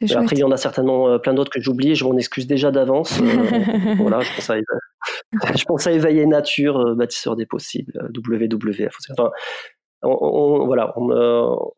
après, 0.02 0.36
il 0.36 0.38
y 0.38 0.44
en 0.44 0.50
a 0.50 0.56
certainement 0.56 1.08
euh, 1.08 1.18
plein 1.18 1.34
d'autres 1.34 1.50
que 1.50 1.60
j'oublie, 1.60 1.94
je 1.94 2.04
m'en 2.04 2.16
excuse 2.16 2.46
déjà 2.46 2.70
d'avance. 2.70 3.20
Euh, 3.20 3.24
voilà, 3.98 4.20
je 4.20 4.34
pense, 4.34 4.50
à, 4.50 4.56
je 5.56 5.64
pense 5.64 5.86
à 5.86 5.92
Éveiller 5.92 6.26
Nature, 6.26 6.78
euh, 6.78 6.94
bâtisseur 6.94 7.36
des 7.36 7.46
possibles, 7.46 7.92
WWF. 8.14 8.96
Enfin, 9.10 9.30
on, 10.02 10.66
voilà, 10.66 10.92
on, 10.96 11.72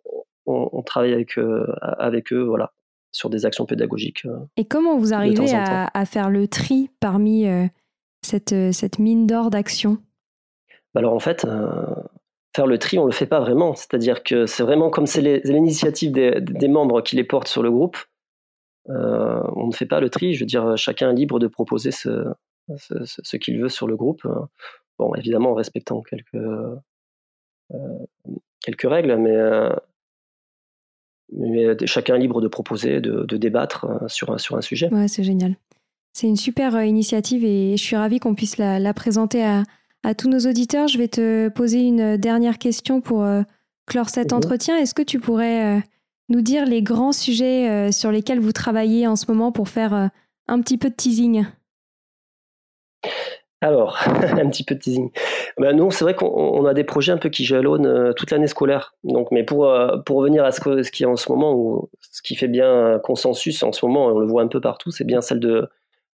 on, 0.46 0.82
travaille 0.82 1.12
avec, 1.12 1.38
avec 1.80 2.32
eux 2.32 2.42
voilà, 2.42 2.72
sur 3.12 3.30
des 3.30 3.46
actions 3.46 3.66
pédagogiques. 3.66 4.26
Et 4.56 4.64
comment 4.64 4.96
vous 4.98 5.14
arrivez 5.14 5.54
à, 5.54 5.88
à, 5.94 6.04
faire 6.06 6.28
le 6.28 6.48
tri 6.48 6.90
parmi 6.98 7.46
cette, 8.22 8.72
cette 8.72 8.98
mine 8.98 9.28
d'or 9.28 9.50
d'action 9.50 9.98
bah 10.92 11.00
Alors 11.00 11.14
en 11.14 11.20
fait, 11.20 11.46
le 12.64 12.78
tri, 12.78 12.98
on 12.98 13.04
le 13.04 13.12
fait 13.12 13.26
pas 13.26 13.40
vraiment. 13.40 13.74
C'est-à-dire 13.74 14.22
que 14.22 14.46
c'est 14.46 14.62
vraiment 14.62 14.88
comme 14.88 15.06
c'est 15.06 15.20
l'initiative 15.44 16.12
des, 16.12 16.68
membres 16.68 17.02
qui 17.02 17.16
les 17.16 17.24
portent 17.24 17.48
sur 17.48 17.62
le 17.62 17.70
groupe. 17.70 17.98
Euh, 18.88 19.42
on 19.56 19.66
ne 19.66 19.72
fait 19.72 19.84
pas 19.84 20.00
le 20.00 20.08
tri. 20.08 20.32
Je 20.32 20.40
veux 20.40 20.46
dire, 20.46 20.76
chacun 20.76 21.10
est 21.10 21.14
libre 21.14 21.38
de 21.38 21.48
proposer 21.48 21.90
ce, 21.90 22.24
ce, 22.78 23.36
qu'il 23.36 23.60
veut 23.60 23.68
sur 23.68 23.86
le 23.86 23.96
groupe. 23.96 24.26
Bon, 24.98 25.14
évidemment 25.16 25.50
en 25.50 25.54
respectant 25.54 26.00
quelques, 26.00 26.34
euh, 26.34 26.76
quelques 28.60 28.88
règles, 28.88 29.16
mais, 29.16 29.36
euh, 29.36 29.74
mais 31.32 31.76
chacun 31.84 32.14
est 32.14 32.20
libre 32.20 32.40
de 32.40 32.48
proposer, 32.48 33.00
de, 33.00 33.36
débattre 33.36 33.86
sur 34.06 34.30
un, 34.32 34.62
sujet. 34.62 34.88
Ouais, 34.94 35.08
c'est 35.08 35.24
génial. 35.24 35.56
C'est 36.14 36.28
une 36.28 36.36
super 36.36 36.82
initiative 36.82 37.44
et 37.44 37.76
je 37.76 37.82
suis 37.82 37.96
ravie 37.96 38.20
qu'on 38.20 38.34
puisse 38.34 38.56
la 38.56 38.94
présenter 38.94 39.44
à, 39.44 39.64
à 40.06 40.14
tous 40.14 40.28
nos 40.28 40.38
auditeurs. 40.48 40.86
Je 40.86 40.98
vais 40.98 41.08
te 41.08 41.48
poser 41.48 41.80
une 41.80 42.16
dernière 42.16 42.58
question 42.58 43.00
pour 43.00 43.24
euh, 43.24 43.42
clore 43.86 44.08
cet 44.08 44.32
entretien. 44.32 44.76
Est-ce 44.76 44.94
que 44.94 45.02
tu 45.02 45.18
pourrais 45.18 45.78
euh, 45.78 45.80
nous 46.28 46.42
dire 46.42 46.64
les 46.64 46.80
grands 46.80 47.10
sujets 47.10 47.68
euh, 47.68 47.90
sur 47.90 48.12
lesquels 48.12 48.38
vous 48.38 48.52
travaillez 48.52 49.08
en 49.08 49.16
ce 49.16 49.26
moment 49.28 49.50
pour 49.50 49.68
faire 49.68 50.10
un 50.46 50.60
petit 50.60 50.78
peu 50.78 50.90
de 50.90 50.94
teasing? 50.94 51.46
Alors, 53.60 53.98
un 54.06 54.48
petit 54.48 54.62
peu 54.62 54.76
de 54.76 54.80
teasing. 54.80 55.10
Ben 55.58 55.74
nous, 55.74 55.90
c'est 55.90 56.04
vrai 56.04 56.14
qu'on 56.14 56.64
a 56.66 56.72
des 56.72 56.84
projets 56.84 57.10
un 57.10 57.18
peu 57.18 57.28
qui 57.28 57.44
jalonnent 57.44 58.14
toute 58.14 58.30
l'année 58.30 58.46
scolaire. 58.46 58.94
Donc, 59.02 59.32
mais 59.32 59.42
pour, 59.42 59.68
pour 60.04 60.18
revenir 60.18 60.44
à 60.44 60.52
ce, 60.52 60.84
ce 60.84 60.90
qui 60.92 61.02
est 61.02 61.06
en 61.06 61.16
ce 61.16 61.32
moment, 61.32 61.52
ou 61.52 61.90
ce 62.12 62.22
qui 62.22 62.36
fait 62.36 62.48
bien 62.48 63.00
consensus 63.02 63.64
en 63.64 63.72
ce 63.72 63.84
moment, 63.84 64.06
on 64.06 64.20
le 64.20 64.26
voit 64.26 64.42
un 64.42 64.48
peu 64.48 64.60
partout, 64.60 64.92
c'est 64.92 65.04
bien 65.04 65.20
celle 65.20 65.40
de, 65.40 65.68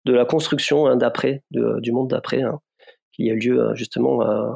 de 0.06 0.14
la 0.14 0.26
construction 0.26 0.86
hein, 0.86 0.96
d'après, 0.96 1.42
du 1.50 1.92
monde 1.92 2.10
d'après. 2.10 2.44
Hein 2.44 2.60
qui 3.20 3.30
a 3.30 3.36
lieu 3.36 3.60
euh, 3.60 3.76
justement 3.76 4.22
euh, 4.24 4.52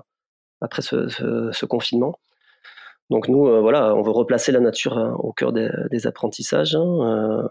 après 0.61 0.81
ce, 0.81 1.65
confinement. 1.65 2.17
Donc 3.09 3.27
nous, 3.27 3.47
euh, 3.47 3.59
voilà, 3.59 3.93
on 3.95 4.01
veut 4.01 4.11
replacer 4.11 4.51
la 4.51 4.61
nature 4.61 5.15
au 5.19 5.33
cœur 5.33 5.51
des, 5.51 6.07
apprentissages 6.07 6.75
hein, 6.75 7.47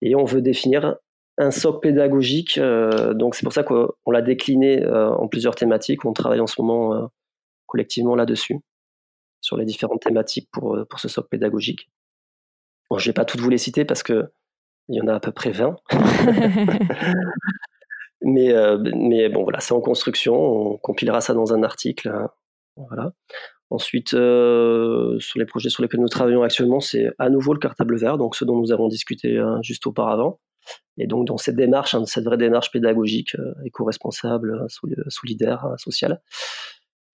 et 0.00 0.14
on 0.14 0.24
veut 0.24 0.40
définir 0.40 0.96
un 1.36 1.50
socle 1.50 1.80
pédagogique. 1.80 2.58
donc 2.58 3.34
c'est 3.34 3.44
pour 3.44 3.52
ça 3.52 3.62
qu'on 3.62 4.10
l'a 4.10 4.22
décliné 4.22 4.84
en 4.86 5.28
plusieurs 5.28 5.54
thématiques. 5.54 6.04
On 6.04 6.12
travaille 6.12 6.40
en 6.40 6.46
ce 6.46 6.60
moment 6.60 7.10
collectivement 7.66 8.16
là-dessus, 8.16 8.58
sur 9.40 9.56
les 9.56 9.66
différentes 9.66 10.00
thématiques 10.00 10.48
pour, 10.50 10.78
pour 10.88 10.98
ce 10.98 11.08
socle 11.08 11.28
pédagogique. 11.28 11.90
Bon, 12.90 12.98
je 12.98 13.04
ne 13.04 13.10
vais 13.10 13.14
pas 13.14 13.26
toutes 13.26 13.40
vous 13.40 13.50
les 13.50 13.58
citer 13.58 13.84
parce 13.84 14.02
que 14.02 14.32
il 14.88 14.96
y 14.96 15.02
en 15.02 15.06
a 15.06 15.14
à 15.14 15.20
peu 15.20 15.32
près 15.32 15.50
20. 15.50 15.76
Mais, 18.22 18.52
euh, 18.52 18.78
mais 18.96 19.28
bon, 19.28 19.42
voilà, 19.42 19.60
c'est 19.60 19.74
en 19.74 19.80
construction. 19.80 20.34
On 20.34 20.76
compilera 20.78 21.20
ça 21.20 21.34
dans 21.34 21.52
un 21.52 21.62
article. 21.62 22.08
Hein. 22.08 22.30
Voilà. 22.76 23.12
Ensuite, 23.70 24.14
euh, 24.14 25.18
sur 25.20 25.38
les 25.38 25.44
projets 25.44 25.68
sur 25.68 25.82
lesquels 25.82 26.00
nous 26.00 26.08
travaillons 26.08 26.42
actuellement, 26.42 26.80
c'est 26.80 27.10
à 27.18 27.28
nouveau 27.28 27.52
le 27.52 27.58
cartable 27.58 27.98
vert, 27.98 28.16
donc 28.16 28.34
ce 28.34 28.44
dont 28.44 28.56
nous 28.56 28.72
avons 28.72 28.88
discuté 28.88 29.38
hein, 29.38 29.60
juste 29.62 29.86
auparavant. 29.86 30.40
Et 30.96 31.06
donc, 31.06 31.26
dans 31.26 31.36
cette 31.36 31.56
démarche, 31.56 31.94
hein, 31.94 32.04
cette 32.06 32.24
vraie 32.24 32.38
démarche 32.38 32.72
pédagogique, 32.72 33.34
euh, 33.36 33.54
éco-responsable, 33.64 34.66
solidaire, 35.08 35.66
sociale, 35.76 36.20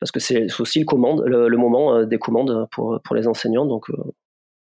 parce 0.00 0.12
que 0.12 0.20
c'est 0.20 0.46
aussi 0.60 0.84
le, 0.84 1.56
moment 1.56 2.04
des 2.04 2.18
commandes 2.18 2.68
pour, 2.70 3.00
pour 3.02 3.16
les 3.16 3.26
enseignants. 3.26 3.66
Donc, 3.66 3.90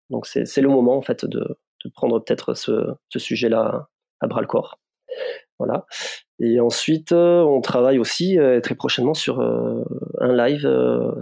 donc 0.10 0.28
c'est 0.28 0.62
le 0.62 0.70
moment 0.70 0.98
en 0.98 1.02
fait 1.02 1.26
de, 1.26 1.58
de 1.86 1.90
prendre 1.90 2.20
peut-être 2.20 2.54
ce, 2.54 2.88
ce 3.10 3.20
sujet-là 3.20 3.88
à 4.20 4.28
bras 4.28 4.42
le 4.42 4.48
corps. 4.48 4.78
Voilà. 5.62 5.86
Et 6.40 6.60
ensuite, 6.60 7.12
euh, 7.12 7.44
on 7.44 7.62
travaille 7.62 8.00
aussi 8.00 8.40
euh, 8.40 8.62
très 8.62 8.74
prochainement 8.74 9.14
sur 9.14 9.42
euh, 9.42 9.84
un 10.20 10.36
live 10.36 10.68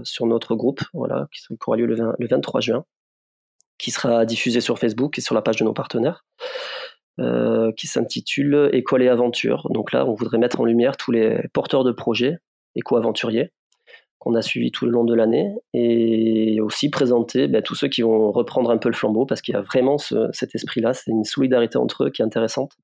sur 0.04 0.26
notre 0.26 0.56
groupe, 0.56 0.82
voilà, 0.94 1.28
qui, 1.34 1.42
aura 1.68 1.76
lieu 1.76 1.86
le, 1.86 2.28
23 2.28 2.62
juin, 2.62 2.86
qui 3.78 3.92
sera 3.92 4.26
diffusé 4.26 4.62
sur 4.62 4.80
Facebook 4.80 5.18
et 5.18 5.22
sur 5.22 5.36
la 5.36 5.42
page 5.42 5.58
de 5.58 5.66
nos 5.66 5.74
partenaires, 5.74 6.24
qui 7.76 7.88
s'intitule 7.88 8.70
École 8.72 9.04
et 9.04 9.10
aventure. 9.10 9.68
Donc 9.72 9.92
là, 9.92 10.06
on 10.06 10.14
voudrait 10.14 10.38
mettre 10.38 10.62
en 10.62 10.66
lumière 10.66 10.96
tous 10.96 11.12
les 11.12 11.50
porteurs 11.52 11.84
de 11.84 11.92
projets 11.92 12.38
éco-aventuriers 12.76 13.52
qu'on 14.20 14.36
a 14.36 14.42
suivis 14.42 14.72
tout 14.72 14.86
le 14.86 14.92
long 14.92 15.04
de 15.04 15.14
l'année 15.14 15.54
et 15.74 16.62
aussi 16.62 16.90
présenter 16.90 17.48
ben, 17.48 17.62
tous 17.62 17.76
ceux 17.76 17.88
qui 17.88 18.02
vont 18.04 18.32
reprendre 18.32 18.70
un 18.70 18.78
peu 18.78 18.90
le 18.90 18.96
flambeau 18.96 19.26
parce 19.26 19.42
qu'il 19.42 19.54
y 19.54 19.58
a 19.58 19.62
vraiment 19.62 19.98
cet 19.98 20.56
esprit-là, 20.56 20.94
c'est 20.94 21.12
une 21.12 21.24
solidarité 21.24 21.78
entre 21.78 22.06
eux 22.06 22.10
qui 22.10 22.22
est 22.22 22.26
intéressante 22.26 22.78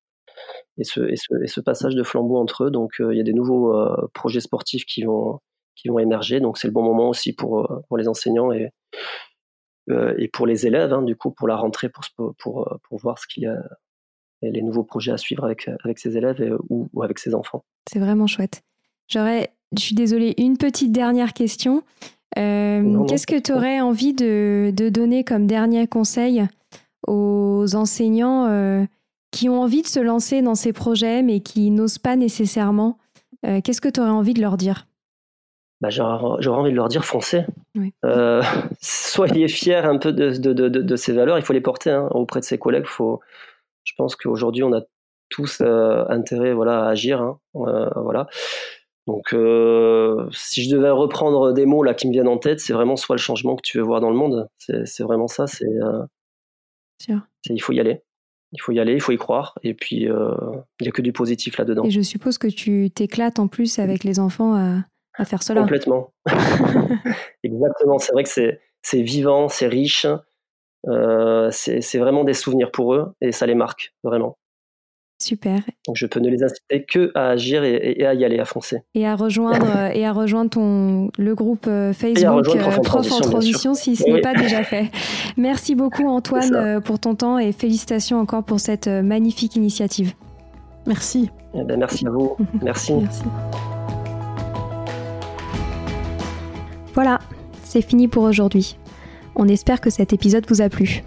et 0.78 0.84
ce, 0.84 1.02
et 1.02 1.48
ce, 1.48 1.60
passage 1.62 1.96
de 1.96 2.04
flambeau 2.04 2.38
entre 2.38 2.66
eux. 2.66 2.72
Donc 2.72 3.00
euh, 3.00 3.14
il 3.14 3.18
y 3.18 3.22
a 3.22 3.24
des 3.24 3.34
nouveaux 3.34 3.76
euh, 3.76 4.10
projets 4.14 4.42
sportifs 4.42 4.86
qui 4.86 5.04
vont, 5.04 5.40
qui 5.76 5.88
vont 5.88 6.00
émerger. 6.00 6.40
Donc 6.40 6.58
c'est 6.58 6.68
le 6.68 6.74
bon 6.74 6.84
moment 6.84 7.10
aussi 7.10 7.34
pour, 7.34 7.60
euh, 7.60 7.82
pour 7.88 7.98
les 7.98 8.08
enseignants 8.08 8.52
et, 8.52 8.72
et 10.18 10.28
pour 10.30 10.48
les 10.48 10.66
élèves, 10.66 10.94
hein, 10.94 11.04
du 11.04 11.16
coup, 11.16 11.30
pour 11.30 11.48
la 11.48 11.56
rentrée, 11.56 11.90
pour, 11.90 12.04
pour, 12.40 12.80
pour 12.84 12.98
voir 12.98 13.20
ce 13.20 13.28
qu'il 13.28 13.44
y 13.44 13.46
a, 13.46 13.62
les 14.42 14.64
nouveaux 14.64 14.84
projets 14.84 15.12
à 15.12 15.18
suivre 15.18 15.46
avec, 15.46 15.70
avec 15.84 16.00
ses 16.00 16.18
élèves 16.18 16.58
ou, 16.70 16.90
avec 17.04 17.20
ses 17.20 17.36
enfants. 17.36 17.64
C'est 17.88 18.00
vraiment 18.00 18.26
chouette. 18.26 18.64
J'aurais, 19.08 19.54
je 19.78 19.82
suis 19.82 19.94
désolée, 19.94 20.34
une 20.40 20.58
petite 20.58 20.92
dernière 20.92 21.34
question. 21.34 21.84
Qu'est-ce 22.36 23.28
que 23.28 23.40
tu 23.40 23.54
aurais 23.54 23.80
envie 23.80 24.14
de, 24.14 24.74
de, 24.76 24.90
donner 24.90 25.24
comme 25.24 25.46
dernier 25.46 25.88
conseil 25.88 26.44
aux 27.08 27.76
enseignants 27.76 28.88
qui 29.36 29.50
ont 29.50 29.62
envie 29.62 29.82
de 29.82 29.88
se 29.88 30.00
lancer 30.00 30.42
dans 30.42 30.56
ces 30.56 30.72
projets 30.74 31.22
mais 31.22 31.42
qui 31.42 31.70
n'osent 31.70 32.00
pas 32.00 32.16
nécessairement 32.16 32.98
Qu'est-ce 33.64 33.80
que 33.80 33.90
tu 33.90 34.00
aurais 34.00 34.10
envie 34.10 34.34
de 34.34 34.42
leur 34.42 34.58
dire? 34.58 34.88
Bah, 35.82 35.90
j'aurais 35.90 36.50
envie 36.50 36.72
de 36.72 36.76
leur 36.76 36.88
dire 36.88 37.06
foncez. 37.06 37.46
Euh, 38.06 38.42
soyez 38.82 39.48
fiers 39.48 39.76
un 39.76 39.98
peu 39.98 40.14
de, 40.14 40.32
de, 40.32 40.54
de, 40.54 40.70
de, 40.70 40.96
ces 40.96 41.14
valeurs. 41.14 41.38
Il 41.38 41.44
faut 41.44 41.54
les 41.54 41.62
porter 41.62 41.92
hein, 41.92 42.08
auprès 42.12 42.40
de 42.40 42.46
ses 42.46 42.58
collègues. 42.58 42.86
Faut, 42.86 43.20
je 43.84 43.94
pense 43.98 44.16
qu'aujourd'hui, 44.16 44.64
on 44.64 44.74
a 44.74 44.82
tous 45.30 45.62
euh, 45.62 46.06
intérêt 46.10 46.54
voilà, 46.54 46.86
à 46.86 46.90
agir. 46.90 47.22
Hein, 47.22 47.40
euh, 47.56 47.90
voilà. 47.96 48.28
Donc, 49.06 49.34
euh, 49.34 50.28
si 50.32 50.64
je 50.64 50.76
devais 50.76 50.90
reprendre 50.90 51.52
des 51.52 51.66
mots 51.66 51.84
là 51.84 51.94
qui 51.94 52.08
me 52.08 52.14
viennent 52.14 52.28
en 52.28 52.38
tête, 52.38 52.60
c'est 52.60 52.74
vraiment 52.74 52.96
soit 52.96 53.16
le 53.16 53.22
changement 53.22 53.56
que 53.56 53.62
tu 53.64 53.78
veux 53.78 53.84
voir 53.84 54.02
dans 54.02 54.10
le 54.10 54.16
monde. 54.16 54.50
C'est 54.58 55.04
vraiment 55.04 55.28
ça. 55.28 55.46
C'est 55.46 55.70
il 57.50 57.62
faut 57.62 57.74
y 57.74 57.80
aller. 57.80 58.02
Il 58.56 58.62
faut 58.62 58.72
y 58.72 58.80
aller, 58.80 58.94
il 58.94 59.02
faut 59.02 59.12
y 59.12 59.18
croire. 59.18 59.58
Et 59.64 59.74
puis, 59.74 60.08
il 60.08 60.82
n'y 60.82 60.88
a 60.88 60.92
que 60.92 61.02
du 61.02 61.14
positif 61.14 61.58
là-dedans. 61.58 61.84
Et 61.84 61.92
je 61.92 62.02
suppose 62.02 62.38
que 62.38 62.48
tu 62.48 62.90
t'éclates 62.90 63.40
en 63.40 63.48
plus 63.48 63.80
avec 63.80 64.04
les 64.04 64.20
enfants 64.20 64.56
à 64.56 64.86
à 65.18 65.26
faire 65.26 65.44
cela. 65.44 65.62
Complètement. 65.62 66.14
Exactement. 67.44 67.98
C'est 68.00 68.12
vrai 68.14 68.24
que 68.24 68.30
c'est 68.30 69.02
vivant, 69.02 69.48
c'est 69.50 69.68
riche. 69.68 70.08
Euh, 70.88 71.50
c'est 71.52 71.98
vraiment 71.98 72.24
des 72.24 72.34
souvenirs 72.34 72.72
pour 72.72 72.94
eux 72.94 73.14
et 73.22 73.32
ça 73.32 73.46
les 73.46 73.56
marque 73.56 73.94
vraiment. 74.04 74.38
Super. 75.18 75.62
Donc 75.88 75.96
je 75.96 76.06
peux 76.08 76.20
ne 76.20 76.30
les 76.30 76.44
inciter 76.44 76.84
que 76.84 77.12
à 77.16 77.30
agir 77.30 77.64
et, 77.64 78.06
à 78.06 78.14
y 78.14 78.26
aller, 78.26 78.38
à 78.38 78.46
foncer. 78.46 78.82
Et 78.96 79.08
à 79.08 79.16
rejoindre 79.16 79.66
et 79.94 80.06
à 80.06 80.12
rejoindre 80.12 80.50
ton 80.50 81.10
le 81.18 81.36
groupe 81.36 81.68
euh, 81.68 81.94
Facebook 81.94 82.44
Prof, 82.44 82.78
en 82.78 82.82
Transition, 82.82 83.20
transition 83.22 83.74
si 83.74 83.96
ce 83.96 84.04
n'est 84.10 84.22
pas 84.22 84.34
déjà 84.34 84.64
fait. 84.66 84.92
Merci 85.38 85.76
beaucoup 85.76 86.08
Antoine 86.08 86.54
euh, 86.54 86.80
pour 86.82 87.00
ton 87.00 87.16
temps 87.16 87.40
et 87.40 87.54
félicitations 87.54 88.20
encore 88.20 88.44
pour 88.44 88.60
cette 88.60 88.88
magnifique 88.88 89.56
initiative. 89.56 90.14
Merci. 90.86 91.32
Eh 91.54 91.64
ben, 91.64 91.80
merci 91.80 92.06
à 92.06 92.10
vous. 92.10 92.36
merci. 92.62 92.94
merci. 92.94 93.24
Voilà, 96.94 97.20
c'est 97.64 97.82
fini 97.82 98.08
pour 98.08 98.24
aujourd'hui. 98.24 98.78
On 99.36 99.48
espère 99.48 99.82
que 99.82 99.90
cet 99.90 100.14
épisode 100.14 100.46
vous 100.50 100.62
a 100.62 100.70
plu. 100.70 101.04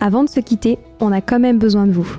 Avant 0.00 0.24
de 0.24 0.28
se 0.28 0.40
quitter, 0.40 0.78
on 1.00 1.12
a 1.12 1.20
quand 1.20 1.40
même 1.40 1.58
besoin 1.58 1.86
de 1.86 1.92
vous. 1.92 2.18